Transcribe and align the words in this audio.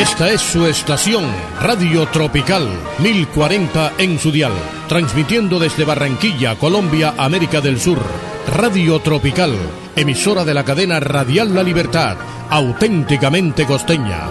Esta 0.00 0.30
es 0.30 0.40
su 0.42 0.66
estación, 0.66 1.24
Radio 1.58 2.06
Tropical 2.08 2.68
1040 2.98 3.94
en 3.96 4.18
su 4.18 4.30
dial, 4.30 4.52
transmitiendo 4.88 5.58
desde 5.58 5.86
Barranquilla, 5.86 6.56
Colombia, 6.56 7.14
América 7.16 7.62
del 7.62 7.80
Sur. 7.80 7.96
Radio 8.54 9.00
Tropical, 9.00 9.54
emisora 9.96 10.44
de 10.44 10.52
la 10.52 10.64
cadena 10.64 11.00
Radial 11.00 11.54
La 11.54 11.62
Libertad, 11.62 12.18
auténticamente 12.50 13.64
costeña. 13.64 14.28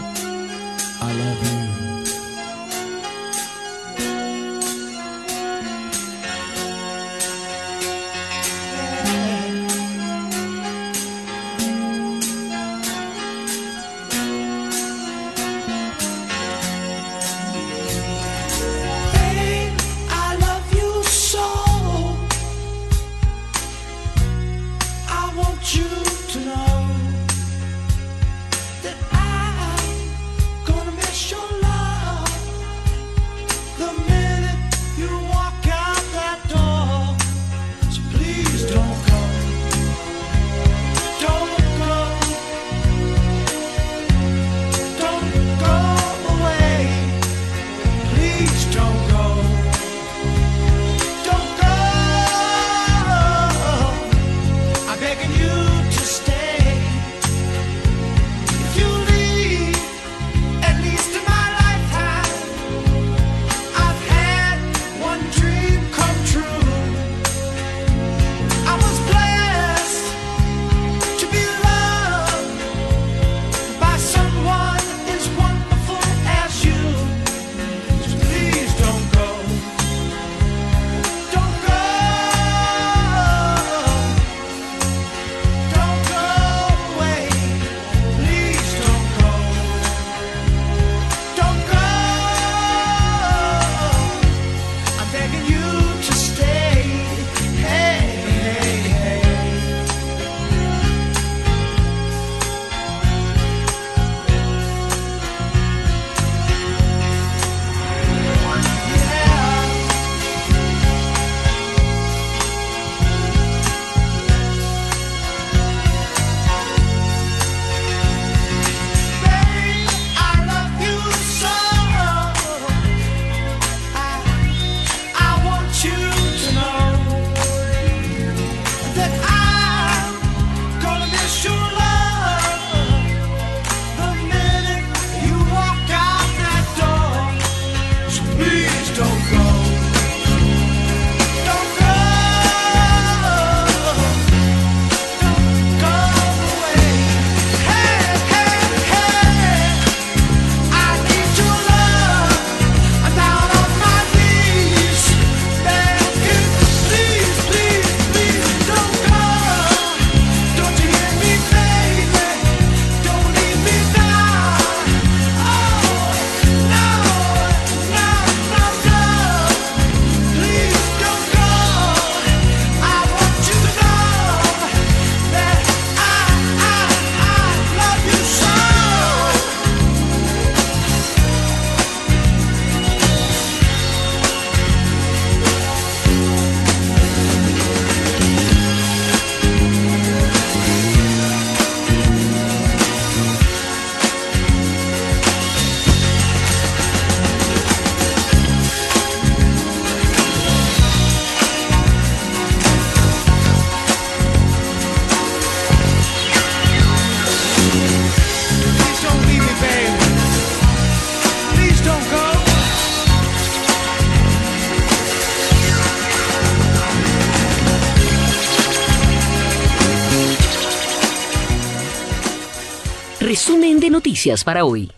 Noticias 224.18 224.42
para 224.42 224.64
hoy. 224.64 224.90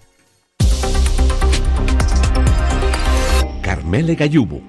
Carmele 3.60 4.14
Gayubo. 4.14 4.62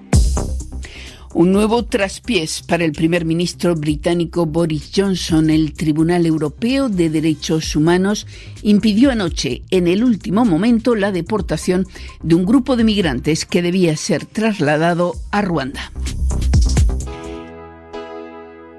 Un 1.33 1.53
nuevo 1.53 1.85
traspiés 1.85 2.61
para 2.61 2.83
el 2.83 2.91
primer 2.91 3.23
ministro 3.23 3.75
británico 3.75 4.45
Boris 4.45 4.91
Johnson. 4.93 5.49
El 5.49 5.71
Tribunal 5.71 6.25
Europeo 6.25 6.89
de 6.89 7.09
Derechos 7.09 7.77
Humanos 7.77 8.27
impidió 8.61 9.11
anoche, 9.11 9.61
en 9.71 9.87
el 9.87 10.03
último 10.03 10.43
momento, 10.43 10.95
la 10.95 11.13
deportación 11.13 11.87
de 12.21 12.35
un 12.35 12.45
grupo 12.45 12.75
de 12.75 12.83
migrantes 12.83 13.45
que 13.45 13.61
debía 13.61 13.95
ser 13.95 14.25
trasladado 14.25 15.13
a 15.31 15.41
Ruanda. 15.41 15.93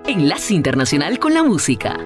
Enlace 0.06 0.52
Internacional 0.52 1.18
con 1.18 1.32
la 1.32 1.42
Música. 1.42 1.98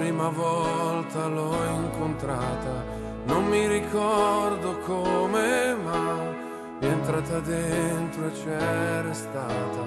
Prima 0.00 0.30
volta 0.30 1.26
l'ho 1.26 1.54
incontrata 1.74 2.72
non 3.26 3.44
mi 3.44 3.66
ricordo 3.68 4.78
come, 4.78 5.74
ma 5.74 6.16
è 6.78 6.86
entrata 6.86 7.38
dentro 7.40 8.28
e 8.28 8.32
c'è 8.32 9.02
restata. 9.02 9.84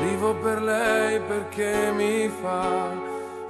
Vivo 0.00 0.34
per 0.36 0.62
lei 0.62 1.20
perché 1.20 1.92
mi 1.94 2.30
fa 2.40 2.90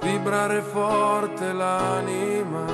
vibrare 0.01 0.61
forte 0.61 1.53
l'anima. 1.53 2.65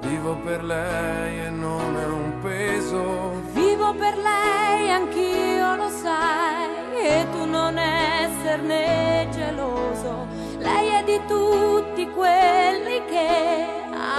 Vivo 0.00 0.36
per 0.36 0.64
lei 0.64 1.40
e 1.40 1.50
non 1.50 1.94
è 1.94 2.06
un 2.06 2.38
peso. 2.40 3.32
Vivo 3.52 3.92
per 3.92 4.16
lei, 4.16 4.90
anch'io 4.90 5.76
lo 5.76 5.90
sai, 5.90 7.04
e 7.04 7.26
tu 7.32 7.44
non 7.44 7.76
esserne 7.76 9.28
geloso. 9.30 10.35
Lei 10.66 10.88
è 10.98 11.02
di 11.04 11.20
tutti 11.28 12.10
quelli 12.10 13.00
che 13.08 13.66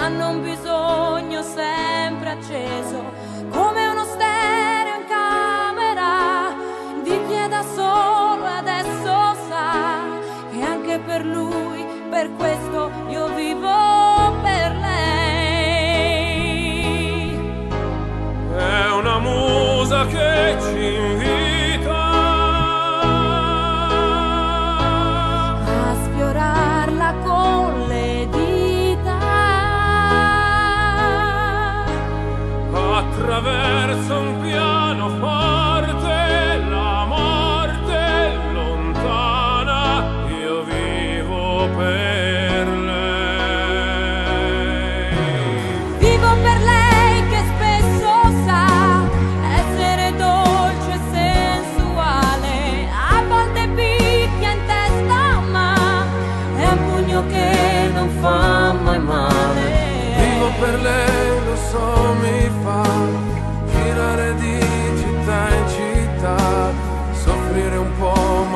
hanno 0.00 0.30
un 0.30 0.42
bisogno 0.42 1.42
sempre 1.42 2.30
acceso, 2.30 3.04
come 3.50 3.86
uno 3.88 4.04
stereo 4.04 4.94
in 4.96 5.04
camera, 5.06 6.54
di 7.02 7.20
chi 7.26 7.34
è 7.34 7.48
da 7.48 7.62
solo 7.74 8.46
adesso 8.46 9.36
sa 9.48 10.00
che 10.50 10.62
anche 10.62 10.98
per 11.00 11.22
lui, 11.26 11.84
per 12.08 12.30
questo 12.32 12.90
io 13.08 13.26
vivo 13.34 13.68
per 14.42 14.76
lei. 14.80 14.96
Attraverso 33.38 34.18
un 34.18 34.40
piano 34.40 35.37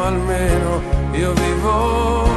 almeno 0.03 0.81
io 1.13 1.33
vivo 1.33 2.32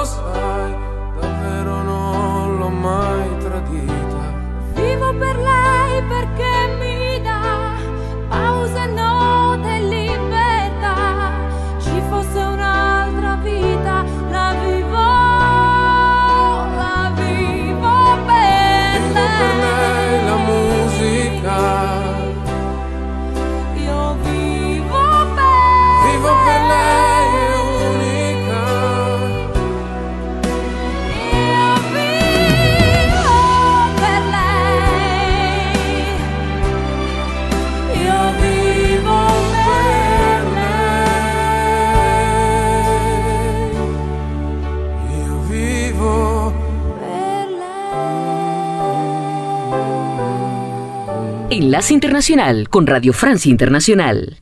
closer 0.00 0.59
Enlace 51.70 51.94
Internacional 51.94 52.68
con 52.68 52.84
Radio 52.88 53.12
Francia 53.12 53.48
Internacional. 53.48 54.40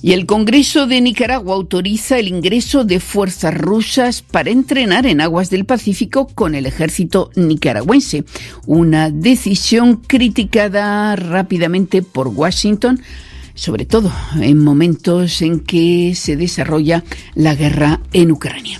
Y 0.00 0.12
el 0.12 0.26
Congreso 0.26 0.86
de 0.86 1.00
Nicaragua 1.00 1.56
autoriza 1.56 2.20
el 2.20 2.28
ingreso 2.28 2.84
de 2.84 3.00
fuerzas 3.00 3.52
rusas 3.52 4.22
para 4.22 4.50
entrenar 4.50 5.04
en 5.04 5.20
aguas 5.20 5.50
del 5.50 5.64
Pacífico 5.64 6.28
con 6.28 6.54
el 6.54 6.66
ejército 6.66 7.32
nicaragüense. 7.34 8.22
Una 8.64 9.10
decisión 9.10 9.96
criticada 9.96 11.16
rápidamente 11.16 12.02
por 12.02 12.28
Washington, 12.28 13.02
sobre 13.56 13.84
todo 13.84 14.12
en 14.40 14.62
momentos 14.62 15.42
en 15.42 15.58
que 15.58 16.12
se 16.14 16.36
desarrolla 16.36 17.02
la 17.34 17.56
guerra 17.56 17.98
en 18.12 18.30
Ucrania. 18.30 18.78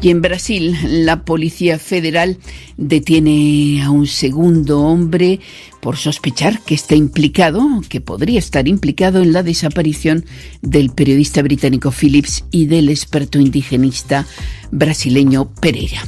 Y 0.00 0.10
en 0.10 0.22
Brasil, 0.22 0.76
la 1.04 1.24
Policía 1.24 1.78
Federal 1.78 2.38
detiene 2.76 3.82
a 3.82 3.90
un 3.90 4.06
segundo 4.06 4.80
hombre 4.82 5.40
por 5.80 5.96
sospechar 5.96 6.60
que 6.60 6.74
está 6.74 6.94
implicado, 6.94 7.66
que 7.88 8.00
podría 8.00 8.38
estar 8.38 8.68
implicado 8.68 9.22
en 9.22 9.32
la 9.32 9.42
desaparición 9.42 10.24
del 10.62 10.90
periodista 10.90 11.42
británico 11.42 11.90
Phillips 11.90 12.44
y 12.52 12.66
del 12.66 12.90
experto 12.90 13.40
indigenista 13.40 14.24
brasileño 14.70 15.52
Pereira. 15.60 16.02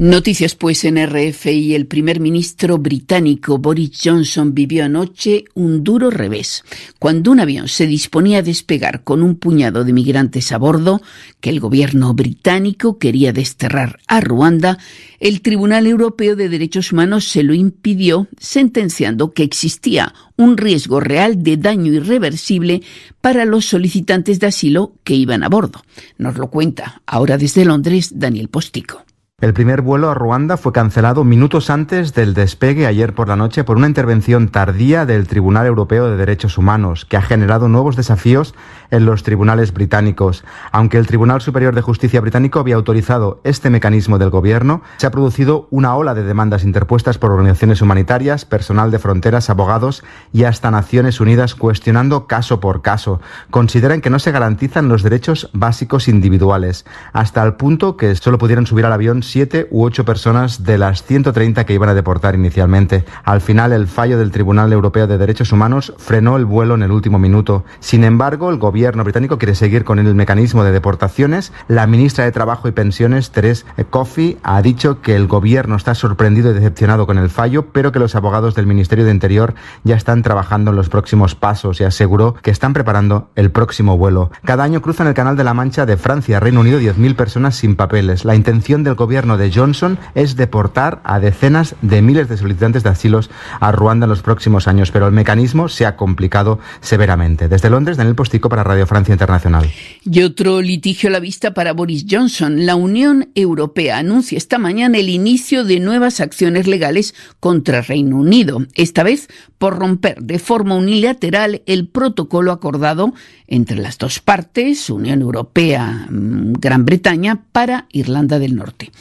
Noticias 0.00 0.54
pues 0.54 0.84
en 0.84 0.96
RFI. 0.96 1.74
El 1.74 1.86
primer 1.86 2.20
ministro 2.20 2.78
británico 2.78 3.58
Boris 3.58 4.00
Johnson 4.02 4.54
vivió 4.54 4.86
anoche 4.86 5.44
un 5.52 5.84
duro 5.84 6.08
revés. 6.08 6.64
Cuando 6.98 7.30
un 7.30 7.38
avión 7.38 7.68
se 7.68 7.86
disponía 7.86 8.38
a 8.38 8.42
despegar 8.42 9.04
con 9.04 9.22
un 9.22 9.36
puñado 9.36 9.84
de 9.84 9.92
migrantes 9.92 10.52
a 10.52 10.56
bordo 10.56 11.02
que 11.40 11.50
el 11.50 11.60
gobierno 11.60 12.14
británico 12.14 12.96
quería 12.98 13.34
desterrar 13.34 13.98
a 14.06 14.22
Ruanda, 14.22 14.78
el 15.18 15.42
Tribunal 15.42 15.86
Europeo 15.86 16.34
de 16.34 16.48
Derechos 16.48 16.92
Humanos 16.92 17.28
se 17.28 17.42
lo 17.42 17.52
impidió, 17.52 18.26
sentenciando 18.38 19.34
que 19.34 19.42
existía 19.42 20.14
un 20.38 20.56
riesgo 20.56 21.00
real 21.00 21.42
de 21.42 21.58
daño 21.58 21.92
irreversible 21.92 22.80
para 23.20 23.44
los 23.44 23.66
solicitantes 23.66 24.40
de 24.40 24.46
asilo 24.46 24.94
que 25.04 25.12
iban 25.12 25.42
a 25.42 25.50
bordo. 25.50 25.84
Nos 26.16 26.38
lo 26.38 26.48
cuenta 26.48 27.02
ahora 27.04 27.36
desde 27.36 27.66
Londres 27.66 28.12
Daniel 28.14 28.48
Postico. 28.48 29.04
El 29.40 29.54
primer 29.54 29.80
vuelo 29.80 30.10
a 30.10 30.14
Ruanda 30.14 30.58
fue 30.58 30.70
cancelado 30.70 31.24
minutos 31.24 31.70
antes 31.70 32.12
del 32.12 32.34
despegue 32.34 32.86
ayer 32.86 33.14
por 33.14 33.26
la 33.26 33.36
noche 33.36 33.64
por 33.64 33.78
una 33.78 33.86
intervención 33.86 34.48
tardía 34.48 35.06
del 35.06 35.26
Tribunal 35.26 35.66
Europeo 35.66 36.10
de 36.10 36.18
Derechos 36.18 36.58
Humanos, 36.58 37.06
que 37.06 37.16
ha 37.16 37.22
generado 37.22 37.66
nuevos 37.66 37.96
desafíos 37.96 38.54
en 38.90 39.06
los 39.06 39.22
tribunales 39.22 39.72
británicos. 39.72 40.44
Aunque 40.72 40.98
el 40.98 41.06
Tribunal 41.06 41.40
Superior 41.40 41.74
de 41.74 41.82
Justicia 41.82 42.20
británico 42.20 42.60
había 42.60 42.74
autorizado 42.74 43.40
este 43.44 43.70
mecanismo 43.70 44.18
del 44.18 44.30
gobierno, 44.30 44.82
se 44.96 45.06
ha 45.06 45.10
producido 45.10 45.68
una 45.70 45.94
ola 45.94 46.14
de 46.14 46.24
demandas 46.24 46.64
interpuestas 46.64 47.18
por 47.18 47.30
organizaciones 47.30 47.82
humanitarias, 47.82 48.44
personal 48.44 48.90
de 48.90 48.98
fronteras, 48.98 49.50
abogados 49.50 50.02
y 50.32 50.44
hasta 50.44 50.70
Naciones 50.70 51.20
Unidas 51.20 51.54
cuestionando 51.54 52.26
caso 52.26 52.60
por 52.60 52.82
caso. 52.82 53.20
Consideran 53.50 54.00
que 54.00 54.10
no 54.10 54.18
se 54.18 54.32
garantizan 54.32 54.88
los 54.88 55.02
derechos 55.02 55.50
básicos 55.52 56.08
individuales, 56.08 56.84
hasta 57.12 57.42
el 57.42 57.54
punto 57.54 57.96
que 57.96 58.14
solo 58.16 58.38
pudieran 58.38 58.66
subir 58.66 58.86
al 58.86 58.92
avión 58.92 59.22
siete 59.22 59.68
u 59.70 59.84
ocho 59.84 60.04
personas 60.04 60.64
de 60.64 60.78
las 60.78 61.04
130 61.04 61.64
que 61.64 61.74
iban 61.74 61.88
a 61.88 61.94
deportar 61.94 62.34
inicialmente. 62.34 63.04
Al 63.24 63.40
final, 63.40 63.72
el 63.72 63.86
fallo 63.86 64.18
del 64.18 64.30
Tribunal 64.30 64.72
Europeo 64.72 65.06
de 65.06 65.18
Derechos 65.18 65.52
Humanos 65.52 65.94
frenó 65.98 66.36
el 66.36 66.44
vuelo 66.44 66.74
en 66.74 66.82
el 66.82 66.92
último 66.92 67.18
minuto. 67.18 67.64
Sin 67.78 68.04
embargo, 68.04 68.50
el 68.50 68.58
gobierno 68.58 68.79
británico 69.04 69.38
quiere 69.38 69.54
seguir 69.54 69.84
con 69.84 69.98
el 69.98 70.14
mecanismo 70.14 70.64
de 70.64 70.72
deportaciones. 70.72 71.52
La 71.68 71.86
ministra 71.86 72.24
de 72.24 72.32
Trabajo 72.32 72.66
y 72.68 72.72
Pensiones, 72.72 73.30
Therese 73.30 73.66
Coffey, 73.90 74.38
ha 74.42 74.62
dicho 74.62 75.02
que 75.02 75.14
el 75.14 75.26
gobierno 75.26 75.76
está 75.76 75.94
sorprendido 75.94 76.50
y 76.50 76.54
decepcionado 76.54 77.06
con 77.06 77.18
el 77.18 77.28
fallo, 77.28 77.66
pero 77.72 77.92
que 77.92 77.98
los 77.98 78.14
abogados 78.14 78.54
del 78.54 78.66
Ministerio 78.66 79.04
de 79.04 79.10
Interior 79.10 79.54
ya 79.84 79.96
están 79.96 80.22
trabajando 80.22 80.70
en 80.70 80.76
los 80.76 80.88
próximos 80.88 81.34
pasos 81.34 81.80
y 81.80 81.84
aseguró 81.84 82.34
que 82.42 82.50
están 82.50 82.72
preparando 82.72 83.28
el 83.36 83.50
próximo 83.50 83.98
vuelo. 83.98 84.30
Cada 84.44 84.64
año 84.64 84.80
cruzan 84.80 85.08
el 85.08 85.14
Canal 85.14 85.36
de 85.36 85.44
la 85.44 85.54
Mancha 85.54 85.84
de 85.84 85.98
Francia 85.98 86.40
Reino 86.40 86.60
Unido 86.60 86.80
10.000 86.80 87.16
personas 87.16 87.56
sin 87.56 87.76
papeles. 87.76 88.24
La 88.24 88.34
intención 88.34 88.82
del 88.82 88.94
gobierno 88.94 89.10
gobierno 89.10 89.38
de 89.38 89.50
Johnson 89.52 89.98
es 90.14 90.36
deportar 90.36 91.00
a 91.02 91.18
decenas 91.18 91.74
de 91.82 92.00
miles 92.00 92.28
de 92.28 92.36
solicitantes 92.36 92.84
de 92.84 92.90
asilos 92.90 93.28
a 93.58 93.72
Ruanda 93.72 94.04
en 94.04 94.10
los 94.10 94.22
próximos 94.22 94.68
años, 94.68 94.92
pero 94.92 95.08
el 95.08 95.12
mecanismo 95.12 95.68
se 95.68 95.84
ha 95.84 95.96
complicado 95.96 96.60
severamente. 96.80 97.48
Desde 97.48 97.70
Londres, 97.70 97.96
Daniel 97.96 98.14
Postico 98.14 98.48
para 98.48 98.62
Radio 98.70 98.86
Francia 98.86 99.12
Internacional. 99.12 99.68
Y 100.04 100.22
otro 100.22 100.62
litigio 100.62 101.08
a 101.08 101.12
la 101.12 101.18
vista 101.18 101.54
para 101.54 101.72
Boris 101.72 102.06
Johnson. 102.08 102.66
La 102.66 102.76
Unión 102.76 103.30
Europea 103.34 103.98
anuncia 103.98 104.38
esta 104.38 104.58
mañana 104.58 104.98
el 104.98 105.08
inicio 105.08 105.64
de 105.64 105.80
nuevas 105.80 106.20
acciones 106.20 106.68
legales 106.68 107.16
contra 107.40 107.82
Reino 107.82 108.16
Unido, 108.16 108.64
esta 108.74 109.02
vez 109.02 109.26
por 109.58 109.76
romper 109.76 110.22
de 110.22 110.38
forma 110.38 110.76
unilateral 110.76 111.62
el 111.66 111.88
protocolo 111.88 112.52
acordado 112.52 113.12
entre 113.48 113.76
las 113.76 113.98
dos 113.98 114.20
partes, 114.20 114.88
Unión 114.88 115.20
Europea, 115.20 116.06
mm, 116.08 116.52
Gran 116.52 116.84
Bretaña, 116.84 117.42
para 117.50 117.86
Irlanda 117.90 118.38
del 118.38 118.54
Norte. 118.54 118.92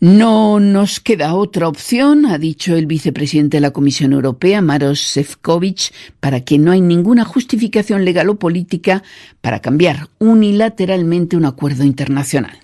No 0.00 0.60
nos 0.60 0.98
queda 0.98 1.34
otra 1.34 1.68
opción, 1.68 2.24
ha 2.24 2.38
dicho 2.38 2.74
el 2.74 2.86
vicepresidente 2.86 3.58
de 3.58 3.60
la 3.60 3.72
Comisión 3.72 4.14
Europea, 4.14 4.62
Maros 4.62 5.00
Sefcovic, 5.00 5.92
para 6.20 6.40
que 6.40 6.58
no 6.58 6.72
hay 6.72 6.80
ninguna 6.80 7.26
justificación 7.26 8.06
legal 8.06 8.30
o 8.30 8.38
política 8.38 9.02
para 9.42 9.60
cambiar 9.60 10.08
unilateralmente 10.18 11.36
un 11.36 11.44
acuerdo 11.44 11.84
internacional. 11.84 12.58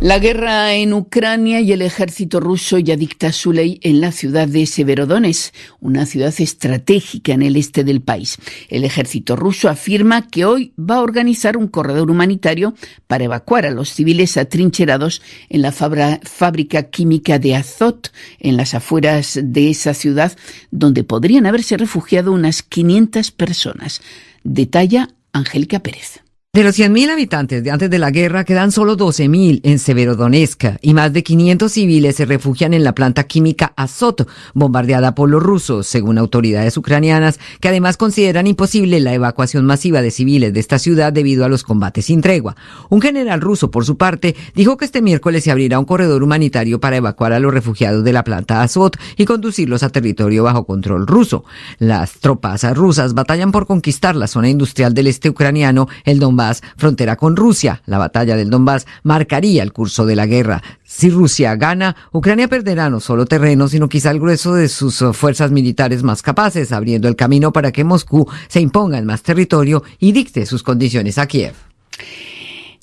La 0.00 0.18
guerra 0.18 0.74
en 0.74 0.92
Ucrania 0.92 1.62
y 1.62 1.72
el 1.72 1.80
ejército 1.80 2.38
ruso 2.38 2.78
ya 2.78 2.96
dicta 2.96 3.32
su 3.32 3.50
ley 3.50 3.80
en 3.82 4.02
la 4.02 4.12
ciudad 4.12 4.46
de 4.46 4.66
Severodonetsk, 4.66 5.54
una 5.80 6.04
ciudad 6.04 6.34
estratégica 6.36 7.32
en 7.32 7.40
el 7.40 7.56
este 7.56 7.82
del 7.82 8.02
país. 8.02 8.36
El 8.68 8.84
ejército 8.84 9.36
ruso 9.36 9.70
afirma 9.70 10.28
que 10.28 10.44
hoy 10.44 10.74
va 10.78 10.96
a 10.96 11.02
organizar 11.02 11.56
un 11.56 11.66
corredor 11.66 12.10
humanitario 12.10 12.74
para 13.06 13.24
evacuar 13.24 13.64
a 13.64 13.70
los 13.70 13.88
civiles 13.88 14.36
atrincherados 14.36 15.22
en 15.48 15.62
la 15.62 15.72
fábrica 15.72 16.90
química 16.90 17.38
de 17.38 17.56
Azot, 17.56 18.12
en 18.38 18.58
las 18.58 18.74
afueras 18.74 19.40
de 19.42 19.70
esa 19.70 19.94
ciudad, 19.94 20.36
donde 20.70 21.04
podrían 21.04 21.46
haberse 21.46 21.78
refugiado 21.78 22.32
unas 22.32 22.62
500 22.62 23.30
personas. 23.30 24.02
Detalla 24.44 25.08
Angélica 25.32 25.80
Pérez. 25.80 26.25
De 26.56 26.64
los 26.64 26.78
100.000 26.78 27.10
habitantes 27.10 27.62
de 27.62 27.70
antes 27.70 27.90
de 27.90 27.98
la 27.98 28.10
guerra 28.10 28.44
quedan 28.44 28.72
solo 28.72 28.96
12.000 28.96 29.60
en 29.62 29.78
Severodonetsk 29.78 30.78
y 30.80 30.94
más 30.94 31.12
de 31.12 31.22
500 31.22 31.70
civiles 31.70 32.16
se 32.16 32.24
refugian 32.24 32.72
en 32.72 32.82
la 32.82 32.94
planta 32.94 33.24
química 33.24 33.74
Azot, 33.76 34.26
bombardeada 34.54 35.14
por 35.14 35.28
los 35.28 35.42
rusos, 35.42 35.86
según 35.86 36.16
autoridades 36.16 36.78
ucranianas, 36.78 37.40
que 37.60 37.68
además 37.68 37.98
consideran 37.98 38.46
imposible 38.46 39.00
la 39.00 39.12
evacuación 39.12 39.66
masiva 39.66 40.00
de 40.00 40.10
civiles 40.10 40.54
de 40.54 40.60
esta 40.60 40.78
ciudad 40.78 41.12
debido 41.12 41.44
a 41.44 41.50
los 41.50 41.62
combates 41.62 42.06
sin 42.06 42.22
tregua. 42.22 42.56
Un 42.88 43.02
general 43.02 43.42
ruso, 43.42 43.70
por 43.70 43.84
su 43.84 43.98
parte, 43.98 44.34
dijo 44.54 44.78
que 44.78 44.86
este 44.86 45.02
miércoles 45.02 45.44
se 45.44 45.50
abrirá 45.50 45.78
un 45.78 45.84
corredor 45.84 46.22
humanitario 46.22 46.80
para 46.80 46.96
evacuar 46.96 47.34
a 47.34 47.38
los 47.38 47.52
refugiados 47.52 48.02
de 48.02 48.14
la 48.14 48.24
planta 48.24 48.62
Azot 48.62 48.96
y 49.18 49.26
conducirlos 49.26 49.82
a 49.82 49.90
territorio 49.90 50.44
bajo 50.44 50.64
control 50.64 51.06
ruso. 51.06 51.44
Las 51.78 52.12
tropas 52.12 52.64
rusas 52.74 53.12
batallan 53.12 53.52
por 53.52 53.66
conquistar 53.66 54.16
la 54.16 54.26
zona 54.26 54.48
industrial 54.48 54.94
del 54.94 55.08
este 55.08 55.28
ucraniano, 55.28 55.86
el 56.06 56.18
Donbass 56.18 56.45
frontera 56.76 57.16
con 57.16 57.36
Rusia. 57.36 57.82
La 57.86 57.98
batalla 57.98 58.36
del 58.36 58.50
Donbass 58.50 58.86
marcaría 59.02 59.62
el 59.62 59.72
curso 59.72 60.06
de 60.06 60.16
la 60.16 60.26
guerra. 60.26 60.62
Si 60.84 61.10
Rusia 61.10 61.56
gana, 61.56 61.96
Ucrania 62.12 62.48
perderá 62.48 62.88
no 62.90 63.00
solo 63.00 63.26
terreno, 63.26 63.68
sino 63.68 63.88
quizá 63.88 64.10
el 64.10 64.20
grueso 64.20 64.54
de 64.54 64.68
sus 64.68 65.02
uh, 65.02 65.12
fuerzas 65.12 65.50
militares 65.50 66.02
más 66.02 66.22
capaces, 66.22 66.72
abriendo 66.72 67.08
el 67.08 67.16
camino 67.16 67.52
para 67.52 67.72
que 67.72 67.84
Moscú 67.84 68.28
se 68.48 68.60
imponga 68.60 68.98
en 68.98 69.06
más 69.06 69.22
territorio 69.22 69.82
y 69.98 70.12
dicte 70.12 70.46
sus 70.46 70.62
condiciones 70.62 71.18
a 71.18 71.26
Kiev. 71.26 71.54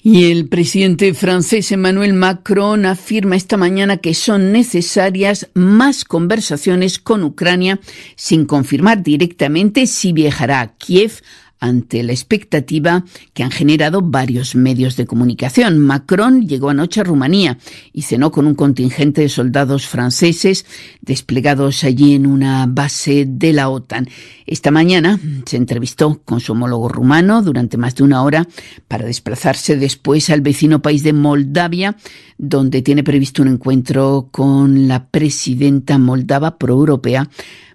Y 0.06 0.32
el 0.32 0.50
presidente 0.50 1.14
francés 1.14 1.72
Emmanuel 1.72 2.14
Macron 2.14 2.86
afirma 2.86 3.38
esta 3.38 3.56
mañana 3.56 3.96
que 3.96 4.14
son 4.14 4.52
necesarias 4.52 5.48
más 5.54 6.04
conversaciones 6.04 7.00
con 7.00 7.24
Ucrania 7.24 7.80
sin 8.18 8.44
confirmar 8.44 9.02
directamente 9.02 9.88
si 9.88 10.12
viajará 10.12 10.60
a 10.60 10.76
Kiev 10.76 11.22
ante 11.64 12.04
la 12.04 12.12
expectativa 12.12 13.06
que 13.34 13.42
han 13.42 13.50
generado 13.50 14.02
varios 14.02 14.54
medios 14.54 14.98
de 14.98 15.06
comunicación. 15.06 15.80
Macron 15.80 16.46
llegó 16.46 16.70
anoche 16.70 17.00
a 17.00 17.06
Rumanía 17.06 17.58
y 17.94 18.02
cenó 18.02 18.34
con 18.34 18.48
un 18.48 18.54
contingente 18.54 19.22
de 19.22 19.30
soldados 19.30 19.88
franceses 19.88 20.66
desplegados 21.00 21.86
allí 21.86 22.16
en 22.16 22.28
una 22.28 22.66
base 22.68 23.26
de 23.26 23.54
la 23.54 23.70
OTAN. 23.70 24.10
Esta 24.46 24.72
mañana 24.72 25.18
se 25.46 25.56
entrevistó 25.56 26.22
con 26.26 26.42
su 26.42 26.52
homólogo 26.52 26.90
rumano 26.90 27.42
durante 27.42 27.78
más 27.78 27.96
de 27.96 28.04
una 28.04 28.24
hora 28.24 28.46
para 28.90 29.06
desplazarse 29.06 29.78
después 29.78 30.30
al 30.30 30.42
vecino 30.42 30.82
país 30.82 31.02
de 31.02 31.14
Moldavia, 31.14 31.96
donde 32.38 32.82
tiene 32.82 33.06
previsto 33.06 33.42
un 33.42 33.48
encuentro 33.48 34.28
con 34.32 34.90
la 34.90 35.08
presidenta 35.08 35.98
moldava 35.98 36.58
proeuropea, 36.58 37.30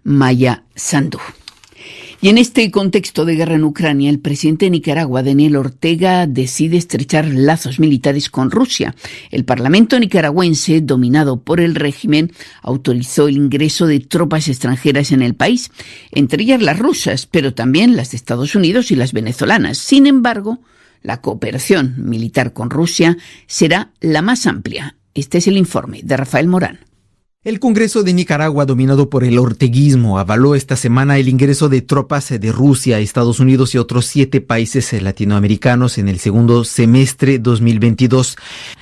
Maya 0.04 0.64
Sandu. 0.74 1.18
Y 2.20 2.30
en 2.30 2.38
este 2.38 2.68
contexto 2.72 3.24
de 3.24 3.36
guerra 3.36 3.54
en 3.54 3.62
Ucrania, 3.62 4.10
el 4.10 4.18
presidente 4.18 4.66
de 4.66 4.70
Nicaragua, 4.70 5.22
Daniel 5.22 5.54
Ortega, 5.54 6.26
decide 6.26 6.76
estrechar 6.76 7.26
lazos 7.26 7.78
militares 7.78 8.28
con 8.28 8.50
Rusia. 8.50 8.96
El 9.30 9.44
Parlamento 9.44 10.00
nicaragüense, 10.00 10.80
dominado 10.80 11.40
por 11.44 11.60
el 11.60 11.76
régimen, 11.76 12.32
autorizó 12.60 13.28
el 13.28 13.36
ingreso 13.36 13.86
de 13.86 14.00
tropas 14.00 14.48
extranjeras 14.48 15.12
en 15.12 15.22
el 15.22 15.36
país, 15.36 15.70
entre 16.10 16.42
ellas 16.42 16.60
las 16.60 16.80
rusas, 16.80 17.26
pero 17.26 17.54
también 17.54 17.94
las 17.94 18.10
de 18.10 18.16
Estados 18.16 18.56
Unidos 18.56 18.90
y 18.90 18.96
las 18.96 19.12
venezolanas. 19.12 19.78
Sin 19.78 20.08
embargo, 20.08 20.58
la 21.02 21.20
cooperación 21.20 21.94
militar 21.98 22.52
con 22.52 22.70
Rusia 22.70 23.16
será 23.46 23.92
la 24.00 24.22
más 24.22 24.48
amplia. 24.48 24.96
Este 25.14 25.38
es 25.38 25.46
el 25.46 25.56
informe 25.56 26.00
de 26.02 26.16
Rafael 26.16 26.48
Morán. 26.48 26.87
El 27.48 27.60
Congreso 27.60 28.02
de 28.02 28.12
Nicaragua, 28.12 28.66
dominado 28.66 29.08
por 29.08 29.24
el 29.24 29.38
orteguismo, 29.38 30.18
avaló 30.18 30.54
esta 30.54 30.76
semana 30.76 31.16
el 31.16 31.30
ingreso 31.30 31.70
de 31.70 31.80
tropas 31.80 32.28
de 32.28 32.52
Rusia, 32.52 32.98
Estados 32.98 33.40
Unidos 33.40 33.74
y 33.74 33.78
otros 33.78 34.04
siete 34.04 34.42
países 34.42 34.92
latinoamericanos 35.00 35.96
en 35.96 36.08
el 36.08 36.18
segundo 36.18 36.64
semestre 36.64 37.38
2022. 37.38 38.36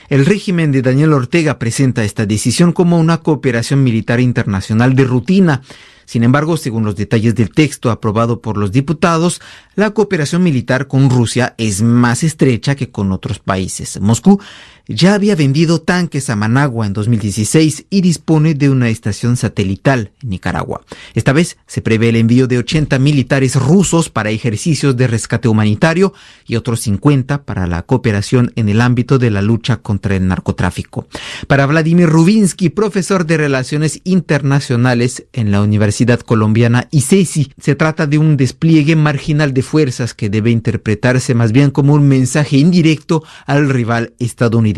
El 0.09 0.27
régimen 0.27 0.73
de 0.73 0.83
Daniel 0.83 1.13
Ortega 1.13 1.61
presenta 1.61 2.03
esta 2.03 2.27
decisión 2.27 2.73
como 2.73 2.99
una 2.99 3.19
cooperación 3.19 3.85
militar 3.85 4.19
internacional 4.19 4.97
de 4.97 5.05
rutina. 5.05 5.63
Sin 6.05 6.23
embargo, 6.23 6.57
según 6.57 6.85
los 6.85 6.95
detalles 6.95 7.35
del 7.35 7.51
texto 7.51 7.91
aprobado 7.91 8.41
por 8.41 8.57
los 8.57 8.71
diputados, 8.71 9.41
la 9.75 9.91
cooperación 9.91 10.43
militar 10.43 10.87
con 10.87 11.11
Rusia 11.11 11.55
es 11.59 11.83
más 11.83 12.23
estrecha 12.23 12.77
que 12.77 12.91
con 12.91 13.11
otros 13.11 13.41
países. 13.41 14.01
Moscú 14.01 14.41
ya 14.89 15.15
había 15.15 15.35
vendido 15.35 15.81
tanques 15.81 16.31
a 16.31 16.37
Managua 16.37 16.87
en 16.87 16.93
2016 16.93 17.87
y 17.91 18.01
dispone 18.03 18.55
de 18.55 18.71
una 18.71 18.89
estación 18.89 19.37
satelital 19.37 20.13
en 20.23 20.31
Nicaragua. 20.31 20.83
Esta 21.15 21.33
vez 21.33 21.57
se 21.67 21.83
prevé 21.83 22.11
el 22.11 22.17
envío 22.17 22.47
de 22.47 22.59
80 22.59 22.99
militares 22.99 23.57
rusos 23.57 24.11
para 24.11 24.31
ejercicios 24.31 24.97
de 24.97 25.09
rescate 25.09 25.49
humanitario 25.49 26.13
y 26.47 26.57
otros 26.57 26.81
50 26.81 27.43
para 27.43 27.67
la 27.67 27.83
cooperación 27.83 28.53
en 28.55 28.69
el 28.69 28.81
ámbito 28.81 29.19
de 29.19 29.31
la 29.31 29.43
lucha 29.43 29.79
contra 29.79 30.15
el 30.15 30.29
narcotráfico. 30.29 31.09
Para 31.49 31.67
Vladimir 31.67 32.09
Rubinsky, 32.09 32.69
profesor 32.69 33.27
de 33.27 33.39
Relaciones 33.39 34.01
Internacionales 34.05 35.27
en 35.33 35.51
la 35.51 35.63
Universidad 35.63 36.21
Colombiana 36.21 36.87
ICESI, 36.93 37.53
se 37.59 37.75
trata 37.75 38.07
de 38.07 38.19
un 38.19 38.37
despliegue 38.37 38.95
marginal 38.95 39.53
de 39.53 39.63
fuerzas 39.63 40.15
que 40.15 40.31
debe 40.31 40.51
interpretarse 40.51 41.35
más 41.35 41.51
bien 41.51 41.71
como 41.71 41.95
un 41.95 42.07
mensaje 42.07 42.59
indirecto 42.59 43.25
al 43.47 43.69
rival 43.69 44.15
estadounidense. 44.19 44.76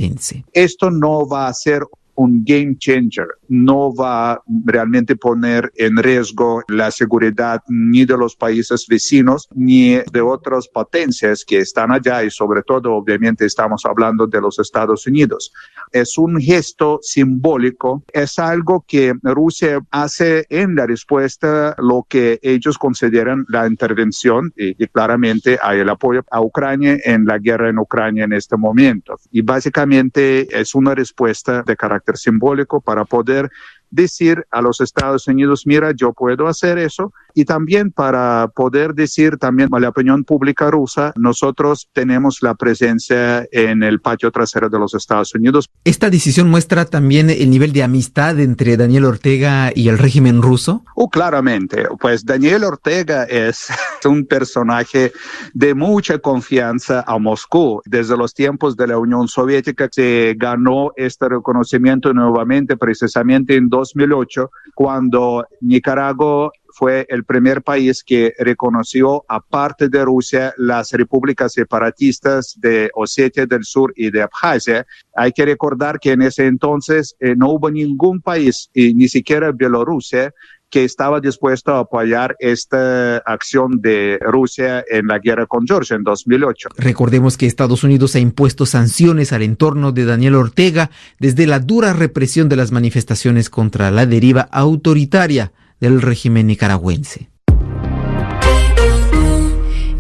Esto 0.53 0.91
no 0.91 1.27
va 1.27 1.49
a 1.49 1.55
ser 1.55 1.83
un 2.15 2.45
game 2.45 2.77
changer, 2.79 3.29
no 3.49 3.95
va 3.95 4.43
realmente 4.65 5.17
poner 5.17 5.73
en 5.77 5.97
riesgo 5.97 6.63
la 6.69 6.91
seguridad 6.91 7.63
ni 7.69 8.05
de 8.05 8.17
los 8.17 8.37
países 8.37 8.87
vecinos 8.89 9.49
ni 9.55 9.97
de 10.13 10.21
otras 10.21 10.69
potencias 10.69 11.45
que 11.45 11.59
están 11.59 11.93
allá 11.93 12.23
y 12.23 12.31
sobre 12.31 12.63
todo 12.63 12.95
obviamente 12.95 13.45
estamos 13.45 13.85
hablando 13.85 14.27
de 14.27 14.41
los 14.41 14.59
Estados 14.59 15.07
Unidos. 15.07 15.53
Es 15.93 16.19
un 16.19 16.41
gesto 16.41 17.01
simbólico, 17.03 18.03
es 18.13 18.39
algo 18.39 18.85
que 18.87 19.15
Rusia 19.23 19.81
hace 19.91 20.47
en 20.51 20.75
la 20.75 20.87
respuesta 20.87 21.75
lo 21.79 22.07
que 22.09 22.39
ellos 22.43 22.79
consideran 22.79 23.45
la 23.49 23.67
intervención 23.67 24.53
y, 24.57 24.83
y 24.83 24.87
claramente 24.89 25.59
hay 25.63 25.81
el 25.81 25.89
apoyo 25.89 26.25
a 26.31 26.41
Ucrania 26.41 26.99
en 27.05 27.25
la 27.25 27.39
guerra 27.39 27.69
en 27.69 27.79
Ucrania 27.79 28.25
en 28.25 28.33
este 28.33 28.57
momento. 28.57 29.19
Y 29.31 29.43
básicamente 29.43 30.49
es 30.59 30.75
una 30.75 30.95
respuesta 30.95 31.63
de 31.63 31.77
carácter 31.77 32.17
simbólico 32.17 32.81
para 32.81 33.05
poder 33.05 33.38
poder 33.39 33.51
decir 33.91 34.45
a 34.51 34.61
los 34.61 34.81
Estados 34.81 35.27
Unidos, 35.27 35.63
mira, 35.67 35.93
yo 35.93 36.13
puedo 36.13 36.47
hacer 36.47 36.79
eso, 36.79 37.13
y 37.35 37.45
también 37.45 37.93
para 37.93 38.49
poder 38.55 38.95
decir 38.95 39.37
también 39.37 39.69
a 39.73 39.81
la 39.81 39.91
opinión 39.91 40.25
pública 40.25 40.71
rusa, 40.71 41.13
nosotros 41.17 41.89
tenemos 41.93 42.39
la 42.43 42.55
presencia 42.55 43.47
en 43.53 43.83
el 43.83 44.01
patio 44.01 44.31
trasero 44.31 44.69
de 44.69 44.79
los 44.79 44.95
Estados 44.95 45.35
Unidos. 45.35 45.71
¿Esta 45.85 46.11
decisión 46.11 46.51
muestra 46.51 46.85
también 46.85 47.31
el 47.31 47.51
nivel 47.51 47.73
de 47.73 47.83
amistad 47.83 48.41
entre 48.41 48.77
Daniel 48.77 49.05
Ortega 49.05 49.71
y 49.75 49.89
el 49.89 49.99
régimen 49.99 50.43
ruso? 50.43 50.85
Oh, 50.95 51.09
claramente, 51.09 51.87
pues 52.01 52.25
Daniel 52.25 52.65
Ortega 52.65 53.25
es 53.25 53.69
un 54.05 54.27
personaje 54.27 55.13
de 55.55 55.75
mucha 55.75 56.19
confianza 56.19 57.05
a 57.07 57.19
Moscú. 57.19 57.81
Desde 57.85 58.17
los 58.17 58.35
tiempos 58.35 58.77
de 58.77 58.87
la 58.87 58.99
Unión 58.99 59.29
Soviética 59.29 59.89
se 59.91 60.35
ganó 60.37 60.93
este 60.97 61.29
reconocimiento 61.29 62.13
nuevamente 62.13 62.77
precisamente 62.77 63.57
en 63.57 63.69
2008, 63.79 64.51
cuando 64.75 65.47
Nicaragua 65.61 66.51
fue 66.79 67.07
el 67.09 67.25
primer 67.25 67.63
país 67.63 68.05
que 68.05 68.35
reconoció, 68.39 69.25
aparte 69.29 69.89
de 69.89 70.05
Rusia, 70.05 70.55
las 70.57 70.93
repúblicas 70.93 71.53
separatistas 71.53 72.55
de 72.61 72.91
Osetia 72.95 73.47
del 73.47 73.65
Sur 73.65 73.93
y 73.97 74.11
de 74.11 74.23
Abjasia. 74.23 74.87
Hay 75.17 75.33
que 75.33 75.45
recordar 75.45 75.99
que 75.99 76.13
en 76.13 76.23
ese 76.23 76.47
entonces 76.47 77.17
eh, 77.19 77.35
no 77.35 77.51
hubo 77.51 77.71
ningún 77.71 78.21
país, 78.21 78.71
y 78.73 78.95
ni 78.95 79.09
siquiera 79.09 79.51
Bielorrusia, 79.51 80.33
que 80.71 80.85
estaba 80.85 81.21
dispuesto 81.21 81.75
a 81.75 81.81
apoyar 81.81 82.37
esta 82.39 83.19
acción 83.19 83.81
de 83.81 84.19
Rusia 84.21 84.85
en 84.91 85.07
la 85.07 85.19
guerra 85.19 85.47
con 85.47 85.67
Georgia 85.67 85.97
en 85.97 86.05
2008. 86.05 86.71
Recordemos 86.77 87.37
que 87.37 87.47
Estados 87.47 87.85
Unidos 87.85 88.15
ha 88.15 88.19
impuesto 88.19 88.67
sanciones 88.67 89.33
al 89.33 89.43
entorno 89.43 89.93
de 89.93 90.05
Daniel 90.05 90.35
Ortega 90.35 90.91
desde 91.19 91.47
la 91.47 91.61
dura 91.61 91.93
represión 91.93 92.49
de 92.49 92.57
las 92.57 92.73
manifestaciones 92.73 93.51
contra 93.51 93.91
la 93.91 94.07
deriva 94.07 94.43
autoritaria 94.43 95.53
del 95.81 96.03
régimen 96.03 96.47
nicaragüense. 96.47 97.29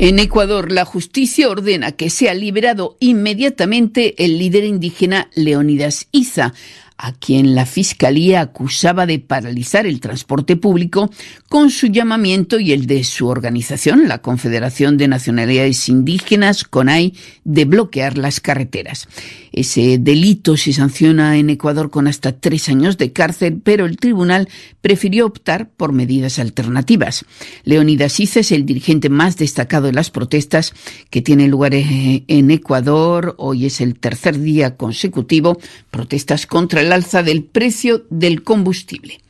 En 0.01 0.21
Ecuador, 0.21 0.71
la 0.71 0.85
justicia 0.85 1.49
ordena 1.49 1.91
que 1.91 2.09
sea 2.09 2.33
liberado 2.33 2.97
inmediatamente 3.01 4.25
el 4.25 4.39
líder 4.39 4.63
indígena 4.63 5.29
Leonidas 5.35 6.07
Iza, 6.13 6.55
a 6.99 7.13
quien 7.13 7.55
la 7.55 7.65
Fiscalía 7.65 8.41
acusaba 8.41 9.07
de 9.07 9.21
paralizar 9.21 9.87
el 9.87 10.01
transporte 10.01 10.57
público 10.57 11.11
con 11.49 11.71
su 11.71 11.87
llamamiento 11.87 12.59
y 12.59 12.73
el 12.73 12.87
de 12.87 13.05
su 13.05 13.29
organización, 13.29 14.09
la 14.09 14.19
Confederación 14.19 14.99
de 14.99 15.07
Nacionalidades 15.07 15.89
Indígenas, 15.89 16.65
CONAI, 16.65 17.15
de 17.45 17.65
bloquear 17.65 18.19
las 18.19 18.41
carreteras. 18.41 19.09
Ese 19.53 19.99
delito 19.99 20.57
se 20.57 20.73
sanciona 20.73 21.37
en 21.37 21.51
Ecuador 21.51 21.91
con 21.91 22.07
hasta 22.07 22.33
tres 22.33 22.69
años 22.69 22.99
de 22.99 23.13
cárcel, 23.13 23.61
pero 23.63 23.87
el 23.87 23.97
tribunal 23.97 24.49
prefirió 24.81 25.27
optar 25.27 25.71
por 25.71 25.93
medidas 25.93 26.39
alternativas. 26.39 27.25
Leonidas 27.65 28.21
Iza 28.21 28.41
es 28.41 28.53
el 28.53 28.67
dirigente 28.67 29.09
más 29.09 29.37
destacado 29.37 29.87
de 29.87 29.93
las 29.93 30.11
protestas 30.11 30.75
que 31.11 31.23
tienen 31.23 31.51
lugar 31.51 31.73
en 31.75 32.51
Ecuador. 32.51 33.35
Hoy 33.39 33.67
es 33.67 33.81
el 33.81 33.99
tercer 33.99 34.39
día 34.39 34.77
consecutivo. 34.77 35.59
Protestas 35.91 36.47
contra 36.47 36.81
el 36.81 36.88
alza 36.93 37.23
del 37.23 37.45
precio 37.45 38.07
del 38.11 38.43
combustible. 38.43 39.21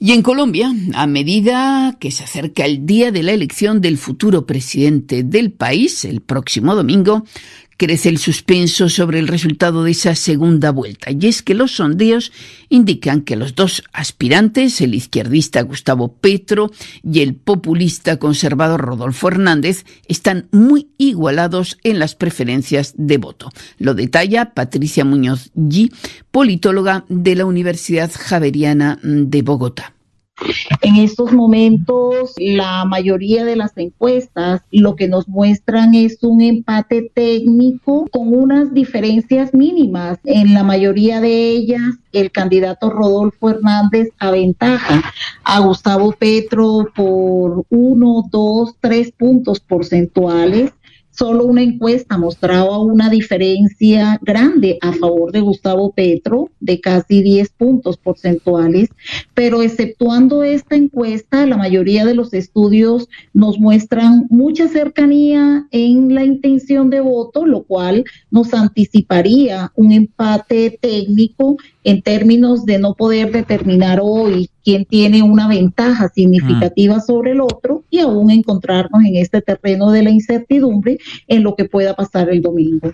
Y 0.00 0.12
en 0.12 0.22
Colombia, 0.22 0.70
a 0.94 1.06
medida 1.06 1.96
que 1.98 2.10
se 2.10 2.24
acerca 2.24 2.66
el 2.66 2.84
día 2.84 3.10
de 3.10 3.22
la 3.22 3.32
elección 3.32 3.80
del 3.80 3.96
futuro 3.96 4.44
presidente 4.44 5.22
del 5.22 5.50
país, 5.50 6.04
el 6.04 6.20
próximo 6.20 6.74
domingo, 6.74 7.24
crece 7.76 8.08
el 8.08 8.18
suspenso 8.18 8.88
sobre 8.88 9.18
el 9.18 9.28
resultado 9.28 9.84
de 9.84 9.92
esa 9.92 10.14
segunda 10.14 10.70
vuelta. 10.70 11.10
Y 11.10 11.26
es 11.26 11.42
que 11.42 11.54
los 11.54 11.72
sondeos 11.72 12.32
indican 12.68 13.22
que 13.22 13.36
los 13.36 13.54
dos 13.54 13.82
aspirantes, 13.92 14.80
el 14.80 14.94
izquierdista 14.94 15.62
Gustavo 15.62 16.14
Petro 16.14 16.70
y 17.02 17.20
el 17.20 17.34
populista 17.34 18.18
conservador 18.18 18.80
Rodolfo 18.80 19.28
Hernández, 19.28 19.84
están 20.08 20.48
muy 20.52 20.88
igualados 20.98 21.78
en 21.82 21.98
las 21.98 22.14
preferencias 22.14 22.94
de 22.96 23.18
voto. 23.18 23.50
Lo 23.78 23.94
detalla 23.94 24.54
Patricia 24.54 25.04
Muñoz 25.04 25.50
G, 25.54 25.92
politóloga 26.30 27.04
de 27.08 27.34
la 27.34 27.44
Universidad 27.44 28.10
Javeriana 28.14 28.98
de 29.02 29.42
Bogotá. 29.42 29.94
En 30.80 30.96
estos 30.96 31.32
momentos, 31.32 32.34
la 32.36 32.84
mayoría 32.84 33.44
de 33.44 33.56
las 33.56 33.76
encuestas 33.76 34.62
lo 34.70 34.96
que 34.96 35.06
nos 35.08 35.28
muestran 35.28 35.94
es 35.94 36.18
un 36.22 36.40
empate 36.40 37.10
técnico 37.14 38.06
con 38.10 38.34
unas 38.34 38.74
diferencias 38.74 39.54
mínimas. 39.54 40.18
En 40.24 40.52
la 40.52 40.64
mayoría 40.64 41.20
de 41.20 41.50
ellas, 41.50 41.94
el 42.12 42.32
candidato 42.32 42.90
Rodolfo 42.90 43.50
Hernández 43.50 44.08
aventaja 44.18 45.02
a 45.44 45.60
Gustavo 45.60 46.12
Petro 46.12 46.88
por 46.94 47.64
uno, 47.70 48.24
dos, 48.30 48.74
tres 48.80 49.12
puntos 49.12 49.60
porcentuales 49.60 50.72
solo 51.14 51.44
una 51.44 51.62
encuesta 51.62 52.18
mostraba 52.18 52.78
una 52.78 53.08
diferencia 53.08 54.18
grande 54.22 54.78
a 54.80 54.92
favor 54.92 55.30
de 55.32 55.40
Gustavo 55.40 55.92
Petro 55.92 56.50
de 56.60 56.80
casi 56.80 57.22
10 57.22 57.50
puntos 57.50 57.96
porcentuales, 57.96 58.88
pero 59.32 59.62
exceptuando 59.62 60.42
esta 60.42 60.74
encuesta, 60.74 61.46
la 61.46 61.56
mayoría 61.56 62.04
de 62.04 62.14
los 62.14 62.34
estudios 62.34 63.08
nos 63.32 63.58
muestran 63.58 64.26
mucha 64.28 64.68
cercanía 64.68 65.66
en 65.70 66.14
la 66.14 66.24
intención 66.24 66.90
de 66.90 67.00
voto, 67.00 67.46
lo 67.46 67.62
cual 67.62 68.04
nos 68.30 68.52
anticiparía 68.52 69.72
un 69.76 69.92
empate 69.92 70.78
técnico 70.80 71.56
en 71.84 72.02
términos 72.02 72.64
de 72.64 72.78
no 72.78 72.94
poder 72.94 73.30
determinar 73.30 74.00
hoy 74.02 74.50
quién 74.64 74.86
tiene 74.86 75.22
una 75.22 75.46
ventaja 75.46 76.08
significativa 76.08 77.00
sobre 77.00 77.32
el 77.32 77.42
otro 77.42 77.84
y 77.90 78.00
aún 78.00 78.30
encontrarnos 78.30 79.04
en 79.04 79.16
este 79.16 79.42
terreno 79.42 79.90
de 79.90 80.02
la 80.02 80.10
incertidumbre 80.10 80.98
en 81.28 81.42
lo 81.42 81.54
que 81.54 81.66
pueda 81.66 81.94
pasar 81.94 82.30
el 82.30 82.40
domingo. 82.40 82.92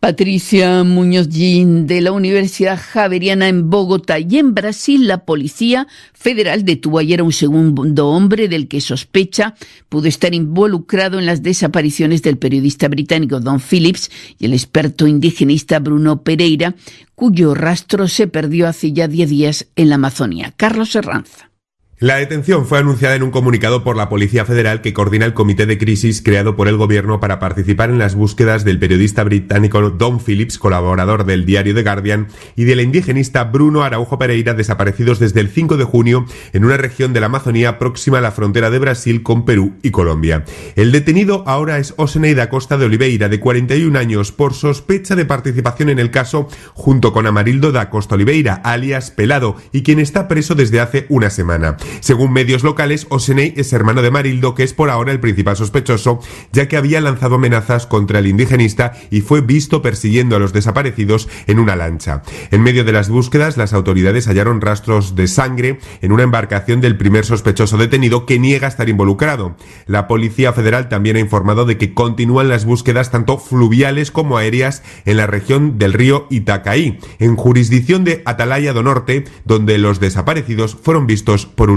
Patricia 0.00 0.84
Muñoz 0.84 1.28
Gin 1.30 1.86
de 1.86 2.02
la 2.02 2.12
Universidad 2.12 2.78
Javeriana 2.78 3.48
en 3.48 3.70
Bogotá 3.70 4.18
y 4.18 4.38
en 4.38 4.54
Brasil 4.54 5.08
la 5.08 5.24
policía 5.24 5.88
federal 6.12 6.64
detuvo 6.64 6.98
ayer 6.98 7.20
a 7.20 7.24
un 7.24 7.32
segundo 7.32 8.08
hombre 8.08 8.46
del 8.48 8.68
que 8.68 8.82
sospecha 8.82 9.54
pudo 9.88 10.06
estar 10.06 10.34
involucrado 10.34 11.18
en 11.18 11.26
las 11.26 11.42
desapariciones 11.42 12.22
del 12.22 12.36
periodista 12.36 12.88
británico 12.88 13.40
Don 13.40 13.58
Phillips 13.58 14.10
y 14.38 14.44
el 14.44 14.52
experto 14.52 15.06
indigenista 15.06 15.78
Bruno 15.78 16.22
Pereira, 16.22 16.76
cuyo 17.14 17.54
rastro 17.54 18.06
se 18.06 18.28
perdió 18.28 18.68
hace 18.68 18.92
ya 18.92 19.08
10 19.08 19.30
días 19.30 19.66
en 19.76 19.88
la 19.88 19.94
Amazonía. 19.94 20.52
Carlos 20.56 20.94
Herranza. 20.94 21.50
La 21.98 22.16
detención 22.16 22.66
fue 22.66 22.78
anunciada 22.78 23.14
en 23.14 23.22
un 23.22 23.30
comunicado 23.30 23.82
por 23.82 23.96
la 23.96 24.10
Policía 24.10 24.44
Federal 24.44 24.82
que 24.82 24.92
coordina 24.92 25.24
el 25.24 25.32
comité 25.32 25.64
de 25.64 25.78
crisis 25.78 26.20
creado 26.20 26.54
por 26.54 26.68
el 26.68 26.76
gobierno 26.76 27.20
para 27.20 27.38
participar 27.38 27.88
en 27.88 27.98
las 27.98 28.14
búsquedas 28.14 28.66
del 28.66 28.78
periodista 28.78 29.24
británico 29.24 29.80
Don 29.88 30.20
Phillips, 30.20 30.58
colaborador 30.58 31.24
del 31.24 31.46
diario 31.46 31.74
The 31.74 31.82
Guardian, 31.82 32.28
y 32.54 32.64
del 32.64 32.82
indigenista 32.82 33.44
Bruno 33.44 33.82
Araujo 33.82 34.18
Pereira, 34.18 34.52
desaparecidos 34.52 35.18
desde 35.20 35.40
el 35.40 35.48
5 35.48 35.78
de 35.78 35.84
junio 35.84 36.26
en 36.52 36.66
una 36.66 36.76
región 36.76 37.14
de 37.14 37.20
la 37.20 37.26
Amazonía 37.26 37.78
próxima 37.78 38.18
a 38.18 38.20
la 38.20 38.30
frontera 38.30 38.68
de 38.68 38.78
Brasil 38.78 39.22
con 39.22 39.46
Perú 39.46 39.72
y 39.80 39.90
Colombia. 39.90 40.44
El 40.74 40.92
detenido 40.92 41.44
ahora 41.46 41.78
es 41.78 41.94
Oseneida 41.96 42.50
Costa 42.50 42.76
de 42.76 42.84
Oliveira, 42.84 43.30
de 43.30 43.40
41 43.40 43.98
años, 43.98 44.32
por 44.32 44.52
sospecha 44.52 45.16
de 45.16 45.24
participación 45.24 45.88
en 45.88 45.98
el 45.98 46.10
caso, 46.10 46.46
junto 46.74 47.14
con 47.14 47.26
Amarildo 47.26 47.72
da 47.72 47.88
Costa 47.88 48.16
Oliveira, 48.16 48.60
alias 48.64 49.10
Pelado, 49.10 49.56
y 49.72 49.82
quien 49.82 49.98
está 49.98 50.28
preso 50.28 50.54
desde 50.54 50.80
hace 50.80 51.06
una 51.08 51.30
semana. 51.30 51.78
Según 52.00 52.32
medios 52.32 52.64
locales, 52.64 53.06
Oseney 53.10 53.54
es 53.56 53.72
hermano 53.72 54.02
de 54.02 54.10
Marildo, 54.10 54.54
que 54.54 54.62
es 54.62 54.72
por 54.72 54.90
ahora 54.90 55.12
el 55.12 55.20
principal 55.20 55.56
sospechoso, 55.56 56.20
ya 56.52 56.68
que 56.68 56.76
había 56.76 57.00
lanzado 57.00 57.36
amenazas 57.36 57.86
contra 57.86 58.18
el 58.18 58.26
indigenista 58.26 58.92
y 59.10 59.20
fue 59.20 59.40
visto 59.40 59.82
persiguiendo 59.82 60.36
a 60.36 60.38
los 60.38 60.52
desaparecidos 60.52 61.28
en 61.46 61.58
una 61.58 61.76
lancha. 61.76 62.22
En 62.50 62.62
medio 62.62 62.84
de 62.84 62.92
las 62.92 63.08
búsquedas, 63.08 63.56
las 63.56 63.72
autoridades 63.72 64.26
hallaron 64.26 64.60
rastros 64.60 65.14
de 65.14 65.28
sangre 65.28 65.78
en 66.02 66.12
una 66.12 66.22
embarcación 66.22 66.80
del 66.80 66.96
primer 66.96 67.24
sospechoso 67.24 67.76
detenido 67.76 68.26
que 68.26 68.38
niega 68.38 68.68
estar 68.68 68.88
involucrado. 68.88 69.56
La 69.86 70.08
Policía 70.08 70.52
Federal 70.52 70.88
también 70.88 71.16
ha 71.16 71.20
informado 71.20 71.64
de 71.64 71.78
que 71.78 71.94
continúan 71.94 72.48
las 72.48 72.64
búsquedas 72.64 73.10
tanto 73.10 73.38
fluviales 73.38 74.10
como 74.10 74.36
aéreas 74.36 74.82
en 75.04 75.16
la 75.16 75.26
región 75.26 75.78
del 75.78 75.92
río 75.92 76.26
Itacaí, 76.30 76.98
en 77.18 77.36
jurisdicción 77.36 78.04
de 78.04 78.22
Atalaya 78.24 78.72
do 78.72 78.82
Norte, 78.82 79.24
donde 79.44 79.78
los 79.78 80.00
desaparecidos 80.00 80.76
fueron 80.80 81.06
vistos 81.06 81.46
por 81.46 81.70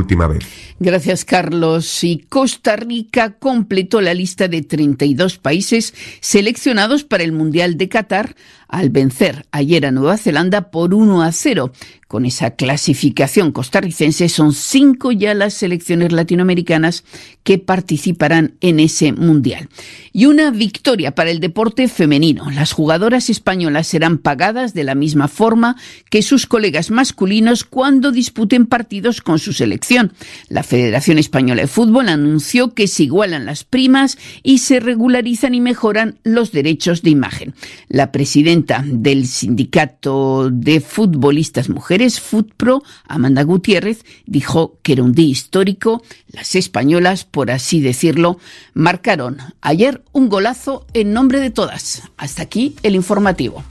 Gracias, 0.80 1.26
Carlos. 1.26 2.04
Y 2.04 2.20
Costa 2.30 2.76
Rica 2.76 3.32
completó 3.32 4.02
la 4.02 4.14
lista 4.14 4.48
de 4.48 4.62
32 4.62 5.38
países 5.38 5.94
seleccionados 6.22 7.04
para 7.04 7.24
el 7.24 7.32
Mundial 7.32 7.78
de 7.78 7.90
Qatar 7.90 8.36
al 8.70 8.90
vencer 8.92 9.46
ayer 9.52 9.86
a 9.86 9.92
Nueva 9.92 10.18
Zelanda 10.18 10.70
por 10.72 10.94
1 10.94 11.24
a 11.24 11.32
0. 11.32 11.74
Con 12.08 12.26
esa 12.26 12.56
clasificación 12.56 13.52
costarricense 13.52 14.30
son 14.30 14.54
cinco 14.54 15.12
ya 15.12 15.36
las 15.36 15.54
selecciones 15.54 16.12
latinoamericanas 16.12 17.04
que 17.44 17.60
participarán 17.60 18.56
en 18.62 18.80
ese 18.80 19.12
mundial. 19.12 19.70
Y 20.12 20.26
una 20.26 20.50
victoria 20.50 21.14
para 21.14 21.30
el 21.30 21.40
deporte 21.40 21.88
femenino. 21.88 22.50
Las 22.50 22.72
jugadoras 22.72 23.30
españolas 23.30 23.86
serán 23.86 24.18
pagadas 24.18 24.74
de 24.74 24.84
la 24.84 24.96
misma 24.96 25.28
forma 25.28 25.76
que 26.10 26.24
sus 26.24 26.48
colegas 26.48 26.90
masculinos 26.90 27.64
cuando 27.64 28.12
disputen 28.12 28.66
partidos 28.66 29.22
con 29.22 29.38
su 29.38 29.54
selección. 29.54 30.14
La 30.48 30.64
Federación 30.64 31.20
Española 31.20 31.62
de 31.62 31.68
Fútbol 31.68 32.10
anunció 32.10 32.74
que 32.74 32.88
se 32.88 33.04
igualan 33.04 33.46
las 33.46 33.64
primas 33.64 34.18
y 34.42 34.60
se 34.60 34.80
regularizan 34.80 35.54
y 35.54 35.62
mejoran 35.62 36.18
los 36.24 36.52
derechos 36.52 37.04
de 37.04 37.12
imagen. 37.12 37.54
La 37.88 38.12
presidenta 38.12 38.59
del 38.84 39.28
Sindicato 39.28 40.50
de 40.52 40.82
Futbolistas 40.82 41.70
Mujeres 41.70 42.20
FUTPRO, 42.20 42.84
Amanda 43.08 43.44
Gutiérrez, 43.44 44.04
dijo 44.26 44.78
que 44.82 44.94
era 44.94 45.04
un 45.04 45.14
día 45.14 45.28
histórico. 45.28 46.04
Las 46.28 46.56
españolas, 46.56 47.26
por 47.26 47.52
así 47.52 47.82
decirlo, 47.82 48.40
marcaron 48.74 49.38
ayer 49.62 50.04
un 50.12 50.30
golazo 50.30 50.86
en 50.94 51.14
nombre 51.14 51.40
de 51.40 51.50
todas. 51.50 52.04
Hasta 52.18 52.44
aquí 52.44 52.76
el 52.84 52.96
informativo. 52.96 53.64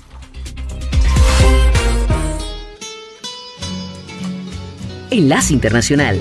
Enlace 5.10 5.52
Internacional. 5.54 6.20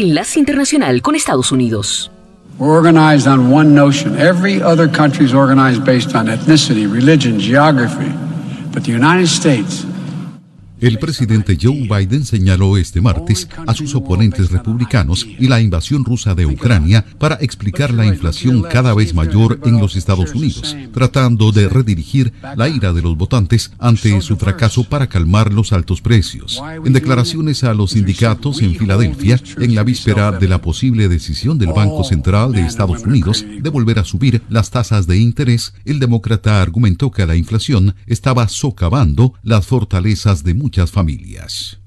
Enlace 0.00 0.38
Internacional 0.38 1.02
con 1.02 1.14
Estados 1.14 1.52
Unidos. 1.52 2.10
We're 2.58 2.72
organized 2.72 3.26
on 3.26 3.50
one 3.50 3.74
notion. 3.74 4.16
Every 4.18 4.62
other 4.62 4.88
country 4.88 5.26
is 5.26 5.34
organized 5.34 5.84
based 5.84 6.14
on 6.14 6.26
ethnicity, 6.26 6.90
religion, 6.90 7.38
geography. 7.38 8.10
But 8.72 8.84
the 8.84 8.92
United 8.92 9.28
States 9.28 9.84
El 10.80 10.98
presidente 10.98 11.58
Joe 11.60 11.86
Biden 11.88 12.24
señaló 12.24 12.78
este 12.78 13.02
martes 13.02 13.48
a 13.66 13.74
sus 13.74 13.94
oponentes 13.94 14.50
republicanos 14.50 15.26
y 15.38 15.46
la 15.46 15.60
invasión 15.60 16.06
rusa 16.06 16.34
de 16.34 16.46
Ucrania 16.46 17.04
para 17.18 17.34
explicar 17.36 17.92
la 17.92 18.06
inflación 18.06 18.62
cada 18.62 18.94
vez 18.94 19.12
mayor 19.12 19.60
en 19.64 19.78
los 19.78 19.94
Estados 19.94 20.34
Unidos, 20.34 20.74
tratando 20.94 21.52
de 21.52 21.68
redirigir 21.68 22.32
la 22.56 22.68
ira 22.70 22.94
de 22.94 23.02
los 23.02 23.14
votantes 23.16 23.72
ante 23.78 24.20
su 24.22 24.38
fracaso 24.38 24.84
para 24.84 25.06
calmar 25.06 25.52
los 25.52 25.74
altos 25.74 26.00
precios. 26.00 26.62
En 26.84 26.94
declaraciones 26.94 27.62
a 27.62 27.74
los 27.74 27.90
sindicatos 27.90 28.62
en 28.62 28.74
Filadelfia, 28.74 29.38
en 29.58 29.74
la 29.74 29.82
víspera 29.82 30.32
de 30.32 30.48
la 30.48 30.62
posible 30.62 31.08
decisión 31.08 31.58
del 31.58 31.72
Banco 31.74 32.04
Central 32.04 32.52
de 32.52 32.62
Estados 32.62 33.04
Unidos 33.04 33.44
de 33.60 33.68
volver 33.68 33.98
a 33.98 34.04
subir 34.04 34.42
las 34.48 34.70
tasas 34.70 35.06
de 35.06 35.18
interés, 35.18 35.74
el 35.84 35.98
demócrata 35.98 36.62
argumentó 36.62 37.10
que 37.10 37.26
la 37.26 37.36
inflación 37.36 37.94
estaba 38.06 38.48
socavando 38.48 39.34
las 39.42 39.66
fortalezas 39.66 40.42
de 40.42 40.54
muchas 40.70 40.92
familias. 40.92 41.80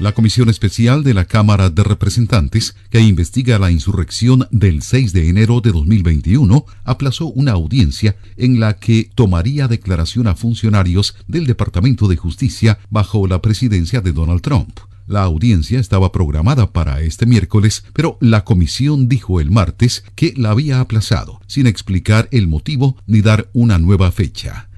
La 0.00 0.12
Comisión 0.12 0.50
Especial 0.50 1.02
de 1.02 1.14
la 1.14 1.24
Cámara 1.24 1.70
de 1.70 1.82
Representantes, 1.82 2.76
que 2.90 3.00
investiga 3.00 3.58
la 3.58 3.70
insurrección 3.70 4.46
del 4.50 4.82
6 4.82 5.14
de 5.14 5.30
enero 5.30 5.62
de 5.62 5.72
2021, 5.72 6.66
aplazó 6.84 7.28
una 7.28 7.52
audiencia 7.52 8.16
en 8.36 8.60
la 8.60 8.74
que 8.74 9.10
tomaría 9.14 9.66
declaración 9.66 10.26
a 10.26 10.34
funcionarios 10.34 11.16
del 11.26 11.46
Departamento 11.46 12.06
de 12.06 12.16
Justicia 12.16 12.78
bajo 12.90 13.26
la 13.26 13.40
presidencia 13.40 14.02
de 14.02 14.12
Donald 14.12 14.42
Trump. 14.42 14.78
La 15.06 15.22
audiencia 15.22 15.80
estaba 15.80 16.12
programada 16.12 16.70
para 16.70 17.00
este 17.00 17.24
miércoles, 17.24 17.82
pero 17.94 18.18
la 18.20 18.44
comisión 18.44 19.08
dijo 19.08 19.40
el 19.40 19.50
martes 19.50 20.04
que 20.14 20.34
la 20.36 20.50
había 20.50 20.80
aplazado, 20.80 21.40
sin 21.46 21.66
explicar 21.66 22.28
el 22.30 22.46
motivo 22.46 22.98
ni 23.06 23.22
dar 23.22 23.48
una 23.54 23.78
nueva 23.78 24.12
fecha. 24.12 24.68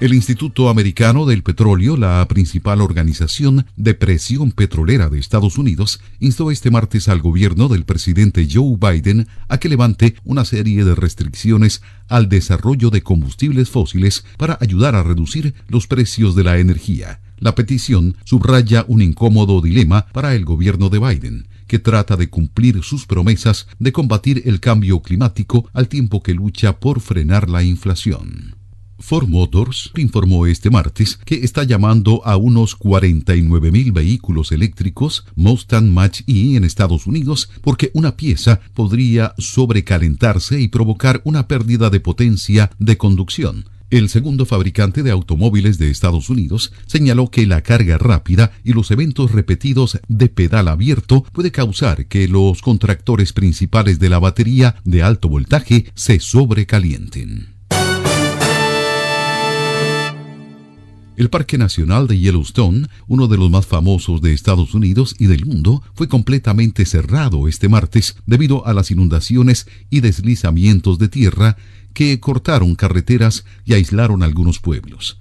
El 0.00 0.14
Instituto 0.14 0.68
Americano 0.68 1.26
del 1.26 1.42
Petróleo, 1.42 1.96
la 1.96 2.24
principal 2.28 2.80
organización 2.80 3.66
de 3.74 3.94
presión 3.94 4.52
petrolera 4.52 5.08
de 5.08 5.18
Estados 5.18 5.58
Unidos, 5.58 6.00
instó 6.20 6.52
este 6.52 6.70
martes 6.70 7.08
al 7.08 7.20
gobierno 7.20 7.66
del 7.66 7.84
presidente 7.84 8.46
Joe 8.48 8.76
Biden 8.78 9.26
a 9.48 9.58
que 9.58 9.68
levante 9.68 10.14
una 10.22 10.44
serie 10.44 10.84
de 10.84 10.94
restricciones 10.94 11.82
al 12.06 12.28
desarrollo 12.28 12.90
de 12.90 13.02
combustibles 13.02 13.70
fósiles 13.70 14.24
para 14.36 14.56
ayudar 14.60 14.94
a 14.94 15.02
reducir 15.02 15.52
los 15.66 15.88
precios 15.88 16.36
de 16.36 16.44
la 16.44 16.58
energía. 16.58 17.20
La 17.40 17.56
petición 17.56 18.16
subraya 18.22 18.84
un 18.86 19.02
incómodo 19.02 19.60
dilema 19.60 20.06
para 20.12 20.36
el 20.36 20.44
gobierno 20.44 20.90
de 20.90 21.00
Biden, 21.00 21.48
que 21.66 21.80
trata 21.80 22.16
de 22.16 22.30
cumplir 22.30 22.84
sus 22.84 23.04
promesas 23.04 23.66
de 23.80 23.90
combatir 23.90 24.44
el 24.46 24.60
cambio 24.60 25.00
climático 25.00 25.68
al 25.72 25.88
tiempo 25.88 26.22
que 26.22 26.34
lucha 26.34 26.78
por 26.78 27.00
frenar 27.00 27.50
la 27.50 27.64
inflación. 27.64 28.57
Ford 28.98 29.28
Motors 29.28 29.90
informó 29.96 30.46
este 30.46 30.70
martes 30.70 31.18
que 31.24 31.36
está 31.44 31.64
llamando 31.64 32.22
a 32.24 32.36
unos 32.36 32.74
49 32.76 33.70
mil 33.70 33.92
vehículos 33.92 34.52
eléctricos 34.52 35.24
Mustang 35.36 35.92
Mach-E 35.92 36.56
en 36.56 36.64
Estados 36.64 37.06
Unidos 37.06 37.48
porque 37.62 37.90
una 37.94 38.16
pieza 38.16 38.60
podría 38.74 39.34
sobrecalentarse 39.38 40.60
y 40.60 40.68
provocar 40.68 41.20
una 41.24 41.46
pérdida 41.46 41.90
de 41.90 42.00
potencia 42.00 42.70
de 42.78 42.96
conducción. 42.96 43.66
El 43.90 44.10
segundo 44.10 44.44
fabricante 44.44 45.02
de 45.02 45.10
automóviles 45.10 45.78
de 45.78 45.90
Estados 45.90 46.28
Unidos 46.28 46.72
señaló 46.86 47.30
que 47.30 47.46
la 47.46 47.62
carga 47.62 47.96
rápida 47.96 48.52
y 48.62 48.74
los 48.74 48.90
eventos 48.90 49.32
repetidos 49.32 49.98
de 50.08 50.28
pedal 50.28 50.68
abierto 50.68 51.24
puede 51.32 51.52
causar 51.52 52.06
que 52.06 52.28
los 52.28 52.60
contractores 52.60 53.32
principales 53.32 53.98
de 53.98 54.10
la 54.10 54.18
batería 54.18 54.76
de 54.84 55.02
alto 55.02 55.30
voltaje 55.30 55.86
se 55.94 56.20
sobrecalienten. 56.20 57.57
El 61.18 61.30
Parque 61.30 61.58
Nacional 61.58 62.06
de 62.06 62.16
Yellowstone, 62.16 62.86
uno 63.08 63.26
de 63.26 63.36
los 63.36 63.50
más 63.50 63.66
famosos 63.66 64.22
de 64.22 64.32
Estados 64.32 64.72
Unidos 64.72 65.16
y 65.18 65.26
del 65.26 65.46
mundo, 65.46 65.82
fue 65.94 66.06
completamente 66.06 66.86
cerrado 66.86 67.48
este 67.48 67.68
martes 67.68 68.14
debido 68.24 68.64
a 68.68 68.72
las 68.72 68.92
inundaciones 68.92 69.66
y 69.90 69.98
deslizamientos 69.98 70.96
de 71.00 71.08
tierra 71.08 71.56
que 71.92 72.20
cortaron 72.20 72.76
carreteras 72.76 73.44
y 73.64 73.72
aislaron 73.72 74.22
algunos 74.22 74.60
pueblos. 74.60 75.18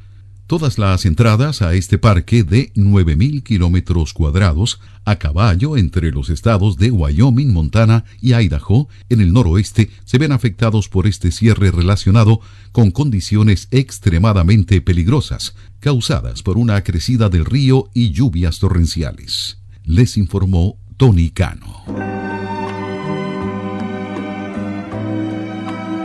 Todas 0.48 0.78
las 0.78 1.06
entradas 1.06 1.62
a 1.62 1.74
este 1.74 1.98
parque 1.98 2.46
de 2.46 2.72
9.000 2.74 3.44
kilómetros 3.44 4.14
cuadrados 4.14 4.80
a 5.04 5.18
caballo 5.18 5.76
entre 5.76 6.10
los 6.12 6.30
estados 6.30 6.78
de 6.78 6.90
Wyoming, 6.90 7.52
Montana 7.52 8.06
y 8.22 8.34
Idaho 8.34 8.88
en 9.10 9.20
el 9.20 9.34
noroeste 9.34 9.90
se 10.06 10.18
ven 10.18 10.32
afectados 10.32 10.88
por 10.88 11.06
este 11.06 11.34
cierre 11.34 11.70
relacionado 11.70 12.40
con 12.72 12.92
condiciones 12.92 13.68
extremadamente 13.72 14.80
peligrosas 14.80 15.54
causadas 15.82 16.44
por 16.44 16.58
una 16.58 16.82
crecida 16.82 17.28
del 17.28 17.44
río 17.44 17.90
y 17.94 18.12
lluvias 18.12 18.60
torrenciales. 18.60 19.58
Les 19.84 20.16
informó 20.16 20.78
Tony 20.96 21.30
Cano. 21.30 21.84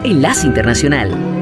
Enlace 0.03 0.49
Internacional. 0.49 1.42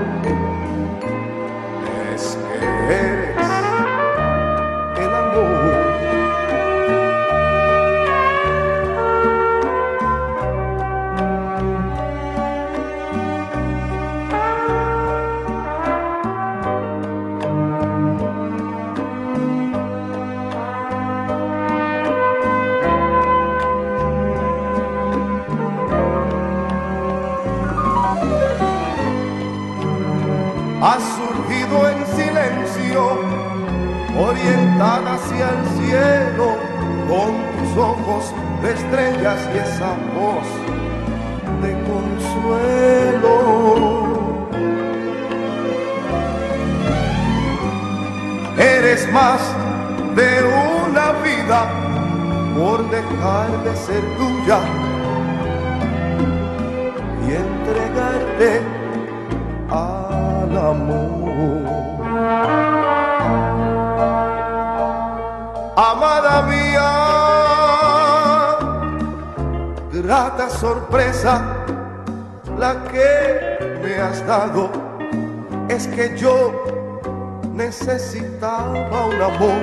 Amor 79.35 79.60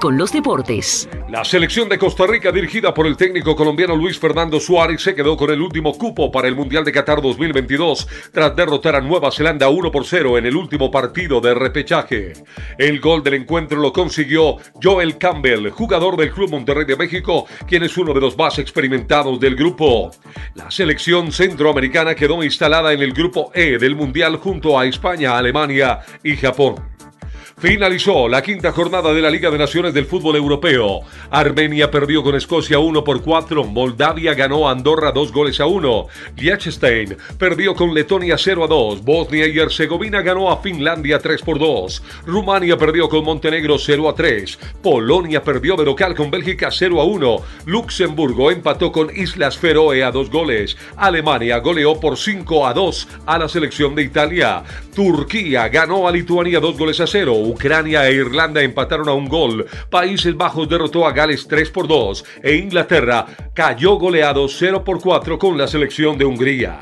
Con 0.00 0.18
los 0.18 0.32
Deportes. 0.32 1.08
La 1.28 1.44
selección 1.44 1.88
de 1.88 1.98
Costa 1.98 2.26
Rica, 2.26 2.52
dirigida 2.52 2.92
por 2.92 3.06
el 3.06 3.16
técnico 3.16 3.56
colombiano 3.56 3.96
Luis 3.96 4.18
Fernando 4.18 4.60
Suárez, 4.60 5.02
se 5.02 5.14
quedó 5.14 5.36
con 5.36 5.50
el 5.50 5.60
último 5.60 5.96
cupo 5.96 6.30
para 6.30 6.48
el 6.48 6.54
Mundial 6.54 6.84
de 6.84 6.92
Qatar 6.92 7.22
2022 7.22 8.06
tras 8.32 8.54
derrotar 8.54 8.96
a 8.96 9.00
Nueva 9.00 9.30
Zelanda 9.30 9.68
1 9.68 9.90
por 9.90 10.04
0 10.04 10.38
en 10.38 10.46
el 10.46 10.56
último 10.56 10.90
partido 10.90 11.40
de 11.40 11.54
repechaje. 11.54 12.32
El 12.78 13.00
gol 13.00 13.22
del 13.22 13.34
encuentro 13.34 13.80
lo 13.80 13.92
consiguió 13.92 14.56
Joel 14.82 15.18
Campbell, 15.18 15.70
jugador 15.70 16.16
del 16.16 16.32
Club 16.32 16.50
Monterrey 16.50 16.84
de 16.84 16.96
México, 16.96 17.46
quien 17.66 17.82
es 17.82 17.96
uno 17.96 18.12
de 18.12 18.20
los 18.20 18.36
más 18.36 18.58
experimentados 18.58 19.40
del 19.40 19.56
grupo. 19.56 20.10
La 20.54 20.70
selección 20.70 21.32
centroamericana 21.32 22.14
quedó 22.14 22.42
instalada 22.42 22.92
en 22.92 23.00
el 23.00 23.12
grupo 23.12 23.50
E 23.54 23.78
del 23.78 23.96
Mundial 23.96 24.36
junto 24.36 24.78
a 24.78 24.86
España, 24.86 25.38
Alemania 25.38 26.00
y 26.22 26.36
Japón. 26.36 26.95
Finalizó 27.58 28.28
la 28.28 28.42
quinta 28.42 28.70
jornada 28.70 29.14
de 29.14 29.22
la 29.22 29.30
Liga 29.30 29.50
de 29.50 29.56
Naciones 29.56 29.94
del 29.94 30.04
Fútbol 30.04 30.36
Europeo. 30.36 31.00
Armenia 31.30 31.90
perdió 31.90 32.22
con 32.22 32.34
Escocia 32.34 32.78
1 32.78 33.02
por 33.02 33.22
4. 33.22 33.64
Moldavia 33.64 34.34
ganó 34.34 34.68
a 34.68 34.72
Andorra 34.72 35.10
2 35.10 35.32
goles 35.32 35.58
a 35.58 35.64
1. 35.64 36.06
Liechtenstein 36.36 37.16
perdió 37.38 37.74
con 37.74 37.94
Letonia 37.94 38.36
0 38.36 38.64
a 38.64 38.66
2. 38.66 39.02
Bosnia 39.02 39.46
y 39.46 39.58
Herzegovina 39.58 40.20
ganó 40.20 40.50
a 40.50 40.58
Finlandia 40.58 41.18
3 41.18 41.40
por 41.40 41.58
2. 41.58 42.02
Rumania 42.26 42.76
perdió 42.76 43.08
con 43.08 43.24
Montenegro 43.24 43.78
0 43.78 44.10
a 44.10 44.14
3. 44.14 44.58
Polonia 44.82 45.42
perdió 45.42 45.76
de 45.76 45.86
local 45.86 46.14
con 46.14 46.30
Bélgica 46.30 46.68
0 46.70 47.00
a 47.00 47.04
1. 47.04 47.36
Luxemburgo 47.64 48.50
empató 48.50 48.92
con 48.92 49.08
Islas 49.16 49.56
Feroe 49.56 50.04
a 50.04 50.10
2 50.10 50.28
goles. 50.28 50.76
Alemania 50.98 51.56
goleó 51.60 51.98
por 51.98 52.18
5 52.18 52.66
a 52.66 52.74
2 52.74 53.08
a 53.24 53.38
la 53.38 53.48
selección 53.48 53.94
de 53.94 54.02
Italia. 54.02 54.62
Turquía 54.94 55.68
ganó 55.68 56.06
a 56.06 56.12
Lituania 56.12 56.60
2 56.60 56.76
goles 56.76 57.00
a 57.00 57.06
0. 57.06 57.45
Ucrania 57.46 58.08
e 58.08 58.14
Irlanda 58.14 58.62
empataron 58.62 59.08
a 59.08 59.12
un 59.12 59.28
gol. 59.28 59.66
Países 59.90 60.36
Bajos 60.36 60.68
derrotó 60.68 61.06
a 61.06 61.12
Gales 61.12 61.46
3 61.48 61.70
por 61.70 61.88
2 61.88 62.24
e 62.42 62.56
Inglaterra 62.56 63.26
cayó 63.54 63.94
goleado 63.94 64.48
0 64.48 64.84
por 64.84 65.00
4 65.00 65.38
con 65.38 65.56
la 65.56 65.66
selección 65.66 66.18
de 66.18 66.24
Hungría. 66.24 66.80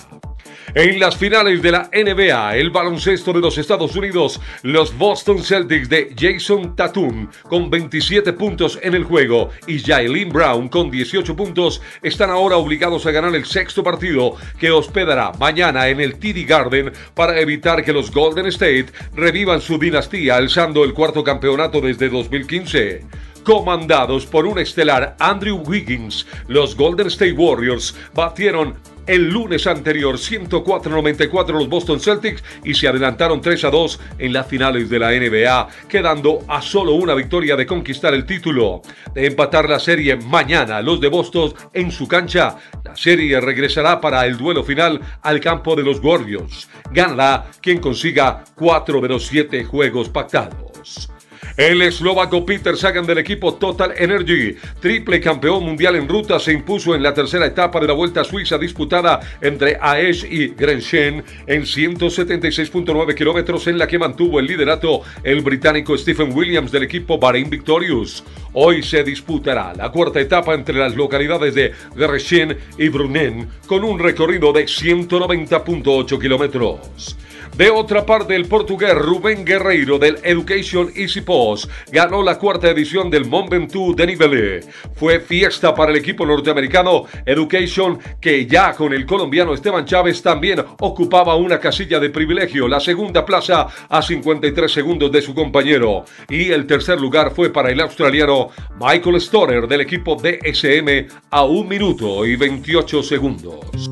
En 0.77 0.99
las 0.99 1.17
finales 1.17 1.63
de 1.63 1.71
la 1.71 1.89
NBA, 1.93 2.57
el 2.57 2.71
baloncesto 2.71 3.33
de 3.33 3.39
los 3.39 3.57
Estados 3.59 3.95
Unidos, 3.95 4.41
los 4.65 4.99
Boston 4.99 5.41
Celtics 5.41 5.89
de 5.89 6.13
Jason 6.19 6.75
Tatum 6.75 7.29
con 7.45 7.71
27 7.71 8.33
puntos 8.33 8.81
en 8.83 8.95
el 8.95 9.05
juego 9.05 9.51
y 9.69 9.79
Jailin 9.79 10.31
Brown 10.31 10.69
con 10.69 10.91
18 10.91 11.37
puntos 11.37 11.81
están 12.03 12.31
ahora 12.31 12.57
obligados 12.57 13.07
a 13.07 13.13
ganar 13.13 13.37
el 13.37 13.45
sexto 13.45 13.85
partido 13.85 14.35
que 14.59 14.73
hospedará 14.73 15.31
mañana 15.39 15.87
en 15.87 16.01
el 16.01 16.19
TD 16.19 16.45
Garden 16.45 16.93
para 17.15 17.39
evitar 17.39 17.85
que 17.85 17.93
los 17.93 18.11
Golden 18.11 18.47
State 18.47 18.87
revivan 19.15 19.61
su 19.61 19.79
dinastía 19.79 20.35
alzando 20.35 20.83
el 20.83 20.93
cuarto 20.93 21.23
campeonato 21.23 21.81
desde 21.81 22.09
2015. 22.09 23.05
Comandados 23.45 24.27
por 24.27 24.45
un 24.45 24.59
estelar 24.59 25.15
Andrew 25.21 25.63
Wiggins, 25.65 26.27
los 26.49 26.75
Golden 26.75 27.07
State 27.07 27.35
Warriors 27.35 27.95
batieron 28.13 28.75
el 29.07 29.31
lunes 29.31 29.67
anterior 29.67 30.17
104-94 30.17 31.53
los 31.53 31.69
Boston 31.69 32.01
Celtics 32.01 32.43
y 32.65 32.75
se 32.75 32.89
adelantaron 32.89 33.41
3 33.41 33.65
a 33.65 33.71
2 33.71 34.01
en 34.19 34.33
las 34.33 34.47
finales 34.47 34.89
de 34.91 34.99
la 34.99 35.11
NBA, 35.11 35.69
quedando 35.89 36.41
a 36.49 36.63
solo 36.63 36.93
una 36.93 37.15
victoria 37.15 37.57
de 37.57 37.67
conquistar 37.67 38.15
el 38.15 38.27
título. 38.27 38.83
De 39.15 39.27
empatar 39.27 39.69
la 39.69 39.79
serie 39.79 40.17
mañana 40.17 40.83
los 40.83 41.01
de 41.01 41.09
Boston 41.09 41.55
en 41.73 41.91
su 41.91 42.09
cancha, 42.09 42.57
la 42.85 42.97
serie 42.97 43.41
regresará 43.41 44.01
para 44.01 44.27
el 44.27 44.37
duelo 44.37 44.65
final 44.65 45.01
al 45.23 45.41
campo 45.41 45.77
de 45.77 45.83
los 45.83 46.03
Warriors. 46.03 46.69
Ganará 46.91 47.51
quien 47.61 47.79
consiga 47.79 48.45
4 48.55 49.01
de 49.01 49.09
los 49.09 49.27
7 49.27 49.65
juegos 49.65 50.09
pactados. 50.09 51.14
El 51.57 51.83
eslovaco 51.83 52.45
Peter 52.45 52.77
Sagan 52.77 53.07
del 53.07 53.19
equipo 53.19 53.55
Total 53.55 53.95
Energy, 53.97 54.57
triple 54.81 55.21
campeón 55.21 55.63
mundial 55.63 55.95
en 55.95 56.09
ruta, 56.09 56.41
se 56.41 56.53
impuso 56.53 56.97
en 56.97 57.03
la 57.05 57.15
tercera 57.15 57.47
etapa 57.47 57.79
de 57.79 57.87
la 57.87 57.93
Vuelta 57.93 58.23
a 58.23 58.25
Suiza 58.25 58.59
disputada 58.59 59.21
entre 59.41 59.79
Aesch 59.81 60.25
y 60.25 60.49
Grenchen 60.49 61.23
en 61.47 61.63
176.9 61.63 63.15
kilómetros 63.15 63.69
en 63.69 63.79
la 63.79 63.87
que 63.87 64.01
mantuvo 64.01 64.41
el 64.41 64.47
liderato 64.47 65.03
el 65.23 65.43
británico 65.43 65.97
Stephen 65.97 66.33
Williams 66.35 66.73
del 66.73 66.83
equipo 66.83 67.21
Bahrein 67.21 67.49
Victorious. 67.49 68.25
Hoy 68.55 68.83
se 68.83 69.05
disputará 69.05 69.75
la 69.75 69.93
cuarta 69.93 70.19
etapa 70.21 70.55
entre 70.55 70.77
las 70.77 70.97
localidades 70.97 71.55
de 71.55 71.73
Grenchen 71.95 72.59
y 72.79 72.89
Brunnen 72.89 73.49
con 73.69 73.85
un 73.85 74.01
recorrido 74.01 74.53
de 74.53 74.65
190.8 74.65 76.21
kilómetros. 76.21 77.17
De 77.57 77.71
otra 77.71 78.05
parte, 78.05 78.35
el 78.35 78.47
portugués 78.47 78.97
Rubén 78.97 79.45
Guerreiro 79.45 79.97
del 79.97 80.19
Education 80.25 80.91
Easy 80.97 81.21
Post 81.21 81.71
ganó 81.93 82.21
la 82.21 82.37
cuarta 82.37 82.69
edición 82.69 83.09
del 83.09 83.27
Mont 83.27 83.49
Ventoux 83.49 83.95
de 83.95 84.09
Nivelle. 84.09 84.61
Fue 84.97 85.21
fiesta 85.21 85.73
para 85.73 85.93
el 85.93 85.99
equipo 85.99 86.27
norteamericano 86.27 87.05
Education 87.25 88.01
que 88.21 88.45
ya 88.47 88.73
con 88.73 88.93
el 88.93 89.07
colombiano 89.07 89.55
Esteban 89.55 89.85
Chávez 89.85 90.21
también 90.21 90.65
ocupaba 90.81 91.37
una 91.37 91.61
casilla 91.61 92.01
de 92.01 92.11
privilegio, 92.11 92.67
la 92.67 92.81
segunda 92.81 93.25
plaza 93.25 93.69
a 93.89 94.03
53 94.03 94.73
segundos 94.73 95.13
de 95.13 95.23
su 95.23 95.33
compañero. 95.33 96.05
Y 96.29 96.51
el 96.51 96.67
tercer 96.67 97.01
lugar 97.01 97.33
fue 97.37 97.51
para 97.51 97.71
el 97.71 97.81
australiano 97.81 98.49
Michael 98.81 99.17
Stoner 99.21 99.69
del 99.69 99.83
equipo 99.83 100.17
DSM 100.17 101.07
a 101.31 101.45
un 101.45 101.69
minuto 101.69 102.27
y 102.27 102.35
28 102.35 103.01
segundos. 103.05 103.89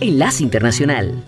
Enlace 0.00 0.42
Internacional. 0.42 1.24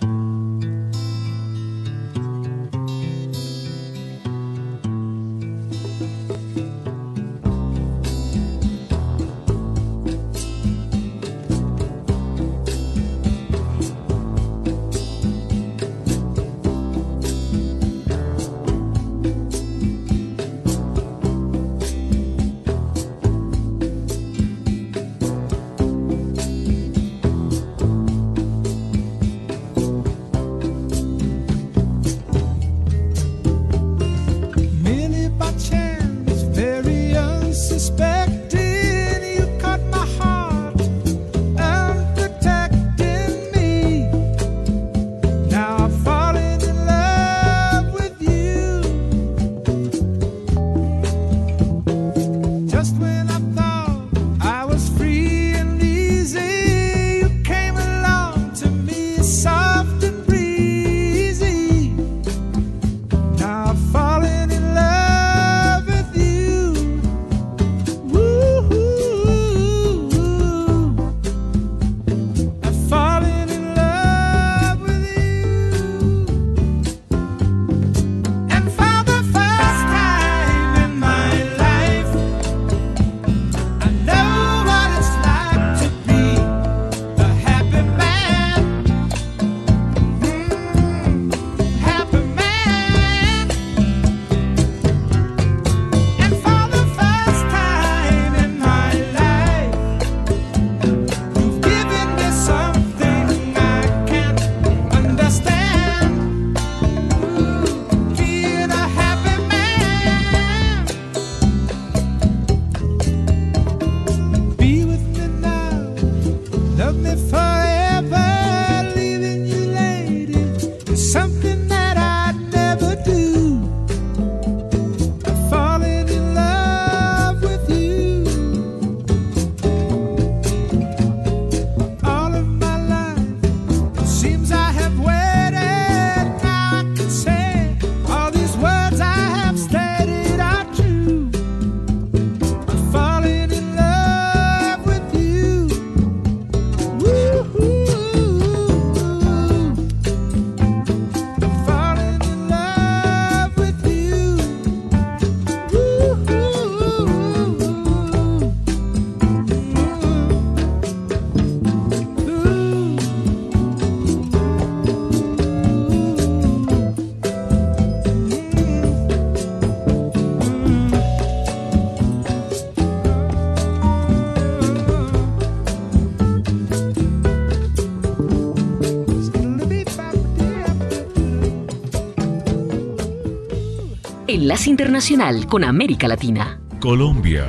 Enlace 184.41 184.71
Internacional 184.71 185.45
con 185.45 185.63
América 185.63 186.07
Latina. 186.07 186.59
Colombia. 186.79 187.45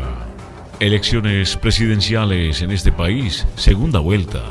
Elecciones 0.79 1.57
presidenciales 1.57 2.61
en 2.61 2.71
este 2.71 2.93
país, 2.93 3.47
segunda 3.57 3.99
vuelta. 3.99 4.43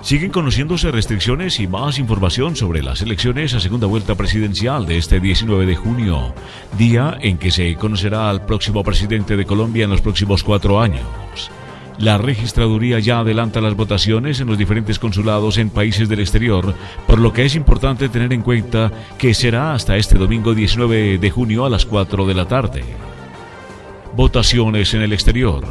Siguen 0.00 0.30
conociéndose 0.30 0.92
restricciones 0.92 1.58
y 1.58 1.66
más 1.66 1.98
información 1.98 2.54
sobre 2.54 2.80
las 2.80 3.02
elecciones 3.02 3.54
a 3.54 3.60
segunda 3.60 3.88
vuelta 3.88 4.14
presidencial 4.14 4.86
de 4.86 4.98
este 4.98 5.18
19 5.18 5.66
de 5.66 5.74
junio, 5.74 6.32
día 6.78 7.18
en 7.20 7.38
que 7.38 7.50
se 7.50 7.74
conocerá 7.74 8.30
al 8.30 8.46
próximo 8.46 8.84
presidente 8.84 9.36
de 9.36 9.44
Colombia 9.44 9.82
en 9.82 9.90
los 9.90 10.00
próximos 10.00 10.44
cuatro 10.44 10.80
años. 10.80 11.50
La 11.98 12.16
registraduría 12.16 13.00
ya 13.00 13.18
adelanta 13.18 13.60
las 13.60 13.74
votaciones 13.74 14.40
en 14.40 14.46
los 14.46 14.56
diferentes 14.56 15.00
consulados 15.00 15.58
en 15.58 15.68
países 15.68 16.08
del 16.08 16.20
exterior, 16.20 16.74
por 17.08 17.18
lo 17.18 17.32
que 17.32 17.44
es 17.44 17.56
importante 17.56 18.08
tener 18.08 18.32
en 18.32 18.42
cuenta 18.42 18.92
que 19.18 19.34
será 19.34 19.74
hasta 19.74 19.96
este 19.96 20.16
domingo 20.16 20.54
19 20.54 21.18
de 21.18 21.30
junio 21.30 21.66
a 21.66 21.70
las 21.70 21.86
4 21.86 22.24
de 22.24 22.34
la 22.34 22.46
tarde. 22.46 23.07
Votaciones 24.18 24.94
en 24.94 25.02
el 25.02 25.12
exterior. 25.12 25.64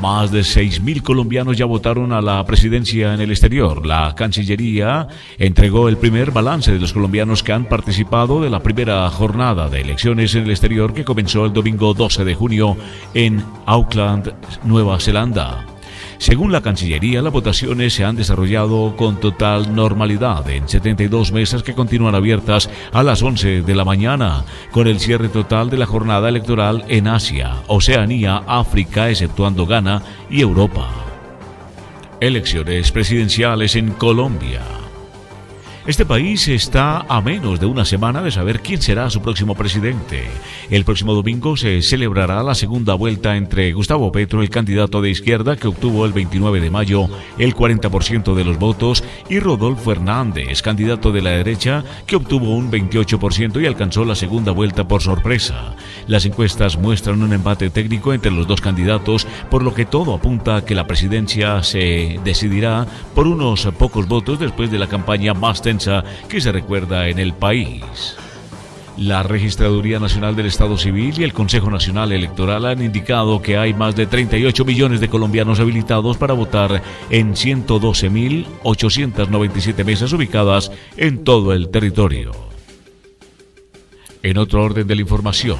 Más 0.00 0.30
de 0.30 0.42
6.000 0.42 1.02
colombianos 1.02 1.58
ya 1.58 1.64
votaron 1.64 2.12
a 2.12 2.20
la 2.20 2.46
presidencia 2.46 3.12
en 3.12 3.20
el 3.20 3.32
exterior. 3.32 3.84
La 3.84 4.14
Cancillería 4.14 5.08
entregó 5.36 5.88
el 5.88 5.96
primer 5.96 6.30
balance 6.30 6.72
de 6.72 6.78
los 6.78 6.92
colombianos 6.92 7.42
que 7.42 7.52
han 7.52 7.64
participado 7.64 8.40
de 8.40 8.50
la 8.50 8.62
primera 8.62 9.10
jornada 9.10 9.68
de 9.68 9.80
elecciones 9.80 10.36
en 10.36 10.44
el 10.44 10.50
exterior 10.50 10.94
que 10.94 11.04
comenzó 11.04 11.44
el 11.44 11.52
domingo 11.52 11.92
12 11.92 12.24
de 12.24 12.36
junio 12.36 12.76
en 13.14 13.44
Auckland, 13.66 14.32
Nueva 14.62 15.00
Zelanda. 15.00 15.77
Según 16.18 16.50
la 16.50 16.60
Cancillería, 16.60 17.22
las 17.22 17.32
votaciones 17.32 17.94
se 17.94 18.04
han 18.04 18.16
desarrollado 18.16 18.96
con 18.96 19.20
total 19.20 19.74
normalidad 19.74 20.48
en 20.50 20.68
72 20.68 21.30
mesas 21.30 21.62
que 21.62 21.74
continúan 21.74 22.16
abiertas 22.16 22.68
a 22.92 23.04
las 23.04 23.22
11 23.22 23.62
de 23.62 23.74
la 23.76 23.84
mañana, 23.84 24.44
con 24.72 24.88
el 24.88 24.98
cierre 24.98 25.28
total 25.28 25.70
de 25.70 25.78
la 25.78 25.86
jornada 25.86 26.28
electoral 26.28 26.84
en 26.88 27.06
Asia, 27.06 27.62
Oceanía, 27.68 28.42
África, 28.48 29.08
exceptuando 29.08 29.64
Ghana 29.64 30.02
y 30.28 30.40
Europa. 30.40 30.90
Elecciones 32.20 32.90
presidenciales 32.90 33.76
en 33.76 33.90
Colombia. 33.92 34.62
Este 35.88 36.04
país 36.04 36.46
está 36.48 37.06
a 37.08 37.22
menos 37.22 37.60
de 37.60 37.64
una 37.64 37.86
semana 37.86 38.20
de 38.20 38.30
saber 38.30 38.60
quién 38.60 38.82
será 38.82 39.08
su 39.08 39.22
próximo 39.22 39.54
presidente. 39.54 40.26
El 40.68 40.84
próximo 40.84 41.14
domingo 41.14 41.56
se 41.56 41.80
celebrará 41.80 42.42
la 42.42 42.54
segunda 42.54 42.92
vuelta 42.92 43.38
entre 43.38 43.72
Gustavo 43.72 44.12
Petro, 44.12 44.42
el 44.42 44.50
candidato 44.50 45.00
de 45.00 45.08
izquierda 45.08 45.56
que 45.56 45.66
obtuvo 45.66 46.04
el 46.04 46.12
29 46.12 46.60
de 46.60 46.68
mayo 46.68 47.08
el 47.38 47.54
40% 47.54 48.34
de 48.34 48.44
los 48.44 48.58
votos, 48.58 49.02
y 49.30 49.38
Rodolfo 49.38 49.90
Hernández, 49.90 50.60
candidato 50.60 51.10
de 51.10 51.22
la 51.22 51.30
derecha, 51.30 51.82
que 52.06 52.16
obtuvo 52.16 52.54
un 52.54 52.70
28% 52.70 53.62
y 53.62 53.64
alcanzó 53.66 54.04
la 54.04 54.14
segunda 54.14 54.52
vuelta 54.52 54.86
por 54.86 55.00
sorpresa. 55.00 55.74
Las 56.06 56.26
encuestas 56.26 56.76
muestran 56.76 57.22
un 57.22 57.32
empate 57.32 57.70
técnico 57.70 58.12
entre 58.12 58.30
los 58.30 58.46
dos 58.46 58.60
candidatos, 58.60 59.26
por 59.50 59.62
lo 59.62 59.72
que 59.72 59.86
todo 59.86 60.12
apunta 60.12 60.56
a 60.56 60.64
que 60.66 60.74
la 60.74 60.86
presidencia 60.86 61.62
se 61.62 62.20
decidirá 62.24 62.86
por 63.14 63.26
unos 63.26 63.66
pocos 63.78 64.06
votos 64.06 64.38
después 64.38 64.70
de 64.70 64.78
la 64.78 64.86
campaña 64.86 65.32
más 65.32 65.62
tensa 65.62 65.77
que 66.28 66.40
se 66.40 66.52
recuerda 66.52 67.08
en 67.08 67.18
el 67.18 67.32
país. 67.32 67.82
La 68.96 69.22
Registraduría 69.22 70.00
Nacional 70.00 70.34
del 70.34 70.46
Estado 70.46 70.76
Civil 70.76 71.14
y 71.18 71.22
el 71.22 71.32
Consejo 71.32 71.70
Nacional 71.70 72.10
Electoral 72.10 72.66
han 72.66 72.82
indicado 72.82 73.40
que 73.40 73.56
hay 73.56 73.72
más 73.72 73.94
de 73.94 74.06
38 74.06 74.64
millones 74.64 74.98
de 75.00 75.08
colombianos 75.08 75.60
habilitados 75.60 76.16
para 76.16 76.34
votar 76.34 76.82
en 77.08 77.34
112.897 77.34 79.84
mesas 79.84 80.12
ubicadas 80.12 80.72
en 80.96 81.22
todo 81.22 81.52
el 81.52 81.68
territorio. 81.68 82.32
En 84.24 84.36
otro 84.36 84.64
orden 84.64 84.88
de 84.88 84.96
la 84.96 85.02
información, 85.02 85.58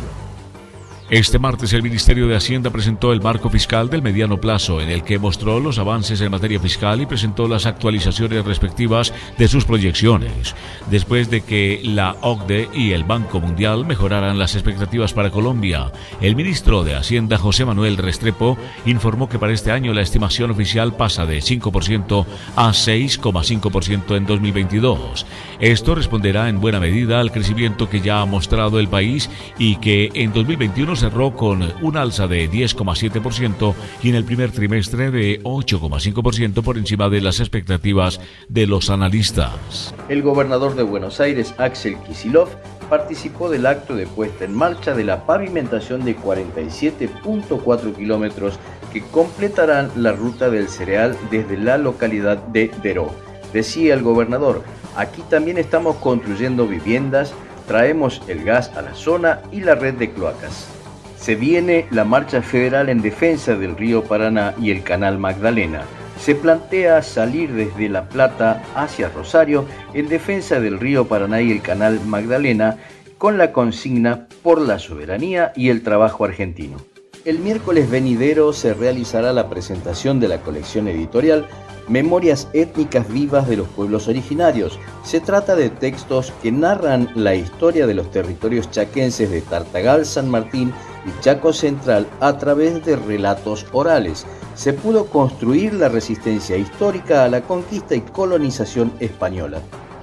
este 1.11 1.39
martes 1.39 1.73
el 1.73 1.83
Ministerio 1.83 2.29
de 2.29 2.37
Hacienda 2.37 2.69
presentó 2.69 3.15
el 3.15 3.23
marco 3.23 3.49
fiscal 3.49 3.89
del 3.89 4.03
mediano 4.03 4.39
plazo, 4.39 4.83
en 4.83 4.91
el 4.91 5.05
que 5.05 5.19
mostró 5.19 5.59
los 5.59 5.79
avances 5.79 6.21
en 6.21 6.31
materia 6.31 6.61
fiscal 6.61 7.01
y 7.01 7.07
presentó 7.07 7.49
las 7.49 7.65
actualizaciones 7.65 8.45
respectivas 8.45 9.15
de 9.39 9.49
sus 9.49 9.65
proyecciones, 9.65 10.55
después 10.91 11.31
de 11.31 11.41
que 11.41 11.81
la 11.83 12.15
OCDE 12.21 12.69
y 12.75 12.93
el 12.93 13.05
Banco 13.05 13.41
Mundial 13.41 13.87
mejoraran 13.87 14.39
las 14.39 14.55
expectativas 14.55 15.15
para 15.15 15.31
Colombia. 15.31 15.91
El 16.21 16.37
ministro 16.37 16.85
de 16.85 16.95
Hacienda, 16.95 17.39
José 17.39 17.65
Manuel 17.65 17.97
Restrepo, 17.97 18.59
informó 18.85 19.31
que 19.31 19.39
para 19.39 19.55
este 19.55 19.73
año 19.73 19.95
la 19.95 20.03
estimación 20.03 20.51
oficial 20.51 20.95
pasa 20.95 21.25
de 21.25 21.39
5% 21.39 22.27
a 22.55 22.69
6,5% 22.69 24.15
en 24.15 24.27
2022. 24.27 25.25
Esto 25.59 25.95
responderá 25.95 26.51
en 26.51 26.61
buena 26.61 26.81
medida 26.81 27.19
al 27.19 27.33
crecimiento 27.33 27.89
que 27.89 28.03
ya 28.03 28.21
ha 28.21 28.27
mostrado 28.27 28.79
el 28.79 28.89
país 28.89 29.31
y 29.59 29.77
que 29.77 30.11
en 30.13 30.35
2021 30.35 30.98
cerró 30.99 31.35
con 31.35 31.63
un 31.81 31.97
alza 31.97 32.27
de 32.27 32.51
10,7% 32.51 33.75
y 34.03 34.09
en 34.09 34.17
el 34.17 34.25
primer 34.25 34.51
trimestre 34.51 35.11
de 35.11 35.41
8,5% 35.45 36.63
por 36.63 36.77
encima 36.77 37.09
de 37.09 37.21
las 37.21 37.39
expectativas 37.39 38.21
de 38.49 38.67
los 38.67 38.91
analistas. 38.91 39.95
El 40.09 40.23
gobernador 40.23 40.75
de 40.75 40.83
Buenos 40.83 41.21
Aires, 41.21 41.55
Axel 41.59 41.97
Kisilov, 42.07 42.49
participó 42.91 43.49
del 43.49 43.67
acto 43.67 43.95
de 43.95 44.07
puesta 44.07 44.45
en 44.45 44.55
marcha 44.55 44.95
de 44.95 45.05
la 45.05 45.25
pavimentación 45.25 46.05
de 46.05 46.17
47.4 46.17 47.95
kilómetros 47.95 48.59
que 48.93 49.03
completarán 49.03 49.91
la 49.97 50.13
ruta 50.13 50.51
del 50.51 50.69
cereal 50.69 51.17
desde 51.31 51.57
la 51.57 51.79
localidad 51.79 52.39
de 52.39 52.73
Deró. 52.83 53.13
Decía 53.53 53.95
el 53.95 54.03
gobernador, 54.03 54.65
aquí 54.97 55.23
también 55.31 55.59
estamos 55.59 55.97
construyendo 55.97 56.67
viviendas, 56.67 57.33
traemos 57.69 58.21
el 58.27 58.45
gas 58.45 58.73
a 58.77 58.83
la 58.83 58.95
zona 58.95 59.43
y 59.53 59.61
la 59.61 59.77
red 59.77 59.95
de 59.95 60.11
cloacas 60.11 60.78
se 61.19 61.35
viene 61.35 61.87
la 61.91 62.05
marcha 62.05 62.43
federal 62.43 62.89
en 62.89 63.03
defensa 63.03 63.55
del 63.57 63.77
río 63.77 64.05
Paraná 64.05 64.55
y 64.61 64.71
el 64.71 64.83
canal 64.83 65.19
Magdalena. 65.19 65.83
Se 66.19 66.35
plantea 66.35 67.03
salir 67.03 67.53
desde 67.53 67.89
La 67.89 68.09
Plata 68.09 68.63
hacia 68.75 69.09
Rosario 69.09 69.67
en 69.95 70.09
defensa 70.09 70.61
del 70.61 70.81
río 70.81 71.07
Paraná 71.07 71.41
y 71.43 71.51
el 71.51 71.61
canal 71.61 72.01
Magdalena 72.07 72.79
con 73.19 73.37
la 73.37 73.53
consigna 73.53 74.27
por 74.43 74.61
la 74.61 74.79
soberanía 74.79 75.53
y 75.57 75.71
el 75.71 75.83
trabajo 75.83 76.25
argentino. 76.25 76.79
El 77.25 77.41
miércoles 77.41 77.91
venidero 77.91 78.53
se 78.53 78.75
realizará 78.75 79.33
la 79.33 79.49
presentación 79.49 80.21
de 80.21 80.29
la 80.29 80.41
colección 80.41 80.89
editorial 80.89 81.49
Memorias 81.89 82.49
étnicas 82.53 83.09
vivas 83.11 83.49
de 83.49 83.57
los 83.57 83.67
pueblos 83.69 84.09
originarios. 84.09 84.79
Se 85.05 85.21
trata 85.21 85.57
de 85.57 85.71
textos 85.71 86.33
que 86.43 86.53
narran 86.53 87.11
la 87.15 87.35
historia 87.35 87.87
de 87.87 87.95
los 87.95 88.11
territorios 88.11 88.71
chaquenses 88.71 89.31
de 89.31 89.41
Tartagal, 89.41 90.05
San 90.05 90.29
Martín 90.29 90.73
y 91.07 91.23
Chaco 91.23 91.53
Central 91.53 92.07
a 92.21 92.37
través 92.37 92.85
de 92.85 92.97
relatos 92.97 93.65
orales. 93.73 94.27
Se 94.55 94.75
pudo 94.75 95.07
construir 95.07 95.73
la 95.73 95.89
resistencia 95.89 96.59
histórica 96.59 97.25
a 97.25 97.29
la 97.29 97.41
conquista 97.41 97.95
y 97.95 98.03
colonización 98.03 98.93
española. 99.01 99.63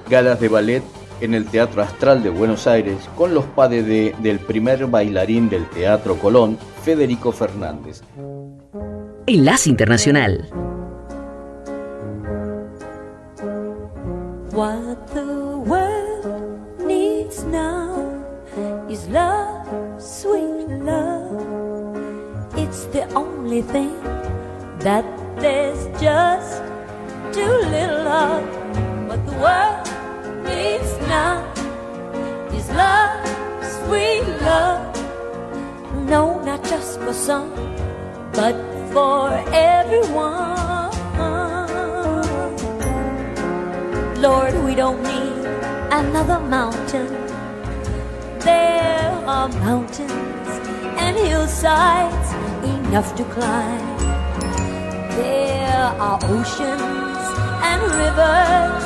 Galas 0.10 0.40
de 0.40 0.50
ballet 0.50 0.84
en 1.22 1.34
el 1.34 1.46
Teatro 1.46 1.82
Astral 1.82 2.24
de 2.24 2.30
Buenos 2.30 2.68
Aires 2.68 2.98
con 3.16 3.34
los 3.34 3.46
padres 3.46 3.86
de, 3.86 4.16
del 4.20 4.40
primer 4.40 4.86
bailarín 4.88 5.50
del 5.50 5.66
Teatro 5.70 6.18
Colón, 6.18 6.58
Federico 6.84 7.32
Fernández. 7.32 8.02
Enlace 9.28 9.70
Internacional. 9.70 10.50
What 14.52 14.98
the 15.14 15.58
world 15.66 16.86
needs 16.86 17.44
now 17.46 17.96
is 18.90 19.08
love, 19.10 19.66
sweet 20.00 20.70
love. 20.84 21.44
It's 22.56 22.86
the 22.94 23.06
only 23.16 23.62
thing 23.64 23.92
that 24.80 25.04
there's 25.40 25.88
just 26.00 26.62
too 27.34 27.52
little 27.70 28.08
of. 28.08 28.44
What 29.10 29.26
the 29.26 29.38
world 29.40 29.95
needs 30.46 30.92
now 31.08 31.44
is 32.54 32.70
love, 32.70 33.28
sweet 33.78 34.26
love. 34.42 34.96
No, 36.08 36.42
not 36.44 36.64
just 36.64 37.00
for 37.00 37.14
some, 37.14 37.52
but 38.32 38.56
for 38.94 39.30
everyone. 39.52 40.56
Lord, 44.22 44.54
we 44.66 44.74
don't 44.76 45.02
need 45.04 45.46
another 45.92 46.40
mountain. 46.40 47.08
There 48.40 49.12
are 49.28 49.50
mountains 49.50 50.50
and 51.04 51.16
hillsides 51.18 52.30
enough 52.64 53.16
to 53.16 53.24
climb. 53.26 53.98
There 55.20 55.86
are 56.06 56.20
oceans 56.24 57.26
and 57.70 57.82
rivers 58.02 58.86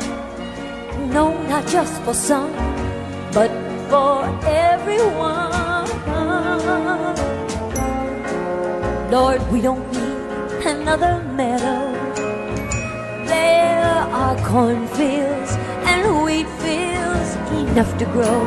No, 1.11 1.35
not 1.49 1.67
just 1.67 2.01
for 2.03 2.13
some, 2.13 2.53
but 3.33 3.51
for 3.89 4.23
everyone. 4.45 5.51
Lord, 9.11 9.41
we 9.51 9.59
don't 9.59 9.85
need 9.91 10.65
another 10.65 11.21
meadow. 11.35 11.91
There 13.25 13.83
are 14.21 14.37
cornfields 14.47 15.51
and 15.91 16.23
wheat 16.23 16.47
fields 16.63 17.35
enough 17.59 17.91
to 17.97 18.05
grow. 18.05 18.41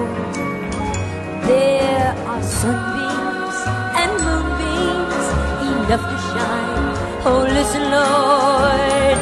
There 1.45 2.15
are 2.31 2.43
sunbeams 2.43 3.59
and 4.01 4.11
moonbeams 4.25 5.27
enough 5.69 6.05
to 6.13 6.19
shine. 6.33 6.97
Oh, 7.29 7.43
listen, 7.59 7.85
Lord, 7.99 9.19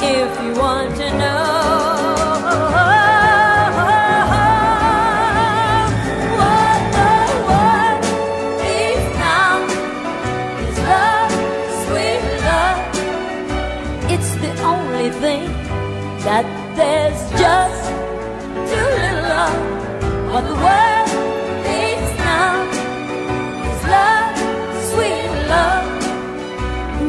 if 0.00 0.30
you 0.42 0.52
want 0.58 0.96
to 0.96 1.18
know. 1.18 1.55
That 16.36 16.76
there's 16.76 17.22
just 17.40 17.84
too 18.70 18.88
little 19.02 19.32
of. 19.44 19.56
What 20.32 20.44
the 20.50 20.56
world 20.66 21.08
needs 21.64 22.10
now 22.30 22.52
is 23.70 23.82
love, 23.96 24.36
sweet 24.90 25.30
love. 25.54 25.88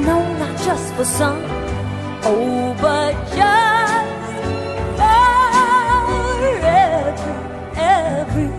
No, 0.08 0.18
not 0.42 0.56
just 0.68 0.88
for 0.96 1.04
some, 1.04 1.44
oh, 2.24 2.76
but 2.80 3.14
just 3.36 4.34
for 5.00 5.24
every, 6.38 6.56
every, 7.76 8.50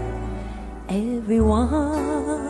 everyone. 0.88 2.47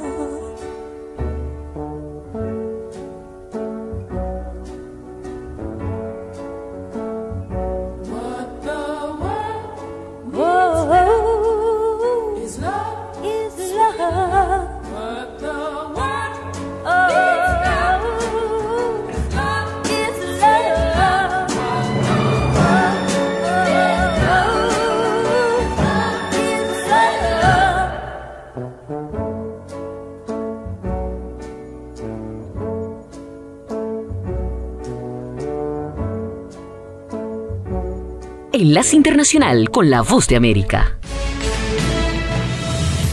Enlace 38.69 38.97
Internacional 38.97 39.71
con 39.71 39.89
la 39.89 40.03
Voz 40.03 40.29
de 40.29 40.37
América. 40.37 40.99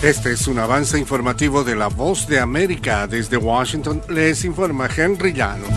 Este 0.03 0.33
es 0.33 0.49
un 0.49 0.59
avance 0.59 0.99
informativo 0.99 1.63
de 1.63 1.77
la 1.77 1.87
Voz 1.87 2.27
de 2.27 2.41
América. 2.41 3.07
Desde 3.07 3.37
Washington 3.37 4.01
les 4.09 4.43
informa 4.43 4.89
Henry 4.93 5.31
Llano. 5.31 5.74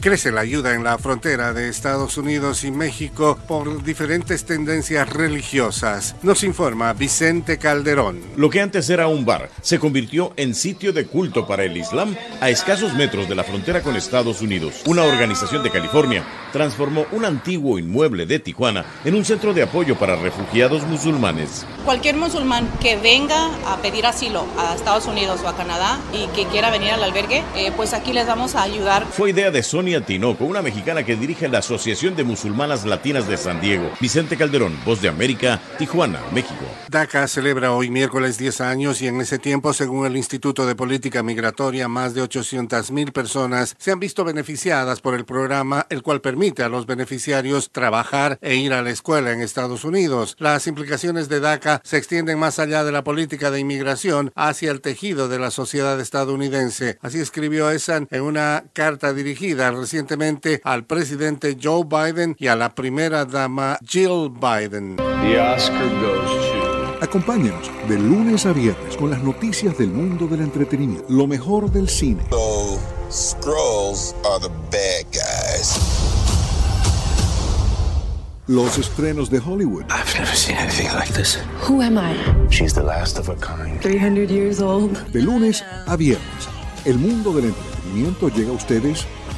Crece 0.00 0.30
la 0.30 0.42
ayuda 0.42 0.74
en 0.74 0.84
la 0.84 0.96
frontera 0.96 1.52
de 1.52 1.68
Estados 1.68 2.18
Unidos 2.18 2.62
y 2.62 2.70
México 2.70 3.36
por 3.48 3.82
diferentes 3.82 4.44
tendencias 4.44 5.08
religiosas. 5.08 6.14
Nos 6.22 6.44
informa 6.44 6.92
Vicente 6.92 7.58
Calderón. 7.58 8.20
Lo 8.36 8.48
que 8.48 8.60
antes 8.60 8.88
era 8.90 9.08
un 9.08 9.24
bar 9.24 9.50
se 9.60 9.80
convirtió 9.80 10.32
en 10.36 10.54
sitio 10.54 10.92
de 10.92 11.06
culto 11.06 11.48
para 11.48 11.64
el 11.64 11.76
Islam 11.76 12.16
a 12.40 12.48
escasos 12.48 12.94
metros 12.94 13.28
de 13.28 13.34
la 13.34 13.42
frontera 13.42 13.82
con 13.82 13.96
Estados 13.96 14.40
Unidos. 14.40 14.82
Una 14.86 15.02
organización 15.02 15.64
de 15.64 15.70
California 15.70 16.24
transformó 16.52 17.06
un 17.10 17.24
antiguo 17.24 17.78
inmueble 17.78 18.24
de 18.24 18.38
Tijuana 18.38 18.84
en 19.04 19.16
un 19.16 19.24
centro 19.24 19.52
de 19.52 19.62
apoyo 19.62 19.98
para 19.98 20.14
refugiados 20.14 20.84
musulmanes. 20.84 21.66
Cualquier 21.84 22.16
musulmán 22.16 22.68
que 22.80 22.96
venga 22.96 23.50
a 23.66 23.78
pedir 23.82 24.06
asilo 24.06 24.46
a 24.58 24.74
Estados 24.76 25.06
Unidos 25.06 25.40
o 25.44 25.48
a 25.48 25.56
Canadá 25.56 25.98
y 26.12 26.28
que 26.28 26.46
quiera 26.46 26.70
venir 26.70 26.92
al 26.92 27.02
albergue, 27.02 27.42
eh, 27.56 27.72
pues 27.76 27.94
aquí 27.94 28.12
les 28.12 28.28
vamos 28.28 28.54
a 28.54 28.62
ayudar. 28.62 29.04
Fue 29.10 29.30
idea 29.30 29.50
de 29.50 29.62
Sonia 29.88 30.04
Tinoco, 30.04 30.44
una 30.44 30.60
mexicana 30.60 31.02
que 31.02 31.16
dirige 31.16 31.48
la 31.48 31.60
Asociación 31.60 32.14
de 32.14 32.22
Musulmanas 32.22 32.84
Latinas 32.84 33.26
de 33.26 33.38
San 33.38 33.58
Diego. 33.58 33.90
Vicente 34.00 34.36
Calderón, 34.36 34.78
Voz 34.84 35.00
de 35.00 35.08
América, 35.08 35.62
Tijuana, 35.78 36.20
México. 36.30 36.66
DACA 36.90 37.26
celebra 37.26 37.72
hoy 37.72 37.90
miércoles 37.90 38.36
10 38.36 38.60
años 38.60 39.00
y 39.00 39.06
en 39.06 39.18
ese 39.22 39.38
tiempo, 39.38 39.72
según 39.72 40.04
el 40.04 40.18
Instituto 40.18 40.66
de 40.66 40.74
Política 40.74 41.22
Migratoria, 41.22 41.88
más 41.88 42.12
de 42.12 42.20
800 42.20 42.90
mil 42.90 43.12
personas 43.12 43.76
se 43.78 43.90
han 43.90 43.98
visto 43.98 44.24
beneficiadas 44.24 45.00
por 45.00 45.14
el 45.14 45.24
programa, 45.24 45.86
el 45.88 46.02
cual 46.02 46.20
permite 46.20 46.62
a 46.62 46.68
los 46.68 46.84
beneficiarios 46.84 47.70
trabajar 47.72 48.38
e 48.42 48.56
ir 48.56 48.74
a 48.74 48.82
la 48.82 48.90
escuela 48.90 49.32
en 49.32 49.40
Estados 49.40 49.86
Unidos. 49.86 50.36
Las 50.38 50.66
implicaciones 50.66 51.30
de 51.30 51.40
DACA 51.40 51.80
se 51.82 51.96
extienden 51.96 52.38
más 52.38 52.58
allá 52.58 52.84
de 52.84 52.92
la 52.92 53.04
política 53.04 53.50
de 53.50 53.60
inmigración 53.60 54.32
hacia 54.34 54.70
el 54.70 54.82
tejido 54.82 55.28
de 55.28 55.38
la 55.38 55.50
sociedad 55.50 55.98
estadounidense. 55.98 56.98
Así 57.00 57.20
escribió 57.20 57.70
Esan 57.70 58.06
en 58.10 58.20
una 58.20 58.64
carta 58.74 59.14
dirigida 59.14 59.77
recientemente 59.80 60.60
al 60.64 60.84
presidente 60.84 61.56
Joe 61.60 61.84
Biden 61.84 62.36
y 62.38 62.48
a 62.48 62.56
la 62.56 62.74
primera 62.74 63.24
dama 63.24 63.78
Jill 63.86 64.30
Biden. 64.30 64.96
The 64.96 65.40
Oscar 65.40 65.88
goes 66.00 66.52
to. 66.52 66.58
Acompáñenos 67.00 67.70
de 67.88 67.96
lunes 67.96 68.44
a 68.44 68.52
viernes 68.52 68.96
con 68.96 69.10
las 69.10 69.22
noticias 69.22 69.78
del 69.78 69.88
mundo 69.88 70.26
del 70.26 70.40
entretenimiento, 70.40 71.06
lo 71.08 71.28
mejor 71.28 71.70
del 71.70 71.88
cine. 71.88 72.24
So, 72.30 72.80
Skrulls 73.08 74.16
are 74.24 74.40
the 74.40 74.48
bad 74.70 75.04
guys. 75.12 75.78
Los 78.48 78.78
estrenos 78.78 79.30
de 79.30 79.38
Hollywood. 79.38 79.84
I've 79.90 80.12
never 80.18 80.34
seen 80.34 80.56
anything 80.56 80.88
like 80.94 81.12
this. 81.12 81.38
Who 81.68 81.82
am 81.82 81.98
I? 81.98 82.16
She's 82.50 82.74
the 82.74 82.82
last 82.82 83.18
of 83.18 83.28
a 83.28 83.36
kind. 83.36 83.80
300 83.80 84.28
years 84.28 84.60
old. 84.60 84.96
De 85.12 85.22
lunes 85.22 85.62
a 85.86 85.96
viernes, 85.96 86.48
el 86.84 86.98
mundo 86.98 87.32
del 87.32 87.46
entretenimiento 87.46 88.28
llega 88.28 88.50
a 88.50 88.54
ustedes 88.54 89.06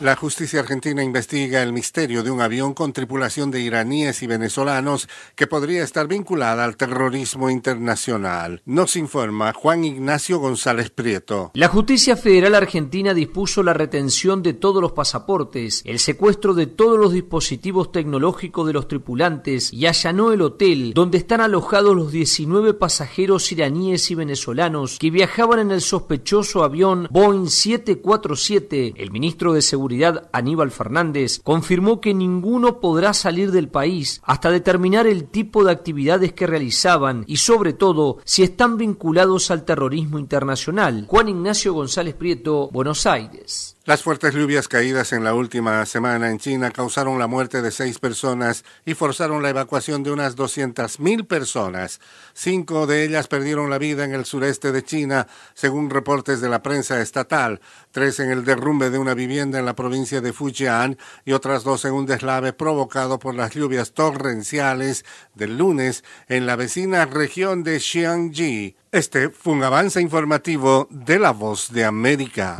La 0.00 0.14
justicia 0.14 0.60
argentina 0.60 1.02
investiga 1.02 1.60
el 1.60 1.72
misterio 1.72 2.22
de 2.22 2.30
un 2.30 2.40
avión 2.40 2.72
con 2.72 2.92
tripulación 2.92 3.50
de 3.50 3.62
iraníes 3.62 4.22
y 4.22 4.28
venezolanos 4.28 5.08
que 5.34 5.48
podría 5.48 5.82
estar 5.82 6.06
vinculada 6.06 6.64
al 6.64 6.76
terrorismo 6.76 7.50
internacional. 7.50 8.62
Nos 8.64 8.94
informa 8.94 9.52
Juan 9.52 9.82
Ignacio 9.82 10.38
González 10.38 10.90
Prieto. 10.90 11.50
La 11.54 11.66
justicia 11.66 12.16
federal 12.16 12.54
argentina 12.54 13.12
dispuso 13.12 13.64
la 13.64 13.74
retención 13.74 14.40
de 14.40 14.52
todos 14.52 14.80
los 14.80 14.92
pasaportes, 14.92 15.82
el 15.84 15.98
secuestro 15.98 16.54
de 16.54 16.68
todos 16.68 16.96
los 16.96 17.12
dispositivos 17.12 17.90
tecnológicos 17.90 18.68
de 18.68 18.74
los 18.74 18.86
tripulantes 18.86 19.72
y 19.72 19.86
allanó 19.86 20.30
el 20.30 20.42
hotel 20.42 20.92
donde 20.94 21.18
están 21.18 21.40
alojados 21.40 21.96
los 21.96 22.12
19 22.12 22.74
pasajeros 22.74 23.50
iraníes 23.50 24.12
y 24.12 24.14
venezolanos 24.14 24.96
que 25.00 25.10
viajaban 25.10 25.58
en 25.58 25.72
el 25.72 25.80
sospechoso 25.80 26.62
avión 26.62 27.08
Boeing 27.10 27.48
747. 27.48 28.94
El 28.96 29.10
ministro 29.10 29.52
de 29.54 29.60
Seguridad 29.60 29.87
Aníbal 30.32 30.70
Fernández 30.70 31.40
confirmó 31.42 32.00
que 32.00 32.14
ninguno 32.14 32.80
podrá 32.80 33.14
salir 33.14 33.50
del 33.50 33.68
país 33.68 34.20
hasta 34.24 34.50
determinar 34.50 35.06
el 35.06 35.24
tipo 35.24 35.64
de 35.64 35.72
actividades 35.72 36.32
que 36.32 36.46
realizaban 36.46 37.24
y 37.26 37.38
sobre 37.38 37.72
todo 37.72 38.18
si 38.24 38.42
están 38.42 38.76
vinculados 38.76 39.50
al 39.50 39.64
terrorismo 39.64 40.18
internacional. 40.18 41.06
Juan 41.08 41.28
Ignacio 41.28 41.72
González 41.72 42.14
Prieto, 42.14 42.68
Buenos 42.72 43.06
Aires. 43.06 43.77
Las 43.88 44.02
fuertes 44.02 44.34
lluvias 44.34 44.68
caídas 44.68 45.14
en 45.14 45.24
la 45.24 45.32
última 45.32 45.86
semana 45.86 46.30
en 46.30 46.38
China 46.38 46.70
causaron 46.70 47.18
la 47.18 47.26
muerte 47.26 47.62
de 47.62 47.70
seis 47.70 47.98
personas 47.98 48.62
y 48.84 48.92
forzaron 48.92 49.42
la 49.42 49.48
evacuación 49.48 50.02
de 50.02 50.10
unas 50.10 50.36
200.000 50.36 51.26
personas. 51.26 51.98
Cinco 52.34 52.86
de 52.86 53.02
ellas 53.04 53.28
perdieron 53.28 53.70
la 53.70 53.78
vida 53.78 54.04
en 54.04 54.12
el 54.12 54.26
sureste 54.26 54.72
de 54.72 54.84
China, 54.84 55.26
según 55.54 55.88
reportes 55.88 56.42
de 56.42 56.50
la 56.50 56.62
prensa 56.62 57.00
estatal, 57.00 57.62
tres 57.90 58.20
en 58.20 58.30
el 58.30 58.44
derrumbe 58.44 58.90
de 58.90 58.98
una 58.98 59.14
vivienda 59.14 59.58
en 59.58 59.64
la 59.64 59.74
provincia 59.74 60.20
de 60.20 60.34
Fujian 60.34 60.98
y 61.24 61.32
otras 61.32 61.64
dos 61.64 61.86
en 61.86 61.94
un 61.94 62.04
deslave 62.04 62.52
provocado 62.52 63.18
por 63.18 63.34
las 63.34 63.54
lluvias 63.54 63.94
torrenciales 63.94 65.06
del 65.34 65.56
lunes 65.56 66.04
en 66.28 66.44
la 66.44 66.56
vecina 66.56 67.06
región 67.06 67.62
de 67.62 67.80
Xiangji. 67.80 68.76
Este 68.92 69.30
fue 69.30 69.54
un 69.54 69.64
avance 69.64 69.98
informativo 69.98 70.88
de 70.90 71.18
La 71.18 71.30
Voz 71.30 71.72
de 71.72 71.86
América. 71.86 72.58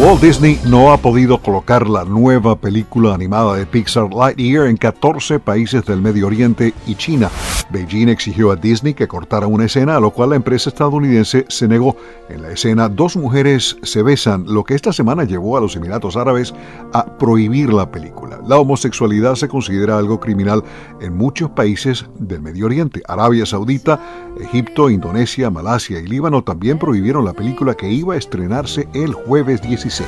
Walt 0.00 0.22
Disney 0.22 0.58
no 0.64 0.92
ha 0.92 0.96
podido 0.96 1.42
colocar 1.42 1.86
la 1.86 2.06
nueva 2.06 2.56
película 2.56 3.12
animada 3.12 3.56
de 3.56 3.66
Pixar 3.66 4.08
Lightyear 4.14 4.66
en 4.68 4.78
14 4.78 5.40
países 5.40 5.84
del 5.84 6.00
Medio 6.00 6.26
Oriente 6.26 6.72
y 6.86 6.94
China. 6.94 7.28
Beijing 7.70 8.08
exigió 8.08 8.50
a 8.50 8.56
Disney 8.56 8.94
que 8.94 9.08
cortara 9.08 9.46
una 9.46 9.64
escena, 9.64 9.96
a 9.96 10.00
lo 10.00 10.10
cual 10.10 10.30
la 10.30 10.36
empresa 10.36 10.70
estadounidense 10.70 11.44
se 11.48 11.68
negó. 11.68 11.96
En 12.28 12.42
la 12.42 12.50
escena, 12.50 12.88
dos 12.88 13.16
mujeres 13.16 13.76
se 13.82 14.02
besan, 14.02 14.44
lo 14.46 14.64
que 14.64 14.74
esta 14.74 14.92
semana 14.92 15.24
llevó 15.24 15.56
a 15.56 15.60
los 15.60 15.76
Emiratos 15.76 16.16
Árabes 16.16 16.54
a 16.92 17.06
prohibir 17.18 17.72
la 17.72 17.90
película. 17.90 18.40
La 18.46 18.58
homosexualidad 18.58 19.34
se 19.34 19.48
considera 19.48 19.98
algo 19.98 20.20
criminal 20.20 20.62
en 21.00 21.16
muchos 21.16 21.50
países 21.50 22.06
del 22.18 22.42
Medio 22.42 22.66
Oriente. 22.66 23.02
Arabia 23.06 23.46
Saudita, 23.46 24.00
Egipto, 24.40 24.90
Indonesia, 24.90 25.50
Malasia 25.50 26.00
y 26.00 26.06
Líbano 26.06 26.42
también 26.42 26.78
prohibieron 26.78 27.24
la 27.24 27.32
película 27.32 27.74
que 27.74 27.90
iba 27.90 28.14
a 28.14 28.18
estrenarse 28.18 28.88
el 28.94 29.12
jueves 29.12 29.62
16. 29.62 30.06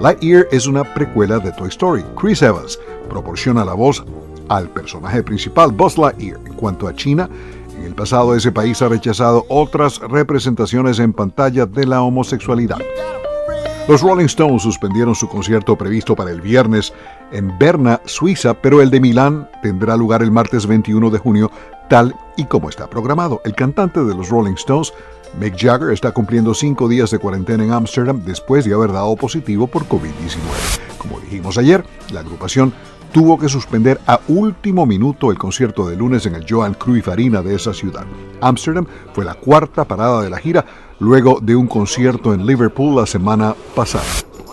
Lightyear 0.00 0.46
es 0.50 0.66
una 0.66 0.84
precuela 0.94 1.38
de 1.38 1.52
Toy 1.52 1.68
Story. 1.68 2.04
Chris 2.20 2.42
Evans 2.42 2.78
proporciona 3.08 3.64
la 3.64 3.72
voz 3.72 4.04
al 4.48 4.70
personaje 4.70 5.22
principal, 5.22 5.72
Buzz 5.72 5.98
Lightyear. 5.98 6.40
En 6.46 6.54
cuanto 6.54 6.88
a 6.88 6.94
China, 6.94 7.28
en 7.76 7.84
el 7.84 7.94
pasado 7.94 8.34
ese 8.34 8.52
país 8.52 8.80
ha 8.82 8.88
rechazado 8.88 9.44
otras 9.48 10.00
representaciones 10.00 10.98
en 10.98 11.12
pantalla 11.12 11.66
de 11.66 11.86
la 11.86 12.02
homosexualidad. 12.02 12.78
Los 13.88 14.02
Rolling 14.02 14.24
Stones 14.24 14.62
suspendieron 14.62 15.14
su 15.14 15.28
concierto 15.28 15.76
previsto 15.76 16.16
para 16.16 16.32
el 16.32 16.40
viernes 16.40 16.92
en 17.30 17.56
Berna, 17.56 18.00
Suiza, 18.04 18.54
pero 18.54 18.82
el 18.82 18.90
de 18.90 18.98
Milán 18.98 19.48
tendrá 19.62 19.96
lugar 19.96 20.22
el 20.22 20.32
martes 20.32 20.66
21 20.66 21.08
de 21.10 21.18
junio, 21.18 21.52
tal 21.88 22.12
y 22.36 22.46
como 22.46 22.68
está 22.68 22.90
programado. 22.90 23.40
El 23.44 23.54
cantante 23.54 24.02
de 24.02 24.12
los 24.12 24.28
Rolling 24.28 24.54
Stones, 24.54 24.92
Mick 25.38 25.56
Jagger, 25.56 25.90
está 25.90 26.10
cumpliendo 26.10 26.52
cinco 26.52 26.88
días 26.88 27.12
de 27.12 27.20
cuarentena 27.20 27.62
en 27.62 27.70
Ámsterdam 27.70 28.24
después 28.24 28.64
de 28.64 28.74
haber 28.74 28.90
dado 28.90 29.14
positivo 29.14 29.68
por 29.68 29.84
COVID-19. 29.86 30.38
Como 30.98 31.20
dijimos 31.20 31.56
ayer, 31.56 31.84
la 32.10 32.20
agrupación 32.20 32.74
tuvo 33.12 33.38
que 33.38 33.48
suspender 33.48 34.00
a 34.06 34.20
último 34.28 34.86
minuto 34.86 35.30
el 35.30 35.38
concierto 35.38 35.88
de 35.88 35.96
lunes 35.96 36.26
en 36.26 36.34
el 36.34 36.46
Johan 36.48 36.74
Cruyff 36.74 37.08
Arena 37.08 37.42
de 37.42 37.54
esa 37.54 37.72
ciudad. 37.72 38.04
Ámsterdam 38.40 38.86
fue 39.12 39.24
la 39.24 39.34
cuarta 39.34 39.84
parada 39.84 40.22
de 40.22 40.30
la 40.30 40.38
gira 40.38 40.64
luego 40.98 41.38
de 41.40 41.56
un 41.56 41.66
concierto 41.66 42.32
en 42.34 42.46
Liverpool 42.46 42.96
la 42.96 43.06
semana 43.06 43.54
pasada. 43.74 44.04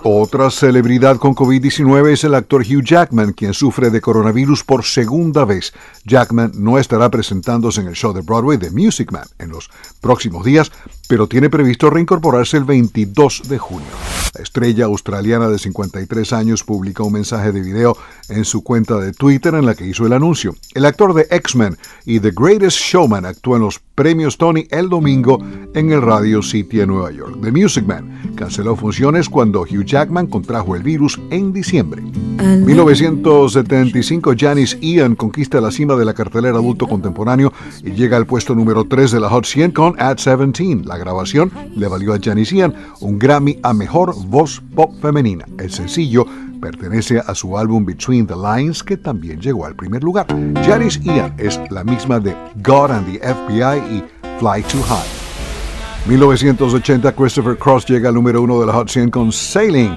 Otra 0.06 0.52
celebridad 0.52 1.16
con 1.16 1.34
COVID-19 1.34 2.12
es 2.12 2.26
el 2.26 2.36
actor 2.36 2.62
Hugh 2.62 2.84
Jackman, 2.84 3.32
quien 3.32 3.54
sufre 3.54 3.90
de 3.90 4.02
coronavirus 4.02 4.66
por 4.66 4.84
segunda 4.84 5.46
vez. 5.46 5.74
Jackman 6.04 6.52
no 6.56 6.78
estará 6.78 7.10
presentándose 7.10 7.80
en 7.80 7.88
el 7.88 7.94
show 7.94 8.12
de 8.12 8.20
Broadway 8.20 8.58
de 8.58 8.70
Music 8.70 9.14
Man 9.14 9.24
en 9.40 9.52
los 9.52 9.70
próximos 10.02 10.44
días, 10.44 10.74
pero 11.08 11.28
tiene 11.28 11.50
previsto 11.50 11.90
reincorporarse 11.90 12.58
el 12.58 12.64
22 12.64 13.44
de 13.48 13.58
junio. 13.58 13.88
La 14.36 14.42
estrella 14.42 14.86
australiana 14.86 15.48
de 15.48 15.60
53 15.60 16.34
años 16.34 16.64
publicó 16.64 17.06
un 17.06 17.14
mensaje 17.14 17.52
de 17.52 17.62
video 17.62 17.96
en 18.30 18.46
su 18.46 18.64
cuenta 18.64 18.98
de 18.98 19.14
Twitter 19.14 19.54
en 19.54 19.66
la 19.66 19.76
que 19.76 19.86
hizo 19.86 20.08
el 20.08 20.14
anuncio. 20.14 20.56
El 20.74 20.86
actor 20.86 21.14
de 21.14 21.28
X-Men 21.30 21.78
y 22.06 22.20
The 22.20 22.32
Greatest 22.36 22.80
Showman 22.80 23.26
actuó 23.26 23.58
en 23.58 23.62
los 23.62 23.80
premios 23.94 24.38
Tony 24.38 24.68
el 24.72 24.90
domingo 24.90 25.40
en 25.76 25.92
el 25.92 26.02
Radio 26.02 26.42
City 26.42 26.82
en 26.82 26.88
Nueva 26.88 27.12
York. 27.12 27.38
The 27.44 27.52
Music 27.52 27.86
Man 27.86 28.34
canceló 28.36 28.76
funciones 28.76 29.30
cuando 29.30 29.62
Hugh 29.62 29.86
Jackman 29.86 30.28
contrajo 30.28 30.76
el 30.76 30.82
virus 30.82 31.20
en 31.30 31.54
diciembre. 31.54 32.02
1975, 32.02 34.34
Janice 34.36 34.80
Ian 34.82 35.16
conquista 35.16 35.62
la 35.62 35.72
cima 35.72 35.96
de 35.96 36.06
la 36.06 36.14
cartelera 36.14 36.58
adulto 36.58 36.88
contemporáneo 36.88 37.54
y 37.84 37.92
llega 37.92 38.18
al 38.18 38.26
puesto 38.26 38.56
número 38.56 38.86
3 38.86 39.12
de 39.12 39.20
la 39.20 39.30
Hot 39.30 39.46
100 39.46 39.72
con 39.72 40.02
At 40.02 40.18
17. 40.18 40.82
La 40.94 41.00
grabación 41.00 41.52
le 41.76 41.88
valió 41.88 42.14
a 42.14 42.20
Janice 42.22 42.56
Ian 42.56 42.76
un 43.00 43.18
Grammy 43.18 43.58
a 43.64 43.74
Mejor 43.74 44.14
Voz 44.28 44.62
Pop 44.76 44.94
Femenina. 45.02 45.44
El 45.58 45.72
sencillo 45.72 46.24
pertenece 46.62 47.18
a 47.18 47.34
su 47.34 47.58
álbum 47.58 47.84
Between 47.84 48.28
the 48.28 48.36
Lines, 48.36 48.84
que 48.84 48.96
también 48.96 49.42
llegó 49.42 49.66
al 49.66 49.76
primer 49.76 50.04
lugar. 50.04 50.28
Janice 50.64 51.00
Ian 51.04 51.34
es 51.40 51.60
la 51.72 51.84
misma 51.84 52.20
de 52.20 52.36
God 52.58 52.92
and 52.92 53.12
the 53.12 53.18
FBI 53.18 53.80
y 53.92 54.04
Fly 54.38 54.62
Too 54.72 54.84
High. 54.84 56.06
1980, 56.06 57.12
Christopher 57.14 57.58
Cross 57.58 57.88
llega 57.88 58.10
al 58.10 58.16
número 58.16 58.44
uno 58.44 58.60
de 58.60 58.68
la 58.68 58.74
Hot 58.74 58.88
100 58.88 59.10
con 59.10 59.32
Sailing. 59.32 59.96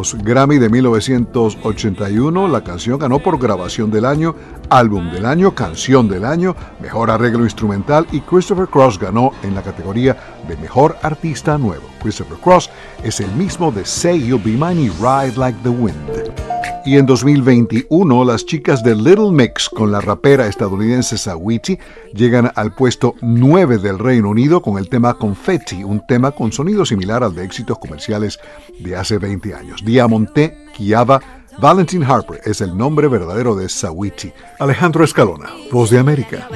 Los 0.00 0.14
Grammy 0.14 0.56
de 0.56 0.70
1981, 0.70 2.48
la 2.48 2.64
canción 2.64 2.98
ganó 2.98 3.18
por 3.18 3.38
grabación 3.38 3.90
del 3.90 4.06
año, 4.06 4.34
álbum 4.70 5.12
del 5.12 5.26
año, 5.26 5.54
canción 5.54 6.08
del 6.08 6.24
año, 6.24 6.56
mejor 6.80 7.10
arreglo 7.10 7.44
instrumental 7.44 8.06
y 8.10 8.22
Christopher 8.22 8.66
Cross 8.68 8.98
ganó 8.98 9.32
en 9.42 9.54
la 9.54 9.60
categoría 9.62 10.16
de 10.48 10.56
mejor 10.56 10.96
artista 11.02 11.58
nuevo. 11.58 11.84
Christopher 12.00 12.38
Cross 12.38 12.70
es 13.04 13.20
el 13.20 13.30
mismo 13.32 13.70
de 13.70 13.84
Say 13.84 14.26
You'll 14.26 14.42
Be 14.42 14.52
Mine 14.52 14.84
y 14.84 14.88
Ride 14.88 15.36
Like 15.36 15.58
the 15.62 15.68
Wind. 15.68 16.49
Y 16.84 16.96
en 16.96 17.04
2021, 17.04 18.24
las 18.24 18.46
chicas 18.46 18.82
de 18.82 18.94
Little 18.94 19.30
Mix 19.32 19.68
con 19.68 19.92
la 19.92 20.00
rapera 20.00 20.46
estadounidense 20.46 21.18
Saweetie 21.18 21.78
llegan 22.14 22.50
al 22.54 22.74
puesto 22.74 23.14
9 23.20 23.78
del 23.78 23.98
Reino 23.98 24.30
Unido 24.30 24.62
con 24.62 24.78
el 24.78 24.88
tema 24.88 25.14
Confetti, 25.14 25.84
un 25.84 26.06
tema 26.06 26.30
con 26.30 26.52
sonido 26.52 26.86
similar 26.86 27.22
al 27.22 27.34
de 27.34 27.44
éxitos 27.44 27.78
comerciales 27.78 28.40
de 28.78 28.96
hace 28.96 29.18
20 29.18 29.54
años. 29.54 29.84
Diamonte 29.84 30.56
Kiava 30.74 31.20
Valentin 31.58 32.02
Harper 32.02 32.40
es 32.44 32.62
el 32.62 32.76
nombre 32.76 33.08
verdadero 33.08 33.54
de 33.54 33.68
Saweetie. 33.68 34.32
Alejandro 34.58 35.04
Escalona, 35.04 35.50
Voz 35.70 35.90
de 35.90 35.98
América. 35.98 36.48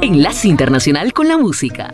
Enlace 0.00 0.48
Internacional 0.48 1.12
con 1.12 1.28
la 1.28 1.36
Música. 1.36 1.92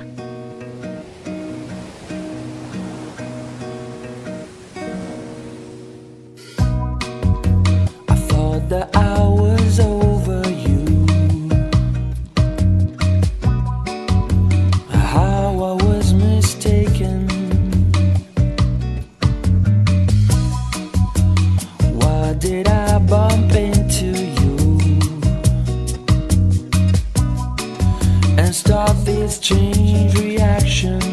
change 29.38 30.18
reaction 30.18 31.11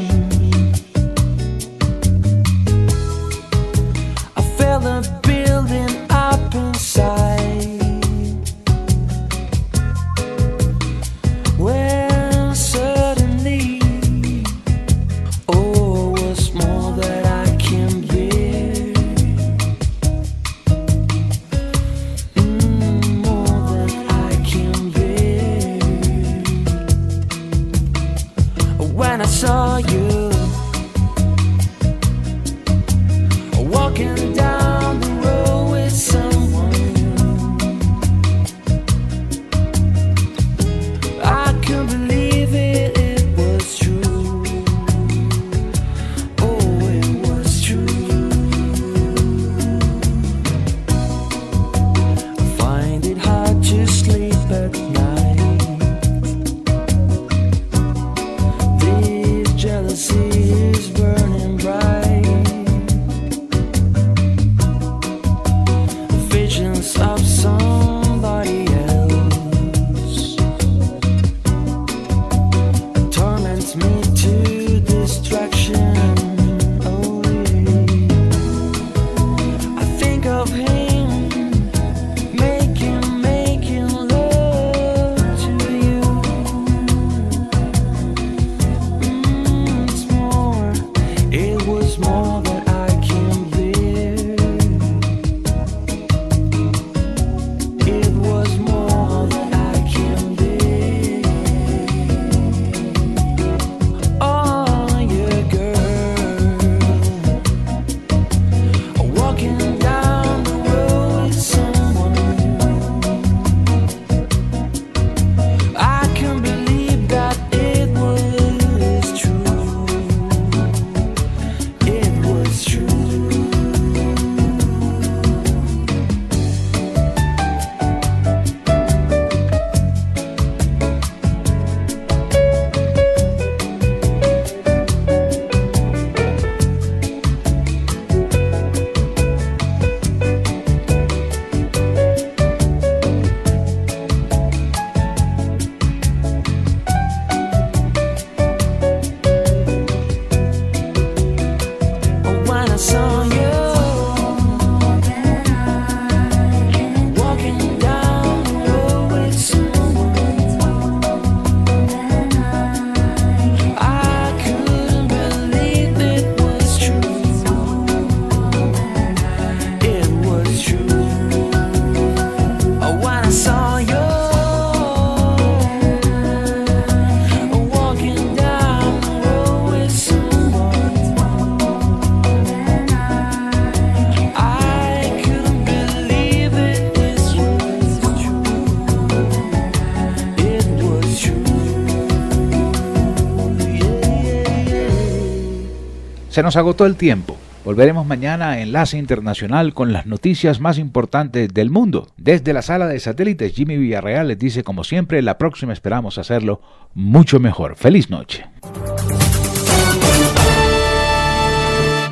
Se 196.39 196.43
nos 196.43 196.55
agotó 196.55 196.85
el 196.85 196.95
tiempo. 196.95 197.35
Volveremos 197.65 198.05
mañana 198.05 198.51
a 198.51 198.61
Enlace 198.61 198.97
Internacional 198.97 199.73
con 199.73 199.91
las 199.91 200.05
noticias 200.05 200.61
más 200.61 200.77
importantes 200.77 201.53
del 201.53 201.69
mundo. 201.69 202.07
Desde 202.15 202.53
la 202.53 202.61
sala 202.61 202.87
de 202.87 202.97
satélites, 203.01 203.53
Jimmy 203.53 203.75
Villarreal 203.75 204.29
les 204.29 204.39
dice, 204.39 204.63
como 204.63 204.85
siempre, 204.85 205.21
la 205.21 205.37
próxima 205.37 205.73
esperamos 205.73 206.17
hacerlo 206.17 206.61
mucho 206.93 207.41
mejor. 207.41 207.75
Feliz 207.75 208.09
noche. 208.09 208.45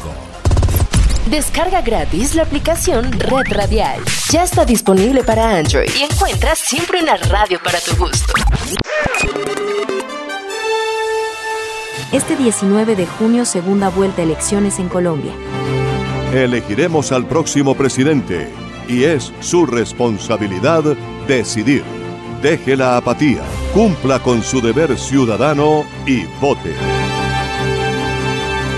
Descarga 1.30 1.82
gratis 1.82 2.34
la 2.34 2.44
aplicación 2.44 3.12
Red 3.12 3.52
Radial. 3.52 4.00
Ya 4.32 4.44
está 4.44 4.64
disponible 4.64 5.26
para 5.26 5.58
Android 5.58 5.90
y 6.00 6.04
encuentras 6.04 6.60
siempre 6.60 7.02
una 7.02 7.18
radio 7.18 7.60
para 7.62 7.82
tu 7.82 7.94
gusto. 7.98 8.32
Este 12.14 12.36
19 12.36 12.96
de 12.96 13.08
junio, 13.08 13.44
segunda 13.44 13.90
vuelta 13.90 14.22
elecciones 14.22 14.78
en 14.78 14.88
Colombia. 14.88 15.34
Elegiremos 16.32 17.12
al 17.12 17.26
próximo 17.26 17.74
presidente 17.74 18.52
y 18.88 19.06
es 19.06 19.34
su 19.40 19.66
responsabilidad 19.66 20.84
decidir. 21.28 21.84
Deje 22.44 22.78
la 22.78 22.98
apatía, 22.98 23.42
cumpla 23.74 24.20
con 24.20 24.44
su 24.44 24.62
deber 24.62 24.96
ciudadano 25.00 25.86
y 26.06 26.26
vote. 26.40 26.76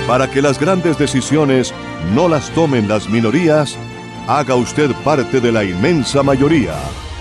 Para 0.08 0.32
que 0.32 0.42
las 0.42 0.58
grandes 0.58 0.98
decisiones 0.98 1.74
no 2.14 2.30
las 2.30 2.50
tomen 2.52 2.88
las 2.88 3.10
minorías, 3.10 3.78
haga 4.28 4.56
usted 4.56 4.92
parte 5.04 5.42
de 5.42 5.52
la 5.52 5.66
inmensa 5.66 6.24
mayoría 6.24 6.76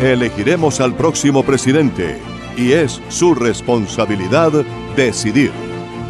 Elegiremos 0.00 0.80
al 0.80 0.94
próximo 0.94 1.42
presidente 1.42 2.18
y 2.56 2.72
es 2.72 3.02
su 3.10 3.34
responsabilidad 3.34 4.52
decidir. 4.96 5.52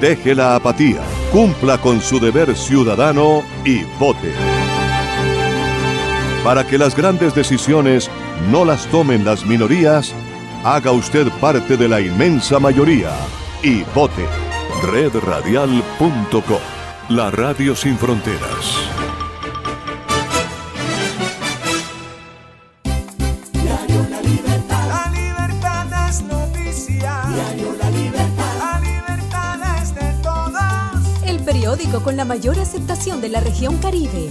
Deje 0.00 0.36
la 0.36 0.54
apatía, 0.54 1.00
cumpla 1.32 1.78
con 1.78 2.00
su 2.00 2.20
deber 2.20 2.56
ciudadano 2.56 3.42
y 3.64 3.82
vote. 3.98 4.55
Para 6.44 6.66
que 6.66 6.78
las 6.78 6.96
grandes 6.96 7.34
decisiones 7.34 8.10
no 8.50 8.64
las 8.64 8.86
tomen 8.86 9.24
las 9.24 9.44
minorías, 9.44 10.14
haga 10.64 10.92
usted 10.92 11.28
parte 11.40 11.76
de 11.76 11.88
la 11.88 12.00
inmensa 12.00 12.58
mayoría 12.58 13.10
y 13.62 13.82
vote. 13.94 14.26
Redradial.co 14.82 16.60
La 17.08 17.30
radio 17.30 17.74
sin 17.74 17.96
fronteras. 17.96 18.78
Diario 23.52 24.06
La 24.10 24.20
Libertad. 24.22 24.88
La 24.88 25.10
libertad 25.12 26.08
es 26.08 26.22
noticia. 26.22 27.22
Diario 27.32 27.76
La 27.80 27.90
Libertad. 27.90 28.58
La 28.58 28.80
libertad 28.80 29.82
es 29.82 29.94
de 29.94 30.22
todos. 30.22 31.22
El 31.24 31.40
periódico 31.40 32.02
con 32.02 32.16
la 32.16 32.24
mayor 32.24 32.58
aceptación 32.58 33.20
de 33.20 33.28
la 33.30 33.40
región 33.40 33.78
Caribe 33.78 34.30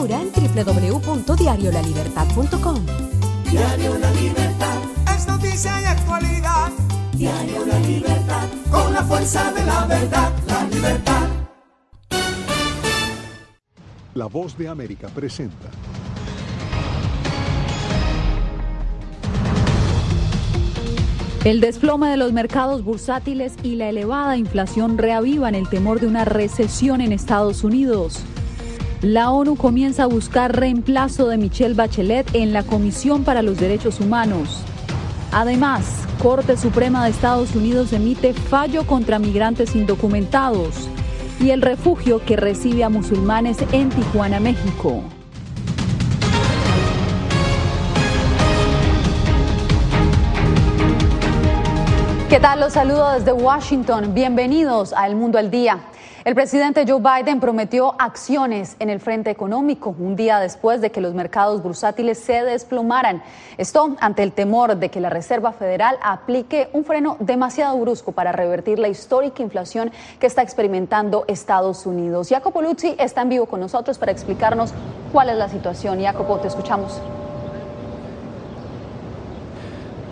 ahora 0.00 0.20
en 0.22 0.32
www.diariolalibertad.com. 0.32 2.86
Diario 3.50 3.98
La 3.98 4.10
Libertad. 4.12 4.78
Es 5.14 5.28
noticia 5.28 5.78
y 5.82 5.84
actualidad. 5.84 6.72
Diario 7.12 7.66
La 7.66 7.78
Libertad. 7.80 8.48
Con 8.70 8.94
la 8.94 9.04
fuerza 9.04 9.52
de 9.52 9.66
la 9.66 9.84
verdad, 9.84 10.32
la 10.46 10.66
libertad. 10.68 11.28
La 14.14 14.24
voz 14.26 14.56
de 14.56 14.68
América 14.68 15.08
presenta. 15.08 15.68
El 21.44 21.60
desplome 21.60 22.08
de 22.08 22.16
los 22.16 22.32
mercados 22.32 22.82
bursátiles 22.84 23.52
y 23.62 23.76
la 23.76 23.90
elevada 23.90 24.38
inflación 24.38 24.96
reavivan 24.98 25.54
el 25.54 25.68
temor 25.68 26.00
de 26.00 26.06
una 26.06 26.24
recesión 26.24 27.02
en 27.02 27.12
Estados 27.12 27.64
Unidos. 27.64 28.24
La 29.02 29.30
ONU 29.30 29.56
comienza 29.56 30.02
a 30.02 30.06
buscar 30.06 30.54
reemplazo 30.54 31.26
de 31.28 31.38
Michelle 31.38 31.72
Bachelet 31.72 32.34
en 32.34 32.52
la 32.52 32.64
Comisión 32.64 33.24
para 33.24 33.40
los 33.40 33.58
Derechos 33.58 33.98
Humanos. 33.98 34.62
Además, 35.32 36.06
Corte 36.22 36.58
Suprema 36.58 37.04
de 37.04 37.10
Estados 37.10 37.54
Unidos 37.54 37.94
emite 37.94 38.34
fallo 38.34 38.86
contra 38.86 39.18
migrantes 39.18 39.74
indocumentados 39.74 40.86
y 41.40 41.48
el 41.48 41.62
refugio 41.62 42.22
que 42.26 42.36
recibe 42.36 42.84
a 42.84 42.90
musulmanes 42.90 43.56
en 43.72 43.88
Tijuana, 43.88 44.38
México. 44.38 45.02
¿Qué 52.28 52.38
tal? 52.38 52.60
Los 52.60 52.74
saludo 52.74 53.12
desde 53.12 53.32
Washington. 53.32 54.12
Bienvenidos 54.12 54.92
a 54.92 55.06
El 55.06 55.16
Mundo 55.16 55.38
al 55.38 55.50
Día. 55.50 55.80
El 56.30 56.36
presidente 56.36 56.84
Joe 56.86 57.00
Biden 57.00 57.40
prometió 57.40 57.96
acciones 57.98 58.76
en 58.78 58.88
el 58.88 59.00
frente 59.00 59.30
económico 59.30 59.96
un 59.98 60.14
día 60.14 60.38
después 60.38 60.80
de 60.80 60.92
que 60.92 61.00
los 61.00 61.12
mercados 61.12 61.60
bursátiles 61.60 62.20
se 62.20 62.44
desplomaran. 62.44 63.20
Esto 63.58 63.96
ante 63.98 64.22
el 64.22 64.30
temor 64.30 64.76
de 64.76 64.90
que 64.90 65.00
la 65.00 65.10
Reserva 65.10 65.50
Federal 65.50 65.98
aplique 66.00 66.70
un 66.72 66.84
freno 66.84 67.16
demasiado 67.18 67.76
brusco 67.78 68.12
para 68.12 68.30
revertir 68.30 68.78
la 68.78 68.86
histórica 68.86 69.42
inflación 69.42 69.90
que 70.20 70.28
está 70.28 70.42
experimentando 70.42 71.24
Estados 71.26 71.84
Unidos. 71.84 72.28
Jacopo 72.28 72.62
Luzzi 72.62 72.94
está 72.96 73.22
en 73.22 73.30
vivo 73.30 73.46
con 73.46 73.58
nosotros 73.58 73.98
para 73.98 74.12
explicarnos 74.12 74.72
cuál 75.12 75.30
es 75.30 75.36
la 75.36 75.48
situación. 75.48 76.00
Jacopo, 76.00 76.38
te 76.38 76.46
escuchamos. 76.46 77.02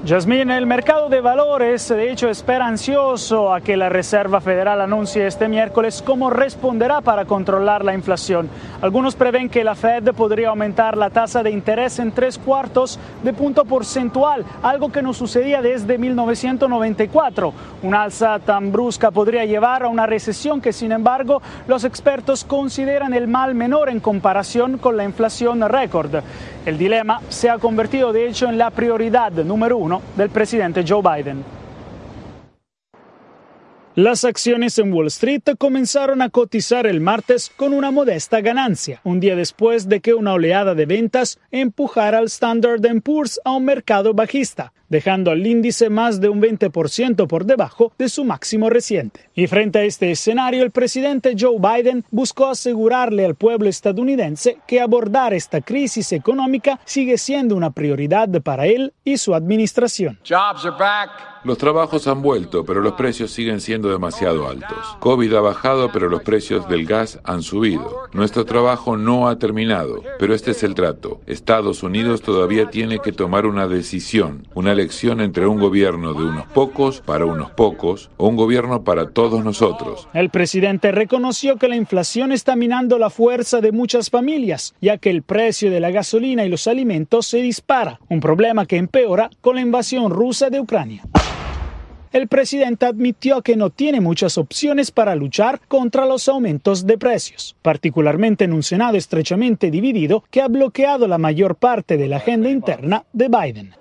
Yasmín, 0.09 0.51
el 0.51 0.65
mercado 0.65 1.11
de 1.11 1.21
valores 1.21 1.87
de 1.87 2.11
hecho 2.11 2.31
espera 2.31 2.67
ansioso 2.67 3.53
a 3.53 3.61
que 3.61 3.77
la 3.77 3.91
Reserva 3.91 4.41
Federal 4.41 4.81
anuncie 4.81 5.27
este 5.27 5.49
miércoles 5.49 6.01
cómo 6.01 6.31
responderá 6.31 7.03
para 7.03 7.27
controlar 7.27 7.85
la 7.85 7.93
inflación. 7.93 8.49
Algunos 8.81 9.17
prevén 9.17 9.51
que 9.51 9.63
la 9.63 9.75
Fed 9.75 10.15
podría 10.15 10.49
aumentar 10.49 10.97
la 10.97 11.11
tasa 11.11 11.43
de 11.43 11.51
interés 11.51 11.99
en 11.99 12.13
tres 12.13 12.39
cuartos 12.39 12.99
de 13.23 13.35
punto 13.35 13.67
porcentual, 13.67 14.47
algo 14.63 14.91
que 14.91 15.03
no 15.03 15.13
sucedía 15.13 15.61
desde 15.61 15.99
1994. 15.99 17.53
Una 17.83 18.05
alza 18.05 18.39
tan 18.39 18.73
brusca 18.73 19.11
podría 19.11 19.45
llevar 19.45 19.83
a 19.83 19.89
una 19.89 20.07
recesión 20.07 20.63
que, 20.63 20.73
sin 20.73 20.93
embargo, 20.93 21.43
los 21.67 21.85
expertos 21.85 22.45
consideran 22.45 23.13
el 23.13 23.29
mal 23.29 23.55
menor 23.55 23.91
en 23.91 24.01
comparación 24.01 24.79
con 24.79 24.97
la 24.97 25.05
inflación 25.05 25.69
récord. 25.69 26.23
El 26.69 26.77
dilema 26.77 27.23
se 27.31 27.49
ha 27.49 27.57
convertido, 27.57 28.13
de 28.13 28.29
hecho, 28.29 28.47
en 28.47 28.59
la 28.59 28.69
prioridad 28.69 29.33
número 29.33 29.79
uno 29.79 30.03
del 30.19 30.29
presidente 30.29 30.85
Joe 30.87 31.01
Biden. 31.01 31.43
Las 33.95 34.23
acciones 34.27 34.79
en 34.79 34.93
Wall 34.93 35.07
Street 35.07 35.45
comenzaron 35.57 36.21
a 36.21 36.29
cotizar 36.29 36.87
el 36.87 37.01
martes 37.01 37.51
con 37.57 37.73
una 37.73 37.91
modesta 37.91 38.43
ganancia, 38.43 39.01
un 39.03 39.19
día 39.19 39.35
después 39.35 39.89
de 39.89 40.01
que 40.01 40.13
una 40.13 40.35
oleada 40.35 40.75
de 40.75 40.85
ventas 40.85 41.41
empujara 41.51 42.19
al 42.19 42.27
Standard 42.27 42.83
Poor's 43.01 43.41
a 43.47 43.53
un 43.53 43.65
mercado 43.65 44.13
bajista, 44.13 44.75
dejando 44.89 45.31
al 45.31 45.47
índice 45.47 45.91
más 45.91 46.21
de 46.21 46.29
un 46.29 46.41
20% 46.41 47.27
por 47.27 47.45
debajo 47.45 47.93
de 47.99 48.09
su 48.09 48.25
máximo 48.25 48.71
reciente. 48.71 49.31
Y 49.35 49.47
frente 49.47 49.79
a 49.81 49.85
este 49.85 50.11
escenario, 50.11 50.63
el 50.63 50.71
presidente 50.71 51.35
Joe 51.39 51.59
Biden 51.59 52.05
buscó 52.11 52.49
asegurarle 52.49 53.25
al 53.25 53.35
pueblo 53.35 53.69
estadounidense 53.69 54.59
que 54.67 54.81
abordar 54.81 55.35
esta 55.35 55.61
crisis 55.61 56.13
económica 56.13 56.81
sigue 56.85 57.19
siendo 57.19 57.57
una 57.57 57.71
prioridad 57.71 58.29
para 58.43 58.67
él 58.67 58.93
y 59.05 59.19
su 59.19 59.35
administración. 59.35 60.19
Los 61.45 61.57
trabajos 61.59 62.09
han 62.09 62.21
vuelto, 62.21 62.65
pero 62.65 62.81
los 62.81 62.95
precios 62.95 63.31
siguen 63.31 63.61
siendo 63.61 63.91
demasiado 63.91 64.49
altos. 64.49 64.97
COVID 64.99 65.35
ha 65.35 65.41
bajado, 65.41 65.91
pero 65.93 66.09
los 66.09 66.23
precios 66.23 66.69
del 66.69 66.85
gas 66.85 67.21
han 67.23 67.43
subido. 67.43 68.09
Nuestro 68.13 68.45
trabajo 68.45 68.97
no 68.97 69.29
ha 69.29 69.39
terminado, 69.39 70.03
pero 70.19 70.35
este 70.35 70.51
es 70.51 70.65
el 70.65 70.75
trato. 70.75 71.21
Estados 71.27 71.85
Unidos 71.85 72.23
todavía 72.23 72.71
tiene 72.71 72.99
que 72.99 73.13
tomar 73.13 73.47
una 73.47 73.69
decisión, 73.69 74.49
una 74.55 74.73
elección 74.73 75.21
entre 75.21 75.47
un 75.47 75.61
gobierno 75.61 76.13
de 76.13 76.25
unos 76.25 76.47
pocos 76.47 77.03
para 77.03 77.25
unos 77.25 77.53
pocos 77.53 78.11
o 78.17 78.27
un 78.27 78.37
gobierno 78.37 78.83
para 78.83 79.11
todos 79.11 79.45
nosotros. 79.45 80.09
El 80.15 80.31
presidente 80.31 80.91
reconoció 80.91 81.57
que 81.57 81.69
la 81.69 81.77
inflación 81.77 82.33
está 82.33 82.57
minando 82.57 82.99
la 82.99 83.11
fuerza 83.11 83.61
de 83.61 83.71
muchas 83.71 84.11
familias, 84.11 84.75
ya 84.81 84.99
que 84.99 85.11
el 85.11 85.23
precio 85.23 85.71
de 85.71 85.79
la 85.79 85.93
gasolina 85.93 86.45
y 86.45 86.49
los 86.49 86.67
alimentos 86.67 87.27
se 87.27 87.39
dispara, 87.39 88.01
un 88.09 88.19
problema 88.19 88.67
que 88.67 88.77
empeora 88.77 89.31
con 89.41 89.55
la 89.55 89.61
invasión 89.61 90.11
rusa 90.11 90.51
de 90.51 90.61
Ucrania 90.61 91.05
el 92.13 92.29
presidente 92.29 92.87
admitió 92.87 93.43
que 93.43 93.57
no 93.57 93.71
tiene 93.71 94.01
muchas 94.01 94.39
opciones 94.39 94.91
para 94.91 95.15
luchar 95.15 95.61
contra 95.69 96.07
los 96.07 96.29
aumentos 96.29 96.87
de 96.87 96.99
precios, 96.99 97.57
particularmente 97.63 98.45
en 98.45 98.53
un 98.53 98.63
Senado 98.63 98.97
estrechamente 98.97 99.71
dividido 99.71 100.25
que 100.31 100.43
ha 100.43 100.49
bloqueado 100.49 101.07
la 101.09 101.19
mayor 101.19 101.57
parte 101.57 101.97
de 101.97 102.09
la 102.09 102.17
agenda 102.17 102.51
interna 102.51 103.05
de 103.13 103.29
Biden. 103.29 103.75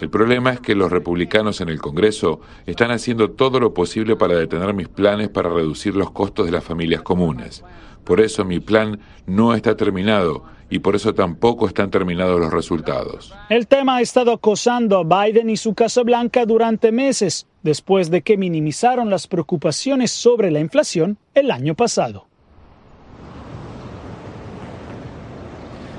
El 0.00 0.10
problema 0.10 0.52
es 0.52 0.60
que 0.60 0.74
los 0.74 0.90
republicanos 0.90 1.60
en 1.60 1.68
el 1.68 1.80
Congreso 1.80 2.40
están 2.66 2.90
haciendo 2.90 3.30
todo 3.30 3.60
lo 3.60 3.74
posible 3.74 4.16
para 4.16 4.34
detener 4.34 4.74
mis 4.74 4.88
planes 4.88 5.28
para 5.28 5.48
reducir 5.48 5.94
los 5.94 6.10
costos 6.10 6.46
de 6.46 6.52
las 6.52 6.64
familias 6.64 7.02
comunes. 7.02 7.64
Por 8.04 8.20
eso 8.20 8.44
mi 8.44 8.60
plan 8.60 9.00
no 9.26 9.54
está 9.54 9.76
terminado 9.76 10.44
y 10.68 10.80
por 10.80 10.96
eso 10.96 11.14
tampoco 11.14 11.66
están 11.66 11.90
terminados 11.90 12.40
los 12.40 12.52
resultados. 12.52 13.32
El 13.48 13.66
tema 13.66 13.96
ha 13.96 14.00
estado 14.00 14.32
acosando 14.32 14.98
a 14.98 15.24
Biden 15.24 15.50
y 15.50 15.56
su 15.56 15.74
Casa 15.74 16.02
Blanca 16.02 16.44
durante 16.44 16.92
meses, 16.92 17.46
después 17.62 18.10
de 18.10 18.22
que 18.22 18.36
minimizaron 18.36 19.10
las 19.10 19.26
preocupaciones 19.26 20.10
sobre 20.10 20.50
la 20.50 20.60
inflación 20.60 21.18
el 21.34 21.50
año 21.50 21.74
pasado. 21.74 22.26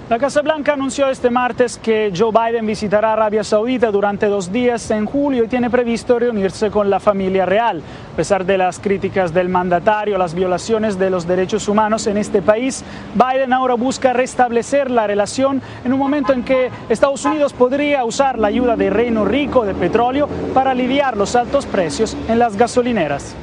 La 0.09 0.19
Casa 0.19 0.41
Blanca 0.41 0.71
anunció 0.71 1.09
este 1.09 1.29
martes 1.29 1.77
que 1.77 2.13
Joe 2.15 2.31
Biden 2.31 2.65
visitará 2.65 3.11
Arabia 3.11 3.43
Saudita 3.43 3.91
durante 3.91 4.27
dos 4.27 4.53
días 4.53 4.89
en 4.89 5.05
julio 5.05 5.43
y 5.43 5.49
tiene 5.49 5.69
previsto 5.69 6.17
reunirse 6.17 6.71
con 6.71 6.89
la 6.89 7.01
familia 7.01 7.45
real. 7.45 7.81
A 8.13 8.15
pesar 8.15 8.45
de 8.45 8.57
las 8.57 8.79
críticas 8.79 9.33
del 9.33 9.49
mandatario, 9.49 10.17
las 10.17 10.33
violaciones 10.33 10.97
de 10.97 11.09
los 11.09 11.27
derechos 11.27 11.67
humanos 11.67 12.07
en 12.07 12.15
este 12.15 12.41
país, 12.41 12.85
Biden 13.15 13.51
ahora 13.51 13.73
busca 13.73 14.13
restablecer 14.13 14.89
la 14.89 15.07
relación 15.07 15.61
en 15.83 15.91
un 15.91 15.99
momento 15.99 16.31
en 16.31 16.43
que 16.43 16.71
Estados 16.87 17.25
Unidos 17.25 17.51
podría 17.51 18.05
usar 18.05 18.39
la 18.39 18.47
ayuda 18.47 18.77
del 18.77 18.93
Reino 18.93 19.25
Rico 19.25 19.65
de 19.65 19.73
petróleo 19.73 20.29
para 20.53 20.71
aliviar 20.71 21.17
los 21.17 21.35
altos 21.35 21.65
precios 21.65 22.15
en 22.29 22.39
las 22.39 22.55
gasolineras. 22.55 23.35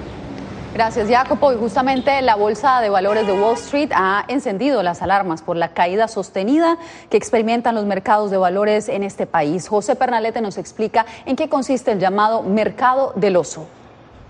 Gracias, 0.75 1.09
Jacopo. 1.09 1.53
Y 1.53 1.57
justamente 1.57 2.21
la 2.21 2.35
Bolsa 2.35 2.81
de 2.81 2.91
Valores 2.91 3.29
de 3.29 3.33
Wall 3.33 3.55
Street 3.55 3.93
ha 3.95 4.25
encendido 4.27 4.83
las 4.83 5.03
alarmas 5.03 5.41
por 5.41 5.57
la 5.57 5.69
caída 5.69 6.09
sostenida 6.09 6.79
que 7.11 7.17
experimentan 7.17 7.77
los 7.77 7.85
mercados 7.85 8.33
de 8.33 8.39
valores 8.39 8.89
en 8.89 9.05
este 9.05 9.25
país. 9.25 9.69
José 9.69 9.95
Pernalete 9.95 10.41
nos 10.41 10.59
explica 10.59 11.07
en 11.27 11.37
qué 11.37 11.49
consiste 11.49 11.93
el 11.93 12.01
llamado 12.01 12.43
mercado 12.43 13.13
del 13.15 13.37
oso. 13.37 13.69